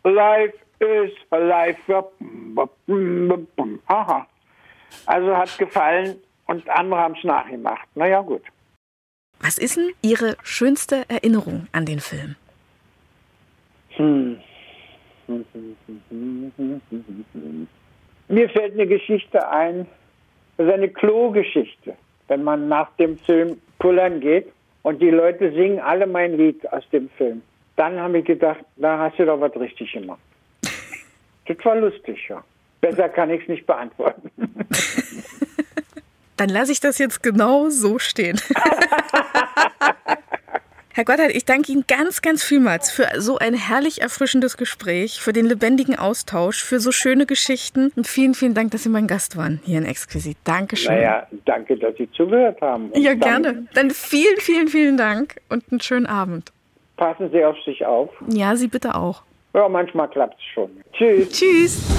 Life 0.06 0.54
is 0.80 1.12
alive. 1.32 1.78
Haha. 3.90 4.28
Also 5.06 5.36
hat 5.38 5.58
gefallen 5.58 6.16
und 6.48 6.70
andere 6.70 7.00
haben 7.00 7.16
es 7.18 7.24
nachgemacht. 7.24 7.88
Naja, 7.96 8.22
gut. 8.22 8.44
Was 9.40 9.58
ist 9.58 9.78
denn 9.78 9.92
Ihre 10.02 10.38
schönste 10.44 11.06
Erinnerung 11.10 11.68
an 11.72 11.86
den 11.86 12.00
Film? 12.00 12.36
Hm. 13.90 14.40
Mir 18.28 18.50
fällt 18.50 18.74
eine 18.74 18.88
Geschichte 18.88 19.48
ein, 19.50 19.88
das 20.58 20.68
ist 20.68 20.74
eine 20.74 20.90
Klo-Geschichte. 20.90 21.96
Wenn 22.28 22.44
man 22.44 22.68
nach 22.68 22.92
dem 22.98 23.18
Film 23.18 23.62
pullern 23.80 24.20
geht 24.20 24.52
und 24.84 25.02
die 25.02 25.10
Leute 25.10 25.52
singen 25.52 25.80
alle 25.80 26.08
mein 26.08 26.38
Lied 26.38 26.72
aus 26.72 26.88
dem 26.92 27.10
Film, 27.18 27.42
dann 27.76 28.00
habe 28.00 28.20
ich 28.20 28.26
gedacht, 28.26 28.64
da 28.76 28.98
hast 28.98 29.20
du 29.20 29.26
doch 29.26 29.40
was 29.40 29.56
richtig 29.56 29.92
gemacht. 29.92 30.20
Das 31.48 31.64
war 31.64 31.76
lustig, 31.76 32.18
ja. 32.28 32.44
Besser 32.82 33.08
kann 33.08 33.30
ich 33.30 33.44
es 33.44 33.48
nicht 33.48 33.68
beantworten. 33.68 34.32
Dann 36.38 36.50
lasse 36.50 36.72
ich 36.72 36.80
das 36.80 36.98
jetzt 36.98 37.22
genau 37.22 37.70
so 37.70 38.00
stehen. 38.00 38.42
Herr 40.94 41.04
Gotthard, 41.04 41.32
ich 41.32 41.44
danke 41.44 41.74
Ihnen 41.74 41.84
ganz, 41.88 42.22
ganz 42.22 42.42
vielmals 42.42 42.90
für 42.90 43.10
so 43.18 43.38
ein 43.38 43.54
herrlich 43.54 44.02
erfrischendes 44.02 44.56
Gespräch, 44.56 45.20
für 45.20 45.34
den 45.34 45.46
lebendigen 45.46 46.00
Austausch, 46.00 46.64
für 46.64 46.80
so 46.80 46.94
schöne 46.94 47.26
Geschichten 47.26 47.92
und 47.98 48.08
vielen, 48.08 48.34
vielen 48.34 48.54
Dank, 48.54 48.72
dass 48.72 48.84
Sie 48.84 48.90
mein 48.90 49.06
Gast 49.06 49.36
waren 49.36 49.60
hier 49.66 49.80
in 49.80 49.86
Exquisit. 49.86 50.38
Dankeschön. 50.46 50.96
Naja, 50.96 51.28
danke, 51.44 51.78
dass 51.78 51.98
Sie 51.98 52.10
zugehört 52.12 52.62
haben. 52.62 52.92
Und 52.92 53.02
ja, 53.02 53.14
gerne. 53.14 53.68
Dann 53.74 53.92
vielen, 53.92 54.38
vielen, 54.38 54.70
vielen 54.70 54.96
Dank 54.96 55.36
und 55.50 55.66
einen 55.70 55.82
schönen 55.82 56.06
Abend. 56.06 56.54
Passen 56.98 57.30
Sie 57.32 57.44
auf 57.44 57.58
sich 57.66 57.86
auf. 57.86 58.10
Ja, 58.28 58.56
Sie 58.56 58.68
bitte 58.68 58.96
auch. 58.96 59.24
Ja, 59.54 59.68
manchmal 59.70 60.10
klappt 60.10 60.36
es 60.38 60.44
schon. 60.54 60.70
Tschüss. 60.94 61.30
Tschüss. 61.30 61.92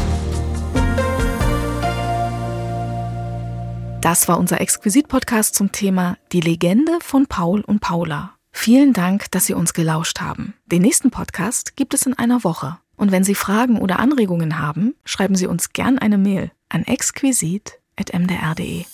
Das 4.01 4.28
war 4.28 4.38
unser 4.38 4.61
Exquisit-Podcast 4.61 5.55
zum 5.55 5.72
Thema 5.72 6.16
Die 6.32 6.40
Legende 6.40 6.92
von 7.01 7.26
Paul 7.26 7.62
und 7.62 7.80
Paula. 7.80 8.32
Vielen 8.53 8.92
Dank, 8.92 9.30
dass 9.32 9.47
Sie 9.47 9.55
uns 9.55 9.74
gelauscht 9.74 10.20
haben. 10.20 10.55
Den 10.66 10.82
nächsten 10.82 11.11
Podcast 11.11 11.76
gibt 11.76 11.92
es 11.92 12.07
in 12.07 12.16
einer 12.16 12.44
Woche. 12.44 12.78
Und 12.97 13.12
wenn 13.12 13.24
Sie 13.24 13.34
Fragen 13.34 13.78
oder 13.78 13.99
Anregungen 13.99 14.59
haben, 14.59 14.94
schreiben 15.05 15.34
Sie 15.34 15.47
uns 15.47 15.72
gern 15.72 15.99
eine 15.99 16.18
Mail 16.18 16.51
an 16.68 16.84
exquisit.mdr.de. 16.84 18.84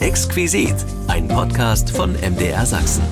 Exquisit, 0.00 0.74
ein 1.08 1.28
Podcast 1.28 1.94
von 1.96 2.12
MDR 2.14 2.64
Sachsen. 2.64 3.02